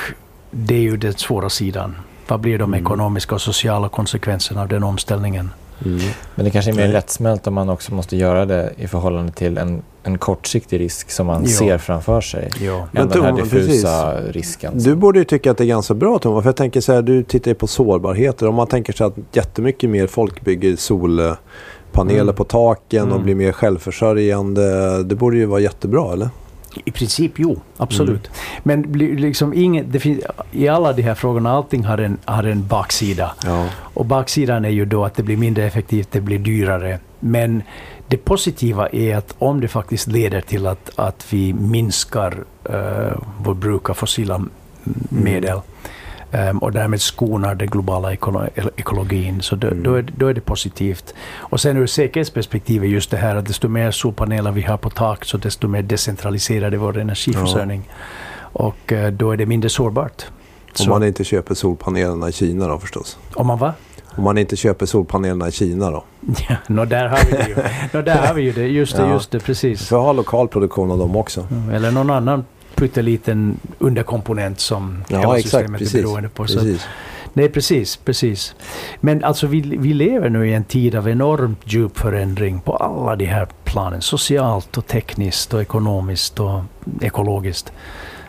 det 0.50 0.74
är 0.74 0.80
ju 0.80 0.96
den 0.96 1.12
svåra 1.12 1.50
sidan. 1.50 1.96
Vad 2.28 2.40
blir 2.40 2.58
de 2.58 2.70
Mm. 2.74 2.80
ekonomiska 2.84 3.34
och 3.34 3.40
sociala 3.40 3.88
konsekvenserna 3.88 4.62
av 4.62 4.68
den 4.68 4.82
omställningen? 4.82 5.50
Mm. 5.84 6.00
Men 6.34 6.44
det 6.44 6.50
kanske 6.50 6.70
är 6.70 6.74
mer 6.74 6.82
Nej. 6.82 6.92
lättsmält 6.92 7.46
om 7.46 7.54
man 7.54 7.68
också 7.68 7.94
måste 7.94 8.16
göra 8.16 8.46
det 8.46 8.72
i 8.76 8.86
förhållande 8.86 9.32
till 9.32 9.58
en, 9.58 9.82
en 10.02 10.18
kortsiktig 10.18 10.80
risk 10.80 11.10
som 11.10 11.26
man 11.26 11.42
Ja. 11.42 11.48
ser 11.48 11.78
framför 11.78 12.20
sig. 12.20 12.50
Ja. 12.60 12.88
Men 12.92 13.02
Än 13.02 13.08
den 13.08 13.22
här 13.22 13.32
diffusa 13.32 14.20
risken. 14.20 14.72
Du 14.78 14.94
borde 14.94 15.18
ju 15.18 15.24
tycka 15.24 15.50
att 15.50 15.58
det 15.58 15.64
är 15.64 15.68
ganska 15.68 15.94
bra 15.94 16.18
Thomas. 16.18 16.42
För 16.42 16.48
jag 16.48 16.56
tänker 16.56 16.80
så 16.80 16.92
här, 16.92 17.02
du 17.02 17.22
tittar 17.22 17.50
ju 17.50 17.54
på 17.54 17.66
sårbarheter. 17.66 18.48
Om 18.48 18.54
man 18.54 18.66
tänker 18.66 18.92
sig 18.92 19.06
att 19.06 19.14
jättemycket 19.32 19.90
mer 19.90 20.06
folk 20.06 20.40
bygger 20.40 20.76
solpaneler 20.76 22.22
Mm. 22.22 22.34
på 22.34 22.44
taken 22.44 23.02
och 23.06 23.10
Mm. 23.12 23.22
blir 23.24 23.34
mer 23.34 23.52
självförsörjande. 23.52 25.02
Det 25.02 25.14
borde 25.14 25.36
ju 25.36 25.44
vara 25.46 25.60
jättebra 25.60 26.12
eller? 26.12 26.28
I 26.84 26.90
princip 26.90 27.32
jo, 27.36 27.60
absolut. 27.76 28.30
Mm. 28.64 28.80
Men 28.82 28.82
liksom 29.16 29.54
inget, 29.54 29.92
det 29.92 30.00
finns, 30.00 30.20
i 30.52 30.68
alla 30.68 30.92
de 30.92 31.02
här 31.02 31.14
frågorna, 31.14 31.50
allting 31.50 31.84
har 31.84 31.98
en, 31.98 32.18
har 32.24 32.44
en 32.44 32.66
baksida. 32.66 33.34
Ja. 33.44 33.66
Och 33.78 34.04
baksidan 34.06 34.64
är 34.64 34.68
ju 34.68 34.84
då 34.84 35.04
att 35.04 35.14
det 35.14 35.22
blir 35.22 35.36
mindre 35.36 35.64
effektivt, 35.64 36.08
det 36.12 36.20
blir 36.20 36.38
dyrare. 36.38 36.98
Men 37.20 37.62
det 38.08 38.16
positiva 38.16 38.88
är 38.88 39.16
att 39.16 39.34
om 39.38 39.60
det 39.60 39.68
faktiskt 39.68 40.06
leder 40.06 40.40
till 40.40 40.66
att, 40.66 40.90
att 40.96 41.26
vi 41.30 41.52
minskar 41.52 42.44
uh, 42.70 43.18
vår 43.38 43.54
bruk 43.54 43.90
av 43.90 43.94
fossila 43.94 44.34
m- 44.34 44.50
medel 45.08 45.56
ehm, 45.56 45.60
och 46.60 46.72
därmed 46.72 47.00
skonar 47.00 47.54
den 47.54 47.68
globala 47.68 48.12
ekologin, 48.76 49.40
så 49.42 49.56
då, 49.56 49.68
då, 49.74 49.94
är, 49.94 50.02
det- 50.02 50.12
då 50.16 50.26
är 50.26 50.34
det 50.34 50.40
positivt. 50.40 51.14
Och 51.38 51.60
sen 51.60 51.76
ur 51.76 51.86
säkerhetsperspektiv 51.86 52.82
är 52.84 52.88
just 52.88 53.10
det 53.10 53.16
här 53.16 53.36
att 53.36 53.46
desto 53.46 53.68
mer 53.68 53.90
solpaneler 53.90 54.52
vi 54.52 54.62
har 54.62 54.76
på 54.76 54.90
tak, 54.90 55.24
så 55.24 55.36
desto 55.36 55.68
mer 55.68 55.82
decentraliserad 55.82 56.74
är 56.74 56.78
vår 56.78 56.98
energiförsörjning. 56.98 57.88
Och 58.40 58.92
eh, 58.92 59.12
då 59.12 59.30
är 59.30 59.36
det 59.36 59.46
mindre 59.46 59.70
sårbart. 59.70 60.22
Om 60.68 60.74
Så- 60.74 60.90
man 60.90 61.04
inte 61.04 61.24
köper 61.24 61.54
solpanelerna 61.54 62.28
i 62.28 62.32
Kina 62.32 62.68
då 62.68 62.78
förstås. 62.78 63.18
om 63.34 63.46
man 63.46 63.58
va? 63.58 63.72
Om 64.16 64.24
man 64.24 64.38
inte 64.38 64.56
köper 64.56 64.86
solpanelerna 64.86 65.48
i 65.48 65.52
Kina 65.52 65.90
då. 65.90 66.04
Ja, 66.48 66.56
nå, 66.66 66.84
där 66.84 67.08
har 67.08 67.18
vi 67.30 67.36
det 67.36 67.48
ju. 67.48 67.54
Nå, 67.92 68.02
där 68.02 68.26
har 68.26 68.34
vi 68.34 68.42
ju 68.42 68.52
det. 68.52 68.66
Just 68.66 68.96
det, 68.96 69.02
Ja. 69.02 69.12
just 69.12 69.30
det, 69.30 69.40
precis. 69.40 69.88
För 69.88 69.96
att 69.96 70.02
ha 70.02 70.12
lokal 70.12 70.48
produktion 70.48 70.90
av 70.90 70.98
dem 70.98 71.16
också. 71.16 71.46
Mm, 71.50 71.70
Eller 71.74 71.90
någon 71.90 72.10
annan 72.10 72.44
pytteliten 72.78 73.60
underkomponent 73.78 74.60
som 74.60 75.04
Ja 75.08 75.20
hela 75.20 75.38
exakt, 75.38 75.50
systemet 75.50 75.80
är 75.80 75.84
precis. 75.84 76.02
beroende 76.02 76.28
på. 76.28 76.46
Så 76.46 76.58
precis. 76.58 76.86
Nej, 77.32 77.48
precis, 77.48 77.96
precis. 77.96 78.54
Men 79.00 79.24
alltså 79.24 79.46
vi, 79.46 79.60
vi 79.60 79.94
lever 79.94 80.28
nu 80.28 80.48
i 80.48 80.54
en 80.54 80.64
tid 80.64 80.94
av 80.94 81.08
enormt 81.08 81.60
djup 81.64 81.98
förändring 81.98 82.60
på 82.60 82.76
alla 82.76 83.16
de 83.16 83.24
här 83.24 83.46
planen. 83.64 84.02
Socialt 84.02 84.78
och 84.78 84.86
tekniskt 84.86 85.54
och 85.54 85.62
ekonomiskt 85.62 86.40
och 86.40 86.60
ekologiskt. 87.00 87.72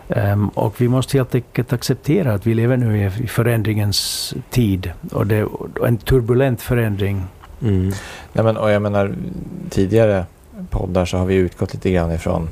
Um, 0.07 0.49
och 0.49 0.81
vi 0.81 0.87
måste 0.87 1.17
helt 1.17 1.35
enkelt 1.35 1.73
acceptera 1.73 2.33
att 2.33 2.47
vi 2.47 2.53
lever 2.53 2.77
nu 2.77 3.05
i 3.23 3.27
förändringens 3.27 4.33
tid. 4.49 4.91
Och, 5.11 5.27
det, 5.27 5.43
och 5.43 5.87
en 5.87 5.97
turbulent 5.97 6.61
förändring. 6.61 7.23
Mm. 7.61 7.91
Nej, 8.33 8.43
men, 8.45 8.57
och 8.57 8.71
jag 8.71 8.81
menar, 8.81 9.15
tidigare 9.69 10.25
poddar 10.69 11.05
så 11.05 11.17
har 11.17 11.25
vi 11.25 11.35
utgått 11.35 11.73
lite 11.73 11.91
grann 11.91 12.11
ifrån 12.11 12.49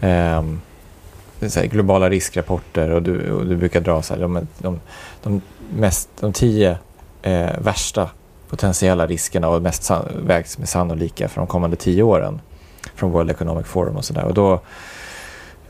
um, 0.00 0.60
globala 1.64 2.10
riskrapporter 2.10 2.90
och 2.90 3.02
du, 3.02 3.32
och 3.32 3.46
du 3.46 3.56
brukar 3.56 3.80
dra 3.80 4.02
så 4.02 4.14
här, 4.14 4.20
de, 4.20 4.46
de, 4.58 4.80
de, 5.22 5.40
mest, 5.76 6.08
de 6.20 6.32
tio 6.32 6.78
eh, 7.22 7.50
värsta 7.58 8.10
potentiella 8.48 9.06
riskerna 9.06 9.48
och 9.48 9.62
mest 9.62 9.82
san, 9.82 10.04
vägs 10.26 10.58
med 10.58 10.68
sannolika 10.68 11.28
för 11.28 11.40
de 11.40 11.46
kommande 11.46 11.76
tio 11.76 12.02
åren 12.02 12.40
från 12.94 13.10
World 13.10 13.30
Economic 13.30 13.66
Forum 13.66 13.96
och 13.96 14.04
sådär. 14.04 14.24
Och 14.24 14.34
då 14.34 14.60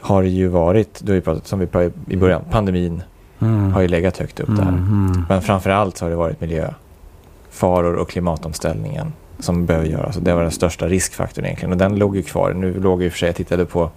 har 0.01 0.23
det 0.23 0.29
ju 0.29 0.49
varit, 0.49 1.01
då 1.01 1.13
vi 1.13 1.21
pratat, 1.21 1.47
som 1.47 1.59
vi 1.59 1.67
pratade 1.67 1.93
i 2.09 2.17
början, 2.17 2.43
pandemin 2.51 3.03
mm. 3.39 3.73
har 3.73 3.81
ju 3.81 3.89
legat 3.89 4.17
högt 4.17 4.41
upp 4.41 4.49
där. 4.57 4.69
Mm. 4.69 5.25
Men 5.29 5.43
framför 5.43 5.71
allt 5.71 5.97
så 5.97 6.05
har 6.05 6.11
det 6.11 6.17
varit 6.17 6.41
miljöfaror 6.41 7.95
och 7.95 8.11
klimatomställningen 8.11 9.13
som 9.39 9.67
behöver 9.67 9.87
göras. 9.87 10.17
Och 10.17 10.23
det 10.23 10.35
var 10.35 10.43
den 10.43 10.51
största 10.51 10.89
riskfaktorn 10.89 11.45
egentligen. 11.45 11.73
Och 11.73 11.79
den 11.79 11.97
låg 11.97 12.17
ju 12.17 12.23
kvar. 12.23 12.53
Nu 12.53 12.81
låg 12.81 13.03
ju 13.03 13.11
för 13.11 13.19
sig, 13.19 13.29
jag 13.29 13.37
tittade 13.37 13.65
på 13.65 13.91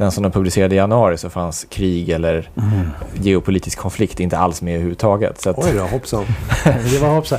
den 0.00 0.10
som 0.10 0.22
de 0.22 0.32
publicerade 0.32 0.74
i 0.74 0.78
januari 0.78 1.18
så 1.18 1.30
fanns 1.30 1.66
krig 1.70 2.08
eller 2.08 2.50
mm. 2.56 2.90
geopolitisk 3.14 3.78
konflikt 3.78 4.20
inte 4.20 4.38
alls 4.38 4.62
med 4.62 4.74
överhuvudtaget. 4.74 5.40
Så 5.40 5.50
att... 5.50 5.58
Oj 5.58 5.72
då, 5.76 5.82
hoppsan. 5.82 6.24
det 6.64 6.98
var 6.98 7.08
hoppsan. 7.08 7.38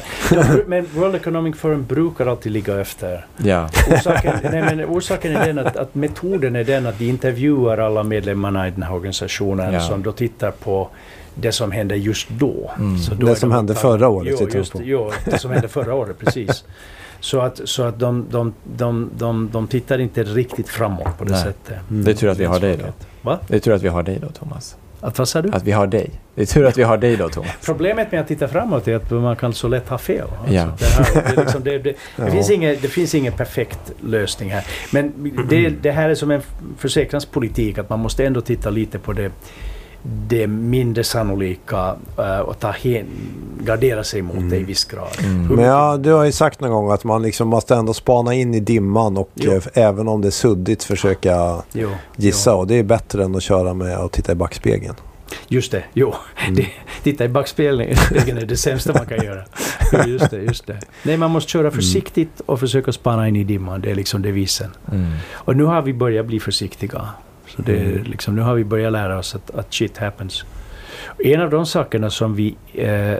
men 0.67 0.87
World 0.95 1.15
Economic 1.15 1.57
Forum 1.57 1.85
brukar 1.85 2.25
alltid 2.25 2.51
ligga 2.51 2.81
efter. 2.81 3.25
Ja. 3.37 3.69
Orsaken, 3.91 4.33
nej, 4.43 4.61
men 4.61 4.85
orsaken 4.85 5.35
är 5.35 5.47
den 5.47 5.59
att, 5.59 5.77
att, 5.77 5.95
metoden 5.95 6.55
är 6.55 6.63
den 6.63 6.87
att 6.87 6.99
de 6.99 7.09
intervjuar 7.09 7.77
alla 7.77 8.03
medlemmarna 8.03 8.67
i 8.67 8.71
den 8.71 8.83
här 8.83 8.93
organisationen 8.93 9.73
ja. 9.73 9.79
som 9.79 10.03
då 10.03 10.11
tittar 10.11 10.51
på 10.51 10.89
det 11.35 11.51
som 11.51 11.71
hände 11.71 11.95
just 11.95 12.29
då. 12.29 12.71
Mm. 12.79 12.97
då 13.19 13.27
det 13.27 13.35
som 13.35 13.51
hände 13.51 13.75
förra 13.75 14.07
året. 14.07 14.37
Jo, 14.39 14.47
just, 14.53 14.75
jo, 14.83 15.11
det 15.25 15.37
som 15.37 15.51
hände 15.51 15.67
förra 15.67 15.93
året, 15.93 16.19
precis. 16.19 16.63
Så 17.21 17.39
att, 17.39 17.61
så 17.63 17.83
att 17.83 17.99
de, 17.99 18.25
de, 18.31 18.53
de, 18.77 19.09
de, 19.17 19.49
de 19.51 19.67
tittar 19.67 19.99
inte 19.99 20.23
riktigt 20.23 20.69
framåt 20.69 21.17
på 21.17 21.23
det 21.23 21.31
Nej. 21.31 21.43
sättet. 21.43 21.77
Mm. 21.89 22.03
Det 22.03 22.11
är 22.11 22.15
tur 22.15 22.29
att 22.29 22.37
vi 22.37 22.45
har 22.45 22.59
dig 22.59 22.77
då. 22.77 22.85
Va? 23.21 23.39
Det 23.47 23.55
är 23.55 23.59
tur 23.59 23.73
att 23.73 23.81
vi 23.81 23.87
har 23.87 24.03
dig 24.03 24.19
då, 24.21 24.29
Thomas. 24.29 24.77
Att 25.01 25.17
vad 25.17 25.27
sa 25.27 25.41
du? 25.41 25.51
Att 25.51 25.63
vi 25.63 25.71
har 25.71 25.87
dig. 25.87 26.09
Det 26.35 26.41
är 26.41 26.45
tur 26.45 26.65
att 26.65 26.77
vi 26.77 26.83
har 26.83 26.97
dig 26.97 27.17
då, 27.17 27.29
Thomas. 27.29 27.51
Problemet 27.65 28.11
med 28.11 28.21
att 28.21 28.27
titta 28.27 28.47
framåt 28.47 28.87
är 28.87 28.95
att 28.95 29.11
man 29.11 29.35
kan 29.35 29.53
så 29.53 29.67
lätt 29.67 29.89
ha 29.89 29.97
fel. 29.97 30.27
Alltså, 30.39 30.53
ja. 30.53 30.73
det, 30.79 30.85
här, 30.85 31.35
det, 31.35 31.41
liksom, 31.41 31.63
det, 31.63 32.31
finns 32.31 32.49
ingen, 32.49 32.77
det 32.81 32.87
finns 32.87 33.15
ingen 33.15 33.33
perfekt 33.33 33.91
lösning 34.03 34.51
här. 34.51 34.65
Men 34.91 35.33
det, 35.49 35.69
det 35.69 35.91
här 35.91 36.09
är 36.09 36.15
som 36.15 36.31
en 36.31 36.41
försäkringspolitik, 36.77 37.77
att 37.77 37.89
man 37.89 37.99
måste 37.99 38.25
ändå 38.25 38.41
titta 38.41 38.69
lite 38.69 38.99
på 38.99 39.13
det 39.13 39.31
det 40.03 40.47
mindre 40.47 41.03
sannolika 41.03 41.95
uh, 42.19 42.39
och 42.39 42.59
ta 42.59 42.71
hen, 42.71 43.05
gardera 43.59 44.03
sig 44.03 44.21
mot 44.21 44.35
mm. 44.35 44.49
det 44.49 44.57
i 44.57 44.63
viss 44.63 44.85
grad. 44.85 45.17
Mm. 45.19 45.47
Men 45.47 45.65
ja, 45.65 45.97
du 45.97 46.11
har 46.11 46.25
ju 46.25 46.31
sagt 46.31 46.61
någon 46.61 46.71
gång 46.71 46.91
att 46.91 47.03
man 47.03 47.21
liksom 47.21 47.47
måste 47.47 47.75
ändå 47.75 47.93
spana 47.93 48.33
in 48.33 48.53
i 48.53 48.59
dimman 48.59 49.17
och 49.17 49.31
eh, 49.45 49.61
även 49.73 50.07
om 50.07 50.21
det 50.21 50.27
är 50.27 50.31
suddigt 50.31 50.83
försöka 50.83 51.61
jo. 51.71 51.89
gissa. 52.15 52.51
Jo. 52.51 52.57
Och 52.57 52.67
det 52.67 52.75
är 52.75 52.83
bättre 52.83 53.23
än 53.23 53.35
att 53.35 53.43
köra 53.43 53.73
med 53.73 53.97
och 53.97 54.11
titta 54.11 54.31
i 54.31 54.35
backspegeln. 54.35 54.95
Just 55.47 55.71
det, 55.71 55.83
jo. 55.93 56.13
Mm. 56.35 56.55
Det, 56.55 56.67
titta 57.03 57.25
i 57.25 57.29
backspegeln 57.29 58.37
är 58.37 58.45
det 58.45 58.57
sämsta 58.57 58.93
man 58.93 59.05
kan 59.05 59.25
göra. 59.25 59.43
Just 60.07 60.29
det, 60.29 60.37
just 60.37 60.67
det. 60.67 60.79
Nej, 61.03 61.17
man 61.17 61.31
måste 61.31 61.51
köra 61.51 61.61
mm. 61.61 61.73
försiktigt 61.73 62.41
och 62.45 62.59
försöka 62.59 62.91
spana 62.91 63.27
in 63.27 63.35
i 63.35 63.43
dimman. 63.43 63.81
Det 63.81 63.91
är 63.91 63.95
liksom 63.95 64.21
devisen. 64.21 64.71
Mm. 64.91 65.11
Och 65.31 65.57
nu 65.57 65.63
har 65.63 65.81
vi 65.81 65.93
börjat 65.93 66.25
bli 66.25 66.39
försiktiga. 66.39 67.09
Så 67.55 67.61
det, 67.61 67.79
mm. 67.79 68.03
liksom, 68.03 68.35
nu 68.35 68.41
har 68.41 68.55
vi 68.55 68.63
börjat 68.63 68.91
lära 68.91 69.17
oss 69.17 69.35
att, 69.35 69.51
att 69.51 69.73
shit 69.73 69.97
happens. 69.97 70.45
En 71.17 71.41
av 71.41 71.49
de 71.49 71.65
sakerna 71.65 72.09
som 72.09 72.35
vi... 72.35 72.55
Eh, 72.73 73.17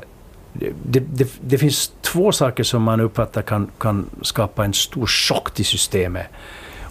det, 0.53 0.99
det, 0.99 1.39
det, 1.41 1.57
finns 1.57 1.91
två 2.01 2.31
saker 2.31 2.63
som 2.63 2.83
man 2.83 2.99
uppfattar 2.99 3.41
kan, 3.41 3.71
kan 3.79 4.09
skapa 4.21 4.65
en 4.65 4.73
stor 4.73 5.07
chock 5.07 5.53
till 5.53 5.65
systemet. 5.65 6.27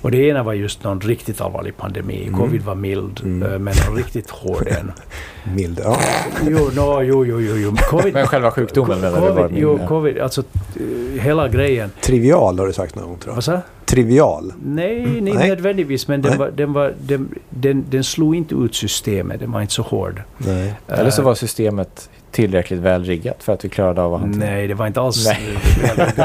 Och 0.02 0.10
det 0.10 0.18
ena 0.18 0.42
var 0.42 0.52
just 0.52 0.84
någon 0.84 1.00
riktigt 1.00 1.40
allvarlig 1.40 1.76
pandemi. 1.76 2.26
Mm. 2.26 2.40
Covid 2.40 2.62
var 2.62 2.74
mild, 2.74 3.20
mm. 3.24 3.52
Eh, 3.52 3.58
men 3.58 3.74
riktigt 3.96 4.30
hård 4.30 4.68
en. 4.68 4.92
mild, 5.54 5.80
ja. 5.84 5.98
Jo, 6.48 6.70
no, 6.74 7.02
jo, 7.02 7.24
jo, 7.24 7.40
jo. 7.40 7.56
jo. 7.56 7.76
COVID, 7.90 8.14
men 8.14 8.26
själva 8.26 8.50
sjukdomen 8.50 9.00
menar 9.00 9.20
du? 9.20 9.32
Var 9.32 9.50
jo, 9.54 9.78
covid, 9.88 10.18
alltså 10.18 10.42
uh, 10.80 11.20
hela 11.20 11.48
grejen. 11.48 11.90
Trivial 12.00 12.58
har 12.58 12.66
du 12.66 12.72
sagt 12.72 12.94
någon 12.94 13.08
gång 13.08 13.18
tror 13.18 13.30
jag. 13.30 13.34
Vad 13.34 13.44
sa 13.44 13.60
Trivial? 13.90 14.52
Nej, 14.64 15.04
mm. 15.04 15.24
nej, 15.24 15.48
nödvändigtvis. 15.48 16.08
Men 16.08 16.22
den, 16.22 16.38
var, 16.38 16.50
den, 16.50 16.72
var, 16.72 16.94
den, 17.00 17.34
den, 17.50 17.84
den 17.90 18.04
slog 18.04 18.36
inte 18.36 18.54
ut 18.54 18.74
systemet. 18.74 19.40
Den 19.40 19.52
var 19.52 19.60
inte 19.60 19.74
så 19.74 19.82
hård. 19.82 20.22
Nej. 20.38 20.74
Eller 20.88 21.10
så 21.10 21.22
var 21.22 21.34
systemet 21.34 22.10
tillräckligt 22.30 22.80
väl 22.80 23.04
riggat 23.04 23.42
för 23.42 23.52
att 23.52 23.64
vi 23.64 23.68
klarade 23.68 24.02
av 24.02 24.14
att 24.14 24.20
hantera 24.20 24.50
Nej, 24.50 24.66
det 24.66 24.74
var 24.74 24.86
inte 24.86 25.00
alls 25.00 25.28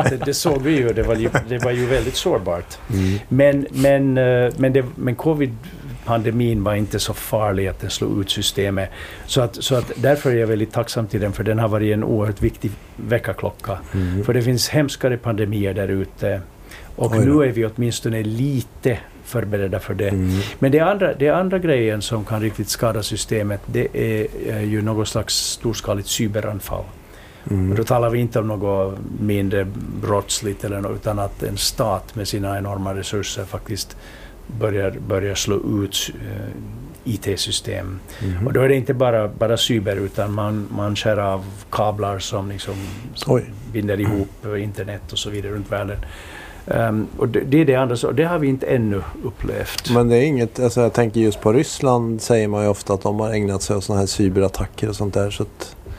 det, 0.10 0.26
det 0.26 0.34
såg 0.34 0.62
vi 0.62 0.78
ju. 0.78 0.94
Det 0.94 1.04
var 1.04 1.16
ju, 1.16 1.30
det 1.50 1.58
var 1.58 1.72
ju 1.72 1.86
väldigt 1.86 2.16
sårbart. 2.16 2.78
Mm. 2.90 3.20
Men, 3.30 3.68
men, 3.72 4.18
eh, 4.18 4.54
men, 4.58 4.74
det, 4.74 4.86
men 4.96 5.16
covid-pandemin 5.16 6.64
var 6.64 6.76
inte 6.76 7.00
så 7.00 7.14
farlig 7.14 7.68
att 7.68 7.82
den 7.82 7.90
slog 7.90 8.22
ut 8.22 8.30
systemet. 8.30 8.90
Så, 9.26 9.42
att, 9.42 9.64
så 9.64 9.76
att 9.76 9.92
därför 9.96 10.32
är 10.32 10.36
jag 10.36 10.48
väldigt 10.48 10.72
tacksam 10.72 11.08
till 11.08 11.22
den, 11.22 11.34
för 11.34 11.44
den 11.44 11.60
har 11.60 11.68
varit 11.68 11.94
en 11.94 12.04
oerhört 12.04 12.42
viktig 12.42 12.72
väckarklocka. 12.96 13.78
Mm. 13.94 14.24
För 14.24 14.34
det 14.34 14.42
finns 14.42 14.70
hemskare 14.70 15.18
pandemier 15.18 15.74
där 15.74 15.88
ute. 15.88 16.42
Och 16.96 17.12
nu 17.12 17.44
är 17.44 17.52
vi 17.52 17.66
åtminstone 17.66 18.24
lite 18.24 18.98
förberedda 19.26 19.80
för 19.80 19.94
det. 19.94 20.10
Mm. 20.10 20.40
Men 20.60 20.72
det 20.72 20.80
andra, 20.80 21.14
det 21.14 21.30
andra 21.30 21.60
grejen 21.60 22.02
som 22.02 22.26
kan 22.26 22.42
riktigt 22.42 22.70
skada 22.70 23.04
systemet 23.04 23.62
det 23.66 23.88
är, 23.94 24.28
är 24.48 24.62
ju 24.62 24.82
något 24.82 25.08
slags 25.08 25.34
storskaligt 25.36 26.08
cyberanfall. 26.08 26.84
Mm. 27.50 27.72
Och 27.72 27.78
då 27.78 27.84
talar 27.84 28.10
vi 28.10 28.20
inte 28.20 28.40
om 28.40 28.48
något 28.48 28.98
mindre 29.20 29.68
brottsligt 30.02 30.64
eller 30.64 30.82
något, 30.82 30.96
utan 30.96 31.20
att 31.20 31.44
en 31.44 31.58
stat 31.58 32.16
med 32.16 32.28
sina 32.28 32.58
enorma 32.58 32.94
resurser 32.94 33.46
faktiskt 33.46 33.98
börjar, 34.60 34.92
börjar 35.08 35.36
slå 35.36 35.84
ut 35.84 36.12
uh, 36.16 37.14
IT-system. 37.14 38.00
Mm. 38.24 38.48
Och 38.48 38.54
då 38.54 38.62
är 38.62 38.70
det 38.70 38.76
inte 38.76 38.94
bara, 38.94 39.28
bara 39.28 39.58
cyber 39.58 39.96
utan 39.96 40.34
man, 40.34 40.68
man 40.72 40.96
skär 40.96 41.18
av 41.18 41.46
kablar 41.70 42.20
som, 42.20 42.50
liksom, 42.50 42.74
som 43.14 43.42
binder 43.74 44.00
ihop 44.00 44.46
internet 44.58 45.12
och 45.12 45.18
så 45.18 45.30
vidare 45.30 45.52
runt 45.52 45.72
världen. 45.72 45.98
Um, 46.68 47.08
och 47.18 47.28
det, 47.28 47.40
det, 47.40 47.62
är 47.62 47.66
det 47.66 47.76
andra, 47.76 48.12
det 48.12 48.24
har 48.24 48.40
vi 48.40 48.48
inte 48.48 48.66
ännu 48.66 49.02
upplevt. 49.24 49.92
Men 49.92 50.10
det 50.10 50.18
är 50.18 50.24
inget, 50.24 50.60
alltså 50.60 50.82
jag 50.82 50.94
tänker 50.94 51.20
just 51.20 51.42
på 51.42 51.54
Ryssland 51.54 52.22
säger 52.22 52.48
man 52.48 52.64
ju 52.64 52.70
ofta 52.70 52.94
att 52.94 53.02
de 53.02 53.20
har 53.20 53.32
ägnat 53.32 53.62
sig 53.62 53.76
åt 53.76 53.84
sådana 53.84 54.00
här 54.00 54.08
cyberattacker 54.08 54.90
och 54.90 54.96
sånt 54.96 55.14
där. 55.14 55.30
Så 55.30 55.46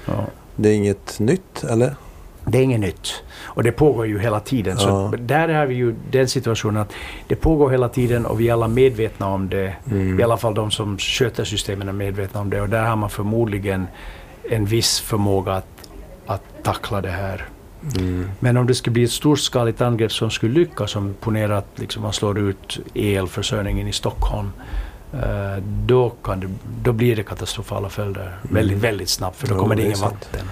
ja. 0.07 0.27
Det 0.57 0.69
är 0.69 0.75
inget 0.75 1.19
nytt, 1.19 1.65
eller? 1.65 1.95
Det 2.45 2.59
är 2.59 2.63
inget 2.63 2.81
nytt. 2.81 3.23
Och 3.43 3.63
det 3.63 3.73
pågår 3.73 4.07
ju 4.07 4.19
hela 4.19 4.41
tiden. 4.41 4.79
Så 4.79 5.15
där 5.19 5.49
har 5.49 5.67
vi 5.67 5.75
ju 5.75 5.95
den 6.11 6.29
situationen 6.29 6.83
att 6.83 6.93
det 7.27 7.37
pågår 7.37 7.71
hela 7.71 7.89
tiden 7.89 8.27
och 8.27 8.41
vi 8.41 8.49
är 8.49 8.53
alla 8.53 8.69
medvetna 8.69 9.29
om 9.29 9.49
det. 9.49 9.73
Mm. 9.91 10.21
I 10.21 10.23
alla 10.23 10.37
fall 10.37 10.55
de 10.55 10.71
som 10.71 10.99
sköter 10.99 11.45
systemen 11.45 11.89
är 11.89 11.93
medvetna 11.93 12.41
om 12.41 12.51
det. 12.51 12.61
Och 12.61 12.69
där 12.69 12.85
har 12.85 12.97
man 12.97 13.11
förmodligen 13.11 13.87
en 14.51 14.65
viss 14.65 15.01
förmåga 15.01 15.53
att, 15.53 15.89
att 16.27 16.43
tackla 16.63 17.01
det 17.01 17.11
här 17.11 17.45
Mm. 17.97 18.31
Men 18.41 18.57
om 18.57 18.67
det 18.67 18.75
skulle 18.75 18.93
bli 18.93 19.05
ett 19.05 19.11
storskaligt 19.11 19.81
angrepp 19.81 20.13
som 20.13 20.31
skulle 20.31 20.55
lyckas, 20.55 20.91
som 20.91 21.15
ponera 21.21 21.59
att 21.59 21.71
liksom 21.75 22.03
man 22.03 22.13
slår 22.13 22.39
ut 22.39 22.79
elförsörjningen 22.95 23.89
i 23.89 23.93
Stockholm, 23.93 24.53
uh, 25.15 25.63
då, 25.87 26.11
kan 26.11 26.41
det, 26.41 26.49
då 26.83 26.93
blir 26.93 27.17
det 27.17 27.23
katastrofala 27.23 27.89
följder 27.89 28.23
mm. 28.23 28.55
väldigt, 28.55 28.79
väldigt 28.79 29.09
snabbt, 29.09 29.37
för 29.37 29.49
då 29.49 29.59
kommer 29.59 29.77
det 29.77 29.83
ingen 29.83 30.01
vatten. 30.01 30.47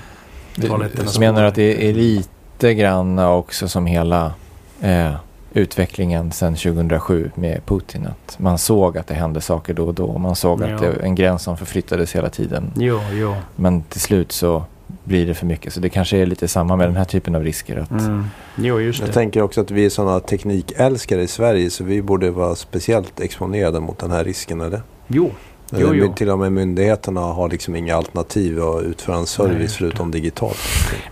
Du 0.56 1.20
menar 1.20 1.44
att 1.44 1.54
det 1.54 1.88
är 1.88 1.94
lite 1.94 2.74
grann 2.74 3.18
också 3.18 3.68
som 3.68 3.86
hela 3.86 4.32
eh, 4.80 5.14
utvecklingen 5.52 6.32
sedan 6.32 6.54
2007 6.54 7.30
med 7.34 7.66
Putin. 7.66 8.06
Att 8.06 8.38
man 8.38 8.58
såg 8.58 8.98
att 8.98 9.06
det 9.06 9.14
hände 9.14 9.40
saker 9.40 9.74
då 9.74 9.86
och 9.86 9.94
då. 9.94 10.18
Man 10.18 10.36
såg 10.36 10.62
ja. 10.62 10.74
att 10.74 10.80
det 10.80 10.92
en 10.92 11.14
gräns 11.14 11.42
som 11.42 11.56
förflyttades 11.56 12.14
hela 12.14 12.30
tiden. 12.30 12.72
Jo, 12.76 13.00
jo. 13.12 13.34
Men 13.56 13.82
till 13.82 14.00
slut 14.00 14.32
så 14.32 14.64
blir 15.04 15.26
det 15.26 15.34
för 15.34 15.46
mycket. 15.46 15.72
Så 15.72 15.80
det 15.80 15.88
kanske 15.88 16.18
är 16.18 16.26
lite 16.26 16.48
samma 16.48 16.76
med 16.76 16.88
den 16.88 16.96
här 16.96 17.04
typen 17.04 17.34
av 17.34 17.44
risker. 17.44 17.76
Att... 17.76 17.90
Mm. 17.90 18.24
Jo, 18.56 18.80
just 18.80 19.00
Jag 19.00 19.12
tänker 19.12 19.42
också 19.42 19.60
att 19.60 19.70
vi 19.70 19.84
är 19.84 19.90
sådana 19.90 20.20
teknikälskare 20.20 21.22
i 21.22 21.26
Sverige 21.26 21.70
så 21.70 21.84
vi 21.84 22.02
borde 22.02 22.30
vara 22.30 22.54
speciellt 22.54 23.20
exponerade 23.20 23.80
mot 23.80 23.98
den 23.98 24.10
här 24.10 24.24
risken, 24.24 24.60
eller? 24.60 24.82
Jo. 25.06 25.30
Jo, 25.72 25.94
jo. 25.94 26.12
Till 26.12 26.30
och 26.30 26.38
med 26.38 26.52
myndigheterna 26.52 27.20
har 27.20 27.48
liksom 27.48 27.76
inga 27.76 27.96
alternativ 27.96 28.62
att 28.62 28.82
utföra 28.82 29.16
en 29.16 29.26
service 29.26 29.58
Nej. 29.58 29.68
förutom 29.68 30.10
digitalt. 30.10 30.58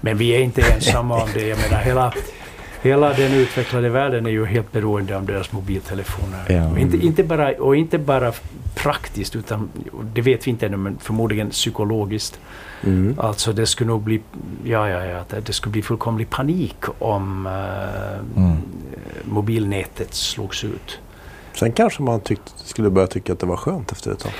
Men 0.00 0.18
vi 0.18 0.30
är 0.30 0.40
inte 0.40 0.62
ensamma 0.62 1.22
om 1.22 1.28
det. 1.34 1.46
Jag 1.46 1.58
menar 1.58 1.82
hela 1.82 2.14
Hela 2.82 3.12
den 3.12 3.32
utvecklade 3.32 3.88
världen 3.88 4.26
är 4.26 4.30
ju 4.30 4.44
helt 4.46 4.72
beroende 4.72 5.16
av 5.16 5.26
deras 5.26 5.52
mobiltelefoner. 5.52 6.44
Ja. 6.48 6.70
Och, 6.70 6.78
inte, 6.78 6.96
inte 6.96 7.24
bara, 7.24 7.52
och 7.52 7.76
inte 7.76 7.98
bara 7.98 8.32
praktiskt, 8.74 9.36
utan 9.36 9.68
det 10.14 10.20
vet 10.20 10.46
vi 10.46 10.50
inte 10.50 10.66
ännu, 10.66 10.76
men 10.76 10.98
förmodligen 10.98 11.50
psykologiskt. 11.50 12.40
Mm. 12.84 13.18
Alltså 13.18 13.52
det 13.52 13.66
skulle 13.66 13.88
nog 13.88 14.02
bli, 14.02 14.20
ja, 14.64 14.88
ja, 14.88 15.04
ja, 15.04 15.40
det, 15.46 15.52
skulle 15.52 15.72
bli 15.72 15.82
fullkomlig 15.82 16.30
panik 16.30 16.76
om 16.98 17.46
eh, 17.46 18.42
Mm. 18.42 18.56
mobilnätet 19.24 20.14
slogs 20.14 20.64
ut. 20.64 20.98
Sen 21.54 21.72
kanske 21.72 22.02
man 22.02 22.20
tyckt, 22.20 22.52
skulle 22.56 22.90
börja 22.90 23.06
tycka 23.06 23.32
att 23.32 23.38
det 23.38 23.46
var 23.46 23.56
skönt 23.56 23.92
efter 23.92 24.12
ett 24.12 24.18
tag. 24.18 24.32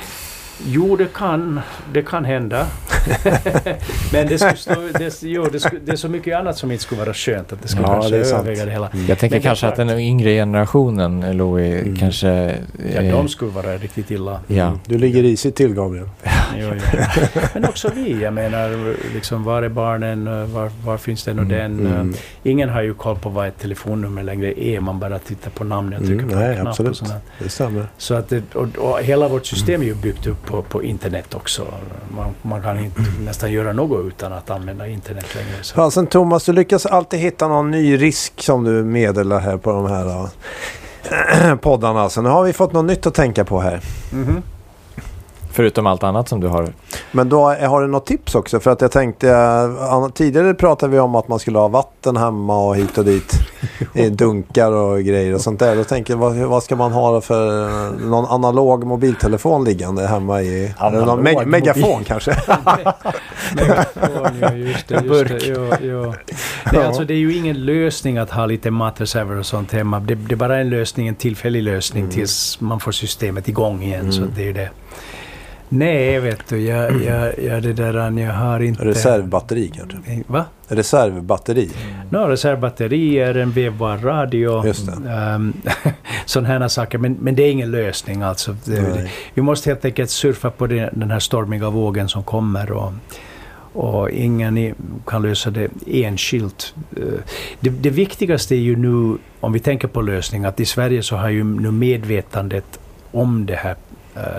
Jo, 0.66 0.96
det 0.96 1.12
kan, 1.12 1.60
det 1.92 2.02
kan 2.02 2.24
hända. 2.24 2.66
Men 4.12 4.26
det, 4.26 4.38
skulle 4.38 4.56
stå, 4.56 4.74
det, 4.98 5.22
jo, 5.22 5.46
det, 5.52 5.60
skulle, 5.60 5.80
det 5.84 5.92
är 5.92 5.96
så 5.96 6.08
mycket 6.08 6.36
annat 6.38 6.56
som 6.58 6.70
inte 6.72 6.84
skulle 6.84 7.00
vara 7.00 7.14
skönt 7.14 7.52
att 7.52 7.62
det 7.62 7.68
skulle 7.68 7.86
Ja, 7.86 7.92
kanske 7.92 8.10
det 8.18 8.30
överväga 8.30 8.64
det 8.64 8.70
hela. 8.70 8.90
Jag 9.08 9.18
tänker 9.18 9.36
Men 9.36 9.42
kanske 9.42 9.66
att 9.68 9.76
den 9.76 9.90
yngre 9.90 10.30
generationen, 10.34 11.36
Louis, 11.36 11.82
Mm. 11.82 11.96
kanske... 11.96 12.56
Ja, 12.94 13.00
eh, 13.02 13.12
de 13.12 13.28
skulle 13.28 13.50
vara 13.50 13.76
riktigt 13.76 14.10
illa. 14.10 14.40
ja. 14.46 14.78
Du 14.86 14.98
ligger 14.98 15.22
risigt 15.22 15.56
till 15.56 15.74
Gabriel. 15.74 16.08
Jo, 16.58 16.68
jo. 16.74 16.98
Men 17.54 17.64
också 17.64 17.90
vi, 17.94 18.22
jag 18.22 18.34
menar, 18.34 18.94
liksom, 19.14 19.44
var 19.44 19.62
är 19.62 19.68
barnen, 19.68 20.52
var, 20.52 20.70
var 20.84 20.96
finns 20.98 21.24
den 21.24 21.38
och 21.38 21.44
Mm, 21.44 21.58
den? 21.78 21.86
Mm. 21.92 22.14
Ingen 22.42 22.68
har 22.68 22.82
ju 22.82 22.94
koll 22.94 23.16
på 23.18 23.28
vad 23.28 23.48
ett 23.48 23.58
telefonnummer 23.58 24.22
längre 24.22 24.60
är, 24.64 24.80
man 24.80 24.98
bara 24.98 25.18
tittar 25.18 25.50
på 25.50 25.64
namnet 25.64 26.00
och 26.00 26.06
trycker 26.06 26.22
Mm, 26.22 26.34
på 26.34 26.40
nej, 26.40 26.48
en 26.48 26.54
knapp. 26.54 26.68
absolut. 26.68 26.90
Och 26.90 26.96
sånt. 26.96 27.12
Det 27.38 27.48
stämmer. 27.48 27.86
Så 27.98 28.14
att 28.14 28.28
det, 28.28 28.54
och, 28.54 28.68
och 28.78 28.98
hela 29.02 29.28
vårt 29.28 29.46
system 29.46 29.80
är 29.82 29.86
ju 29.86 29.94
byggt 29.94 30.26
upp 30.26 30.41
på, 30.46 30.62
på 30.62 30.82
internet 30.82 31.34
också. 31.34 31.62
Man, 32.16 32.34
man 32.42 32.62
kan 32.62 32.78
inte 32.78 33.00
nästan 33.24 33.52
göra 33.52 33.72
något 33.72 34.06
utan 34.06 34.32
att 34.32 34.50
använda 34.50 34.86
internet 34.86 35.34
längre. 35.34 35.62
Så. 35.62 35.74
Fasen 35.74 36.06
Thomas, 36.06 36.44
du 36.44 36.52
lyckas 36.52 36.86
alltid 36.86 37.20
hitta 37.20 37.48
någon 37.48 37.70
ny 37.70 37.96
risk 37.96 38.42
som 38.42 38.64
du 38.64 38.70
meddelar 38.84 39.40
här 39.40 39.56
på 39.56 39.72
de 39.72 39.86
här 39.86 40.28
äh, 41.50 41.54
poddarna. 41.60 42.08
Så 42.10 42.22
nu 42.22 42.28
har 42.28 42.44
vi 42.44 42.52
fått 42.52 42.72
något 42.72 42.84
nytt 42.84 43.06
att 43.06 43.14
tänka 43.14 43.44
på 43.44 43.60
här. 43.60 43.80
Mhm. 44.12 44.42
Förutom 45.54 45.86
allt 45.86 46.02
annat 46.02 46.28
som 46.28 46.40
du 46.40 46.46
har. 46.48 46.72
Men 47.12 47.28
då 47.28 47.48
är- 47.48 47.66
har 47.66 47.80
du 47.80 47.86
något 47.86 48.06
tips 48.06 48.34
också? 48.34 48.60
För 48.60 48.70
att 48.70 48.80
jag 48.80 48.90
tänkte, 48.92 49.36
an- 49.90 50.12
tidigare 50.12 50.54
pratade 50.54 50.92
vi 50.92 50.98
om 50.98 51.14
att 51.14 51.28
man 51.28 51.38
skulle 51.38 51.58
ha 51.58 51.68
vatten 51.68 52.16
hemma 52.16 52.58
och 52.66 52.76
hit 52.76 52.98
och 52.98 53.04
dit. 53.04 53.32
I 53.94 54.08
dunkar 54.08 54.72
och 54.72 55.02
grejer 55.02 55.34
och 55.34 55.40
sånt 55.40 55.58
där. 55.60 55.76
Då 55.76 55.84
tänker 55.84 56.12
jag, 56.12 56.18
vad, 56.18 56.36
vad 56.36 56.62
ska 56.62 56.76
man 56.76 56.92
ha 56.92 57.20
för 57.20 57.68
äh, 57.86 57.92
någon 57.92 58.24
analog 58.26 58.84
mobiltelefon 58.86 59.64
liggande 59.64 60.06
hemma 60.06 60.42
i? 60.42 60.74
Någon 60.80 61.26
me- 61.26 61.32
mobil- 61.34 61.46
megafon 61.46 62.04
kanske? 62.04 62.30
Megafon, 63.54 64.36
ja, 64.40 64.52
just 64.54 64.88
det. 64.88 65.04
Just 65.04 65.28
det 65.28 65.38
jo, 65.46 65.70
jo. 65.82 66.14
Nej, 66.72 66.82
alltså, 66.86 67.04
det 67.04 67.14
är 67.14 67.18
ju 67.18 67.36
ingen 67.36 67.64
lösning 67.64 68.18
att 68.18 68.30
ha 68.30 68.46
lite 68.46 68.70
matreserver 68.70 69.38
och 69.38 69.46
sånt 69.46 69.72
hemma. 69.72 70.00
Det, 70.00 70.14
det 70.14 70.34
är 70.34 70.36
bara 70.36 70.58
en 70.60 70.70
lösning, 70.70 71.08
en 71.08 71.14
tillfällig 71.14 71.62
lösning 71.62 72.02
Mm. 72.02 72.14
tills 72.14 72.60
man 72.60 72.80
får 72.80 72.92
systemet 72.92 73.48
igång 73.48 73.82
igen. 73.82 74.12
Så 74.12 74.18
Mm. 74.22 74.32
det 74.36 74.48
är 74.48 74.52
det. 74.52 74.70
Nej, 75.74 76.20
vet 76.20 76.48
du, 76.48 76.60
jag, 76.60 77.02
jag, 77.02 77.38
jag, 77.38 77.62
det 77.62 77.72
där, 77.72 78.20
jag 78.20 78.32
har 78.32 78.60
inte... 78.60 78.84
Reservbatteri 78.84 79.72
kanske? 79.74 80.22
Va? 80.26 80.44
Reservbatteri. 80.68 81.70
No, 82.10 82.18
reservbatterier, 82.18 83.34
en 83.34 83.50
vevbar 83.50 83.96
radio, 83.96 84.66
Just 84.66 84.86
det. 84.86 84.92
um, 85.34 85.52
sådana 86.24 86.48
här 86.48 86.68
saker. 86.68 86.98
Men, 86.98 87.12
men 87.20 87.34
det 87.34 87.42
är 87.42 87.50
ingen 87.50 87.70
lösning 87.70 88.22
alltså. 88.22 88.56
Nej. 88.64 89.12
vi 89.34 89.42
måste 89.42 89.70
helt 89.70 89.84
enkelt 89.84 90.10
surfa 90.10 90.50
på 90.50 90.66
den, 90.66 91.10
här 91.10 91.18
stormiga 91.20 91.70
vågen 91.70 92.08
som 92.08 92.22
kommer. 92.22 92.72
Och, 92.72 92.92
och 93.72 94.10
ingen 94.10 94.74
kan 95.06 95.22
lösa 95.22 95.50
det 95.50 95.68
enskilt. 95.86 96.74
Eh, 96.96 97.02
Det, 97.60 97.70
det 97.70 97.90
viktigaste 97.90 98.54
är 98.54 98.60
ju 98.60 98.76
nu, 98.76 99.18
om 99.40 99.52
vi 99.52 99.60
tänker 99.60 99.88
på 99.88 100.02
lösning, 100.02 100.44
att 100.44 100.60
i 100.60 100.64
Sverige 100.64 101.02
så 101.02 101.16
har 101.16 101.28
ju 101.30 101.44
nu 101.44 101.70
medvetandet 101.70 102.78
om 103.12 103.46
det 103.46 103.56
här, 103.56 103.70
eh, 103.70 103.76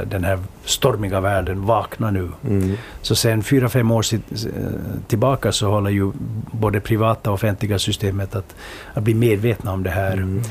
den 0.06 0.24
här 0.24 0.40
stormiga 0.66 1.20
världen 1.20 1.66
vaknat 1.66 2.14
nu. 2.14 2.30
Mm. 2.48 2.78
Så 3.02 3.16
sen 3.16 3.44
fyra, 3.44 3.70
fem 3.70 3.92
år 3.92 4.06
eh, 4.14 4.20
tillbaka 5.08 5.52
så 5.52 5.70
håller 5.70 5.90
ju 5.90 6.12
både 6.52 6.80
privata 6.80 7.30
och 7.30 7.34
offentliga 7.34 7.80
systemet 7.80 8.36
att, 8.36 8.56
att 8.94 9.04
bli 9.04 9.14
medvetna 9.14 9.72
om 9.72 9.84
det 9.84 9.90
här. 9.90 10.14
Mm. 10.14 10.42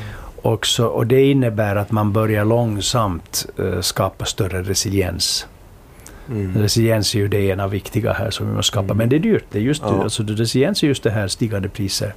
Och, 0.43 0.67
så, 0.67 0.87
och 0.87 1.07
det 1.07 1.31
innebär 1.31 1.77
att 1.77 1.91
man 1.91 2.13
börjar 2.13 2.45
långsamt 2.45 3.47
eh, 3.59 3.81
skapa 3.81 4.25
större 4.25 4.63
resiliens. 4.63 5.47
Mm. 6.29 6.63
Resiliens 6.63 7.15
är 7.15 7.19
ju 7.19 7.29
det 7.29 7.41
ena 7.41 7.67
viktiga 7.67 8.13
här 8.13 8.31
som 8.31 8.49
vi 8.49 8.55
måste 8.55 8.73
skapa. 8.73 8.85
Mm. 8.85 8.97
Men 8.97 9.09
det 9.09 9.17
är 9.17 9.21
dyrt. 9.21 9.45
Det 9.51 9.59
är 9.59 9.63
just, 9.63 9.83
Ja. 9.83 10.03
alltså, 10.03 10.23
resiliens 10.23 10.83
är 10.83 10.87
just 10.87 11.03
det 11.03 11.11
här 11.11 11.29
stigande 11.29 11.69
priser. 11.69 12.15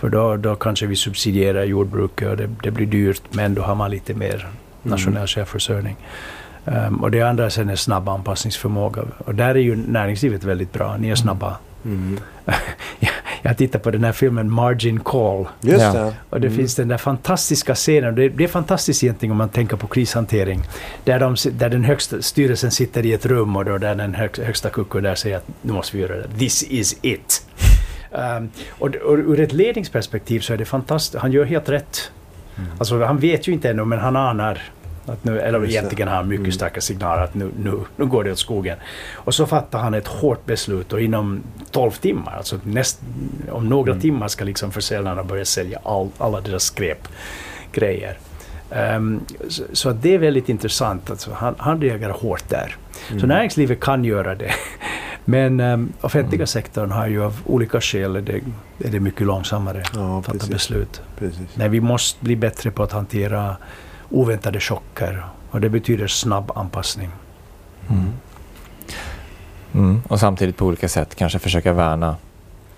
För 0.00 0.08
då, 0.08 0.36
då 0.36 0.54
kanske 0.54 0.86
vi 0.86 0.96
subsidierar 0.96 1.64
jordbruket 1.64 2.28
och 2.28 2.36
det, 2.36 2.50
det 2.62 2.70
blir 2.70 2.86
dyrt 2.86 3.22
men 3.30 3.54
då 3.54 3.62
har 3.62 3.74
man 3.74 3.90
lite 3.90 4.14
mer 4.14 4.48
nationell 4.82 5.26
självförsörjning. 5.26 5.96
Ehm, 6.66 6.96
och 7.02 7.10
det 7.10 7.22
andra 7.22 7.50
sen 7.50 7.68
är 7.68 7.76
snabb 7.76 8.08
anpassningsförmåga. 8.08 9.02
Och 9.24 9.34
där 9.34 9.48
är 9.54 9.58
ju 9.58 9.76
näringslivet 9.76 10.44
väldigt 10.44 10.72
bra. 10.72 10.96
Ni 10.96 11.08
är 11.10 11.14
snabba. 11.14 11.56
Mm. 11.84 12.18
Jag 13.42 13.56
tittar 13.56 13.78
på 13.78 13.90
den 13.90 14.04
här 14.04 14.12
filmen 14.12 14.50
Margin 14.52 15.00
Call. 15.00 15.46
Just 15.60 15.80
Ja. 15.82 15.92
det. 15.92 16.12
Och 16.30 16.40
det 16.40 16.46
Mm. 16.46 16.58
finns 16.58 16.74
den 16.74 16.88
där 16.88 16.96
fantastiska 16.98 17.74
scenen. 17.74 18.14
Det, 18.14 18.28
det 18.28 18.44
är 18.44 18.48
fantastiskt 18.48 19.04
egentligen 19.04 19.30
om 19.32 19.38
man 19.38 19.48
tänker 19.48 19.76
på 19.76 19.86
krishantering. 19.86 20.62
Där, 21.04 21.20
de, 21.20 21.36
där 21.52 21.68
den 21.68 21.84
högsta 21.84 22.22
styrelsen 22.22 22.70
sitter 22.70 23.06
i 23.06 23.12
ett 23.12 23.26
rum 23.26 23.56
och 23.56 23.64
då 23.64 23.78
där 23.78 23.94
den 23.94 24.14
hög, 24.14 24.38
högsta 24.38 24.70
kucken 24.70 25.02
där 25.02 25.14
säger 25.14 25.36
att 25.36 25.46
nu 25.62 25.72
måste 25.72 25.96
vi 25.96 26.02
göra 26.02 26.16
det. 26.16 26.28
This 26.38 26.62
is 26.62 26.96
it. 27.02 27.46
Um, 28.10 28.50
och, 28.70 28.88
och 28.96 29.14
ur 29.18 29.40
ett 29.40 29.52
ledningsperspektiv 29.52 30.40
så 30.40 30.52
är 30.52 30.56
det 30.56 30.64
fantastiskt. 30.64 31.22
Han 31.22 31.32
gör 31.32 31.44
helt 31.44 31.68
rätt. 31.68 32.10
Alltså 32.78 33.04
han 33.04 33.18
vet 33.18 33.48
ju 33.48 33.52
inte 33.52 33.70
ännu 33.70 33.84
men 33.84 33.98
han 33.98 34.16
anar. 34.16 34.62
Att 35.06 35.24
nu, 35.24 35.40
eller 35.40 35.58
Just 35.60 35.70
egentligen 35.72 36.08
har 36.08 36.16
han 36.16 36.28
mycket 36.28 36.40
Mm. 36.40 36.52
starka 36.52 36.80
signaler 36.80 37.22
att 37.22 37.34
nu, 37.34 37.50
nu, 37.58 37.72
nu 37.96 38.06
går 38.06 38.24
det 38.24 38.32
åt 38.32 38.38
skogen. 38.38 38.78
Och 39.14 39.34
så 39.34 39.46
fattar 39.46 39.78
han 39.78 39.94
ett 39.94 40.06
hårt 40.08 40.46
beslut 40.46 40.92
och 40.92 41.00
inom 41.00 41.42
12 41.70 41.90
timmar, 41.90 42.32
alltså 42.36 42.60
näst, 42.64 43.00
om 43.50 43.68
några 43.68 43.90
Mm. 43.92 44.02
timmar 44.02 44.28
ska 44.28 44.44
liksom 44.44 44.72
försäljarna 44.72 45.24
börja 45.24 45.44
sälja 45.44 45.78
all, 45.82 46.08
alla 46.18 46.40
deras 46.40 46.62
skräp 46.64 47.08
grejer. 47.72 48.18
Ehm, 48.70 49.20
så, 49.48 49.62
så 49.72 49.90
det 49.92 50.14
är 50.14 50.18
väldigt 50.18 50.48
intressant. 50.48 51.10
Alltså, 51.10 51.30
han, 51.32 51.54
han 51.58 51.80
reagerar 51.80 52.12
hårt 52.12 52.48
där. 52.48 52.76
Så 53.08 53.14
Mm. 53.14 53.28
näringslivet 53.28 53.80
kan 53.80 54.04
göra 54.04 54.34
det. 54.34 54.50
Men 55.30 55.60
um, 55.60 55.92
offentliga 56.00 56.38
Mm. 56.38 56.46
sektorn 56.46 56.90
har 56.90 57.06
ju 57.06 57.24
av 57.24 57.34
olika 57.46 57.80
skäl 57.80 58.16
är 58.16 58.20
det, 58.20 58.32
är 58.84 58.90
det 58.90 59.00
mycket 59.00 59.26
långsammare 59.26 59.82
Ja, 59.94 60.18
att 60.18 60.26
fatta 60.26 60.38
precis. 60.38 60.52
beslut. 60.54 61.00
precis. 61.18 61.40
Nej, 61.54 61.68
vi 61.68 61.80
måste 61.80 62.24
bli 62.24 62.36
bättre 62.36 62.70
på 62.70 62.82
att 62.82 62.92
hantera 62.92 63.56
oväntade 64.10 64.60
chocker. 64.60 65.24
Och 65.50 65.60
det 65.60 65.68
betyder 65.68 66.06
snabb 66.06 66.50
anpassning. 66.54 67.10
Mm. 67.90 68.04
Mm. 69.74 70.02
Och 70.08 70.20
samtidigt 70.20 70.56
på 70.56 70.66
olika 70.66 70.88
sätt 70.88 71.14
kanske 71.14 71.38
försöka 71.38 71.72
värna 71.72 72.16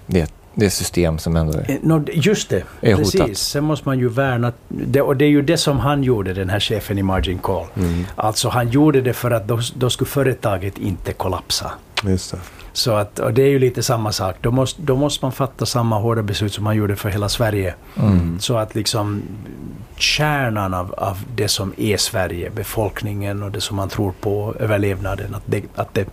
det, 0.07 0.33
det 0.55 0.71
system 0.71 1.19
som 1.19 1.37
ändå 1.37 1.53
är... 1.53 1.71
Eh, 1.71 1.77
nå, 1.83 2.03
just 2.13 2.49
det, 2.49 2.63
Är 2.81 2.97
precis. 2.97 3.21
hotat. 3.21 3.37
Sen 3.37 3.65
måste 3.65 3.89
man 3.89 3.99
ju 3.99 4.09
värna... 4.09 4.53
Det, 4.69 5.01
och 5.01 5.17
det 5.17 5.25
är 5.25 5.29
ju 5.29 5.43
det 5.43 5.57
som 5.57 5.79
han 5.79 6.03
gjorde, 6.03 6.33
den 6.35 6.49
här 6.51 6.61
chefen 6.61 6.99
i 6.99 7.03
Margin 7.03 7.39
Call. 7.39 7.67
Mm. 7.77 8.05
Alltså 8.17 8.49
han 8.49 8.69
gjorde 8.71 9.01
det 9.01 9.13
för 9.13 9.31
att 9.31 9.49
då, 9.49 9.61
då 9.75 9.91
skulle 9.91 10.09
företaget 10.11 10.79
inte 10.79 11.13
kollapsa. 11.13 11.71
Just 12.05 12.31
det. 12.31 12.39
Så 12.73 12.93
att, 12.93 13.19
och 13.19 13.35
det 13.35 13.43
är 13.43 13.49
ju 13.49 13.59
lite 13.59 13.83
samma 13.83 14.13
sak. 14.13 14.37
Då 14.41 14.51
måste, 14.51 14.83
då 14.83 14.97
måste 14.97 15.25
man 15.25 15.33
fatta 15.33 15.67
samma 15.67 15.99
hårda 15.99 16.23
beslut 16.23 16.53
som 16.53 16.65
man 16.65 16.77
gjorde 16.77 16.97
för 16.97 17.09
hela 17.09 17.29
Sverige. 17.29 17.75
Mm. 17.97 18.41
Så 18.41 18.57
att 18.57 18.75
liksom 18.75 19.23
kärnan 19.97 20.75
av, 20.75 20.95
av 20.97 21.19
det 21.37 21.49
som 21.49 21.73
är 21.77 21.97
Sverige, 21.97 22.51
befolkningen 22.51 23.43
och 23.43 23.51
det 23.51 23.61
som 23.61 23.77
man 23.77 23.89
tror 23.89 24.13
på, 24.21 24.55
överlevnaden, 24.61 25.35
att 25.35 25.43
det, 25.47 25.63
att 25.75 25.95
det, 25.95 26.07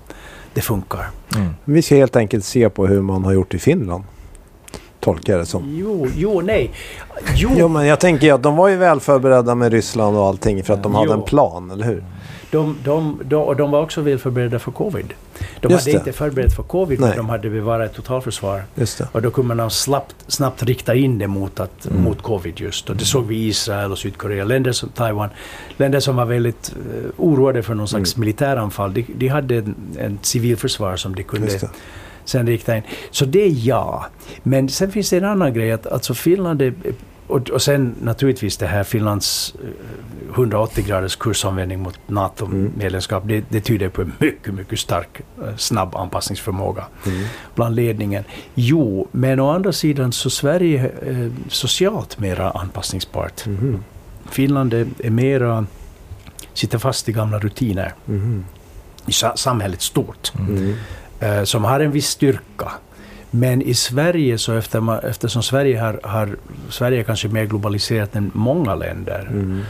det 0.53 0.61
funkar. 0.61 1.09
Mm. 1.35 1.53
Vi 1.63 1.81
ska 1.81 1.95
helt 1.95 2.15
enkelt 2.15 2.45
se 2.45 2.69
på 2.69 2.87
hur 2.87 3.01
man 3.01 3.23
har 3.23 3.33
gjort 3.33 3.53
i 3.53 3.59
Finland. 3.59 4.03
Tolkar 4.99 5.33
jag 5.33 5.41
det 5.41 5.45
som. 5.45 5.75
Jo, 5.77 6.07
jo, 6.15 6.41
nej. 6.41 6.71
Jo, 7.35 7.49
Jo, 7.57 7.67
men 7.67 7.85
jag 7.85 7.99
tänker 7.99 8.33
att 8.33 8.43
de 8.43 8.55
var 8.55 8.67
ju 8.67 8.75
väl 8.75 8.99
förberedda 8.99 9.55
med 9.55 9.71
Ryssland 9.71 10.17
och 10.17 10.25
allting 10.25 10.63
för 10.63 10.73
att 10.73 10.83
de 10.83 10.95
hade 10.95 11.07
Jo. 11.07 11.13
en 11.13 11.21
plan, 11.21 11.71
eller 11.71 11.85
hur? 11.85 12.03
de, 12.51 12.77
de, 12.83 13.19
de, 13.25 13.35
och 13.35 13.55
de 13.55 13.71
var 13.71 13.81
också 13.81 14.01
väl 14.01 14.19
förberedda 14.19 14.59
för 14.59 14.71
covid. 14.71 15.13
De 15.61 15.71
Just 15.71 15.85
hade 15.87 15.97
det. 15.97 15.99
inte 15.99 16.11
förberett 16.13 16.55
för 16.55 16.63
covid, 16.63 16.99
Nej. 16.99 17.09
men 17.09 17.17
de 17.17 17.29
hade 17.29 17.49
bevarat 17.49 17.89
ett 17.89 17.95
totalförsvar. 17.95 18.63
Just 18.75 18.97
det. 18.97 19.07
Och 19.11 19.21
då 19.21 19.31
kunde 19.31 19.55
man 19.55 19.71
snabbt, 19.71 20.15
snabbt 20.27 20.63
rikta 20.63 20.95
in 20.95 21.17
det 21.17 21.27
mot, 21.27 21.59
att, 21.59 21.85
Mm. 21.85 22.03
mot 22.03 22.21
covid 22.21 22.59
just. 22.59 22.89
Och 22.89 22.95
det 22.95 23.05
såg 23.05 23.25
vi 23.27 23.35
i 23.35 23.47
Israel 23.47 23.91
och 23.91 23.97
Sydkorea, 23.97 24.43
länder 24.43 24.71
som 24.71 24.89
Taiwan. 24.89 25.29
Länder 25.77 25.99
som 25.99 26.15
var 26.15 26.25
väldigt 26.25 26.73
uh, 26.95 27.09
oroade 27.17 27.63
för 27.63 27.73
någon 27.75 27.87
slags 27.87 28.15
Mm. 28.15 28.19
militäranfall. 28.25 28.93
De, 28.93 29.05
de 29.17 29.27
hade 29.27 29.55
en, 29.57 29.75
en 29.99 30.19
civilförsvar 30.21 30.95
som 30.95 31.15
de 31.15 31.23
kunde 31.23 31.59
sen 32.25 32.47
rikta 32.47 32.77
in. 32.77 32.83
Så 33.11 33.25
det 33.25 33.39
är 33.43 33.51
ja. 33.67 34.05
Men 34.43 34.69
sen 34.69 34.91
finns 34.91 35.09
det 35.09 35.17
en 35.17 35.25
annan 35.25 35.53
grej. 35.53 35.71
Att, 35.71 35.87
alltså 35.87 36.13
Finland 36.13 36.61
är 36.61 36.73
och, 37.27 37.49
och 37.49 37.61
sen 37.61 37.95
naturligtvis 38.01 38.57
det 38.57 38.67
här 38.67 38.83
Finlands 38.83 39.55
eh, 39.63 40.33
180 40.33 40.83
graders 40.87 41.15
kursomvändning 41.15 41.79
mot 41.79 41.99
NATO-medlemskap. 42.07 43.23
Det, 43.27 43.43
det 43.49 43.61
tyder 43.61 43.89
på 43.89 44.01
en 44.01 44.13
mycket, 44.19 44.53
mycket 44.53 44.79
stark, 44.79 45.21
eh, 45.43 45.55
snabb 45.57 45.95
anpassningsförmåga 45.95 46.85
bland 47.55 47.75
ledningen. 47.75 48.23
Jo, 48.55 49.07
men 49.11 49.39
å 49.39 49.49
andra 49.51 49.71
sidan 49.71 50.11
så 50.11 50.29
Sverige 50.29 50.91
är 51.01 51.23
eh, 51.25 51.31
socialt 51.49 52.19
mera 52.19 52.51
anpassningsbart. 52.51 53.45
Mhm. 53.45 53.83
Finland 54.29 54.73
är, 54.73 54.87
är 54.99 55.09
mera, 55.09 55.65
sitter 56.53 56.77
fast 56.77 57.09
i 57.09 57.11
gamla 57.11 57.39
rutiner 57.39 57.93
Mhm. 58.05 58.45
i 59.05 59.11
sa, 59.11 59.35
samhället 59.37 59.81
stort, 59.81 60.31
Mm. 60.39 60.75
eh, 61.19 61.43
som 61.43 61.63
har 61.63 61.79
en 61.79 61.91
viss 61.91 62.07
styrka. 62.09 62.71
Men 63.31 63.61
i 63.61 63.73
Sverige, 63.73 64.37
så 64.37 64.53
efter 64.53 64.79
man, 64.79 64.99
eftersom 64.99 65.43
Sverige 65.43 65.79
har, 65.79 65.99
har 66.03 66.35
Sverige 66.69 66.99
är 66.99 67.03
kanske 67.03 67.27
mer 67.27 67.45
globaliserat 67.45 68.15
än 68.15 68.31
många 68.33 68.75
länder, 68.75 69.27
Mm. 69.31 69.61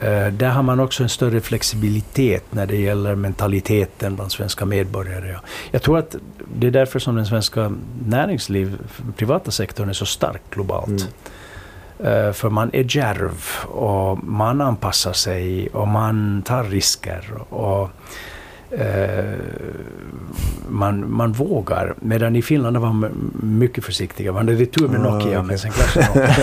eh, 0.00 0.32
där 0.32 0.48
har 0.48 0.62
man 0.62 0.80
också 0.80 1.02
en 1.02 1.08
större 1.08 1.40
flexibilitet 1.40 2.44
när 2.50 2.66
det 2.66 2.76
gäller 2.76 3.14
mentaliteten 3.14 4.14
bland 4.16 4.32
svenska 4.32 4.64
medborgare. 4.66 5.36
Jag 5.70 5.82
tror 5.82 5.98
att 5.98 6.16
det 6.54 6.66
är 6.66 6.70
därför 6.70 6.98
som 6.98 7.16
den 7.16 7.26
svenska 7.26 7.72
näringsliv, 8.06 8.78
privata 9.16 9.50
sektorn 9.50 9.88
är 9.88 9.92
så 9.92 10.06
stark 10.06 10.42
globalt. 10.50 10.88
Mm. 10.88 12.26
Eh, 12.26 12.32
För 12.32 12.50
man 12.50 12.70
är 12.72 12.96
djärv 12.96 13.44
och 13.66 14.24
man 14.24 14.60
anpassar 14.60 15.12
sig 15.12 15.68
och 15.68 15.88
man 15.88 16.42
tar 16.42 16.64
risker. 16.64 17.30
Och, 17.50 17.90
man, 20.68 21.10
man 21.12 21.32
vågar. 21.32 21.94
Medan 22.00 22.36
i 22.36 22.42
Finland 22.42 22.76
var 22.76 22.92
man 22.92 23.30
mycket 23.42 23.84
försiktiga. 23.84 24.32
Man 24.32 24.48
hade 24.48 24.66
tur 24.66 24.88
med 24.88 25.00
Nokia, 25.00 25.28
okej. 25.28 25.42
men 25.42 25.58
sen 25.58 25.70
kraschade 25.70 26.34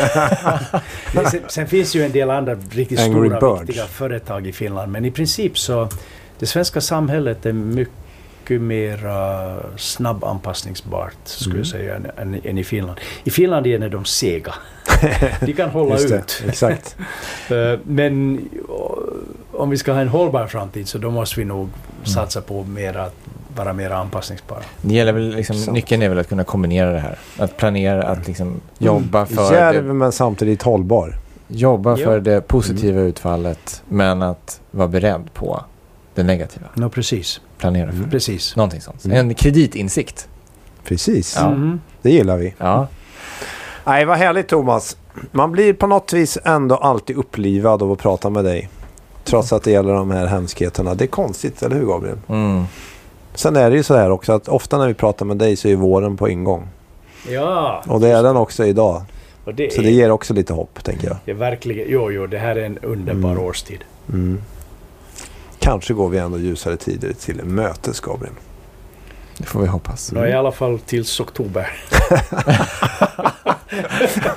sen, 1.31 1.41
sen 1.47 1.67
finns 1.67 1.95
ju 1.95 2.03
en 2.05 2.11
del 2.11 2.29
andra 2.29 2.55
riktigt 2.69 2.99
Angry 2.99 3.29
stora, 3.29 3.39
Birds. 3.55 3.69
viktiga 3.69 3.85
företag 3.85 4.47
i 4.47 4.51
Finland. 4.53 4.91
Men 4.91 5.05
i 5.05 5.11
princip 5.11 5.57
så, 5.57 5.89
det 6.39 6.45
svenska 6.45 6.81
samhället 6.81 7.45
är 7.45 7.53
mycket 7.53 8.61
mer 8.61 9.05
uh, 9.05 9.57
snabbanpassningsbart, 9.77 11.13
skulle 11.23 11.53
Mm. 11.55 11.59
jag 11.59 11.67
säga, 11.67 11.95
än, 11.95 12.33
än, 12.33 12.41
än 12.43 12.57
i 12.57 12.63
Finland. 12.63 12.99
I 13.23 13.29
Finland 13.31 13.67
är 13.67 13.89
de 13.89 14.05
sega. 14.05 14.53
De 15.41 15.53
kan 15.53 15.69
hålla 15.69 15.95
det, 15.95 16.15
ut. 16.15 16.43
exakt. 16.47 16.95
Eh, 17.49 17.79
Men 17.83 18.37
eh, 18.37 19.59
om 19.61 19.69
vi 19.69 19.77
ska 19.77 19.93
ha 19.93 20.01
en 20.01 20.07
hållbar 20.07 20.47
framtid 20.47 20.87
så 20.87 20.97
då 20.97 21.11
måste 21.11 21.39
vi 21.39 21.45
nog 21.45 21.59
Mm. 21.61 21.69
Satsa 22.07 22.41
på 22.41 22.63
mer 22.63 22.97
att 22.97 23.13
vara 23.55 23.73
mer 23.73 23.89
anpassningsbara. 23.89 24.59
Det 24.81 24.93
gäller 24.95 25.13
väl 25.13 25.35
liksom, 25.35 25.73
nyckeln 25.73 26.01
är 26.01 26.09
väl 26.09 26.19
att 26.19 26.29
kunna 26.29 26.43
kombinera 26.43 26.91
det 26.91 26.99
här. 26.99 27.17
Att 27.37 27.57
planera, 27.57 28.03
att 28.03 28.27
liksom 28.27 28.61
jobba 28.77 29.25
för, 29.25 29.53
Djärv 29.53 29.83
men 29.95 30.11
samtidigt 30.11 30.63
hållbar. 30.63 31.15
jobba 31.47 31.89
Ja. 31.97 32.05
för 32.05 32.19
det 32.19 32.41
positiva 32.47 33.01
utfallet 33.01 33.83
men 33.89 34.21
att 34.21 34.61
vara 34.71 34.87
beredd 34.87 35.33
på 35.33 35.63
det 36.15 36.23
negativa. 36.23 36.65
No, 36.73 36.89
precis. 36.89 37.41
Planera 37.57 37.89
för 37.91 37.97
Mm. 37.97 38.09
precis. 38.09 38.55
någonting 38.55 38.81
sånt. 38.81 39.05
Mm. 39.05 39.17
En 39.17 39.35
kreditinsikt. 39.35 40.27
Precis, 40.83 41.35
Ja. 41.39 41.55
Det 42.01 42.11
gillar 42.11 42.37
vi. 42.37 42.53
Ja, 42.57 42.87
Nej, 43.87 44.05
vad 44.05 44.17
härligt 44.17 44.47
Thomas. 44.47 44.97
Man 45.31 45.51
blir 45.51 45.73
på 45.73 45.87
något 45.87 46.13
vis 46.13 46.37
ändå 46.43 46.75
alltid 46.75 47.15
upplivad 47.17 47.83
av 47.83 47.91
att 47.91 47.99
prata 47.99 48.29
med 48.29 48.43
dig. 48.45 48.69
Trots 49.25 49.53
att 49.53 49.63
det 49.63 49.71
gäller 49.71 49.93
de 49.93 50.11
här 50.11 50.25
hemskheterna. 50.25 50.95
Det 50.95 51.05
är 51.05 51.07
konstigt, 51.07 51.63
eller 51.63 51.75
hur 51.75 51.85
Gabriel? 51.85 52.17
mm. 52.29 52.63
Sen 53.33 53.55
är 53.55 53.69
det 53.69 53.75
ju 53.75 53.83
så 53.83 53.95
här 53.95 54.09
också 54.11 54.33
att 54.33 54.47
ofta 54.47 54.77
när 54.77 54.87
vi 54.87 54.93
pratar 54.93 55.25
med 55.25 55.37
dig 55.37 55.55
så 55.55 55.67
är 55.67 55.75
våren 55.75 56.17
på 56.17 56.29
ingång. 56.29 56.67
Ja, 57.29 57.83
Och 57.87 57.99
det 57.99 58.07
är 58.09 58.23
den 58.23 58.35
också 58.37 58.65
idag. 58.65 59.01
det, 59.53 59.73
Så 59.73 59.79
är, 59.81 59.83
det 59.85 59.91
ger 59.91 60.11
också 60.11 60.33
lite 60.33 60.53
hopp, 60.53 60.83
tänker 60.83 61.07
jag. 61.07 61.17
det 61.25 61.31
är 61.31 61.35
verkligen... 61.35 61.85
Jo, 61.89 62.11
jo, 62.11 62.27
det 62.27 62.37
här 62.37 62.55
är 62.55 62.65
en 62.65 62.77
underbar 62.77 63.31
Mm. 63.31 63.43
årstid. 63.43 63.83
Mm. 64.09 64.41
Kanske 65.59 65.93
går 65.93 66.09
vi 66.09 66.17
ändå 66.17 66.37
ljusare 66.39 66.77
tider 66.77 67.13
till 67.13 67.43
mötes, 67.45 67.99
Gabriel. 67.99 68.33
det 69.37 69.43
får 69.45 69.59
vi 69.61 69.67
hoppas. 69.67 70.11
Nå, 70.11 70.25
I 70.25 70.33
alla 70.33 70.51
fall 70.51 70.79
tills 70.79 71.19
oktober. 71.19 71.67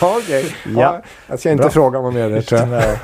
Ja, 0.00 0.16
okej. 0.18 0.54
Ja. 0.76 1.02
Jag 1.26 1.40
ska 1.40 1.50
inte 1.50 1.62
Bra. 1.62 1.70
fråga 1.70 2.00
något 2.00 2.14
mer, 2.14 2.28
det 2.30 2.42
tror 2.42 2.60
jag. 2.60 2.96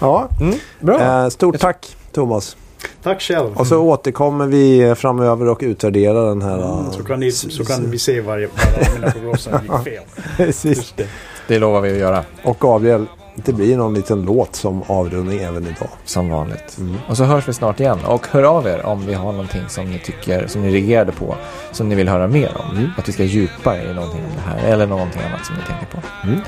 Ja, 0.00 0.28
Mm. 0.40 0.54
Bra. 0.80 1.00
eh, 1.24 1.28
stort 1.28 1.58
tack 1.60 1.96
Thomas. 2.12 2.56
Tack 3.02 3.20
själv. 3.22 3.56
Och 3.58 3.66
så 3.66 3.78
återkommer 3.78 4.46
vi 4.46 4.94
framöver 4.94 5.48
och 5.48 5.58
utvärderar 5.62 6.28
den 6.28 6.42
här. 6.42 6.78
Mm, 6.78 6.92
så, 6.92 7.04
kan 7.04 7.20
ni, 7.20 7.32
så 7.32 7.64
kan 7.64 7.90
vi 7.90 7.98
se 7.98 8.20
var, 8.20 8.38
var 8.38 8.94
mina 8.94 9.10
prognoser 9.10 9.60
gick 9.62 9.84
fel. 9.84 10.02
Precis. 10.36 10.92
det. 10.96 11.06
Det 11.48 11.58
lovar 11.58 11.80
vi 11.80 11.92
att 11.92 11.98
göra 11.98 12.24
Och 12.44 12.58
Gabriel, 12.60 13.06
det 13.34 13.52
blir 13.52 13.76
någon 13.76 13.94
liten 13.94 14.22
låt 14.22 14.56
som 14.56 14.82
avrundning 14.86 15.38
även 15.38 15.62
idag. 15.66 15.88
som 16.04 16.28
vanligt. 16.28 16.78
Mm. 16.78 16.96
Och 17.08 17.16
så 17.16 17.24
hörs 17.24 17.48
vi 17.48 17.52
snart 17.52 17.80
igen. 17.80 17.98
Och 18.04 18.26
hör 18.30 18.42
av 18.42 18.66
er 18.66 18.86
om 18.86 19.06
vi 19.06 19.14
har 19.14 19.32
någonting 19.32 19.68
som 19.68 19.90
ni 19.90 19.98
tycker, 19.98 20.46
som 20.46 20.62
ni 20.62 20.72
reagerade 20.72 21.12
på, 21.12 21.36
som 21.72 21.88
ni 21.88 21.94
vill 21.94 22.08
höra 22.08 22.26
mer 22.26 22.56
om. 22.56 22.76
Mm. 22.76 22.90
Att 22.98 23.08
vi 23.08 23.12
ska 23.12 23.24
djupare 23.24 23.82
i 23.82 23.94
någonting 23.94 24.20
om 24.24 24.30
det 24.36 24.50
här 24.50 24.72
eller 24.72 24.86
någonting 24.86 25.22
annat 25.22 25.46
som 25.46 25.56
ni 25.56 25.62
tänker 25.62 25.86
på. 25.86 26.26
Mm. 26.26 26.40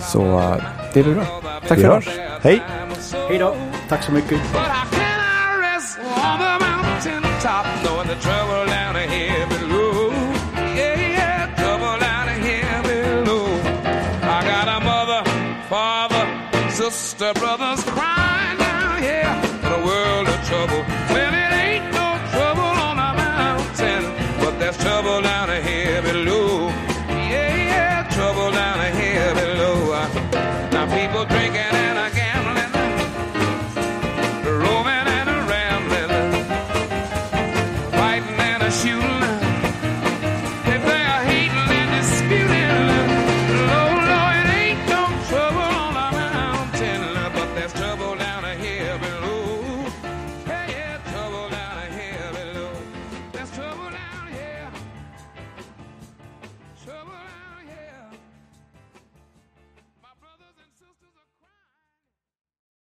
Så 0.00 0.38
eh, 0.38 0.56
det 0.94 1.02
blir 1.02 1.14
bra. 1.14 1.24
Tack 1.68 1.78
Vi 1.78 1.82
för 1.82 1.88
hörs. 1.88 2.08
Hej! 2.40 2.62
Hej 3.28 3.38
då. 3.38 3.54
Tack 3.88 4.02
så 4.02 4.12
mycket. 4.12 4.40
Brother. 17.22 17.61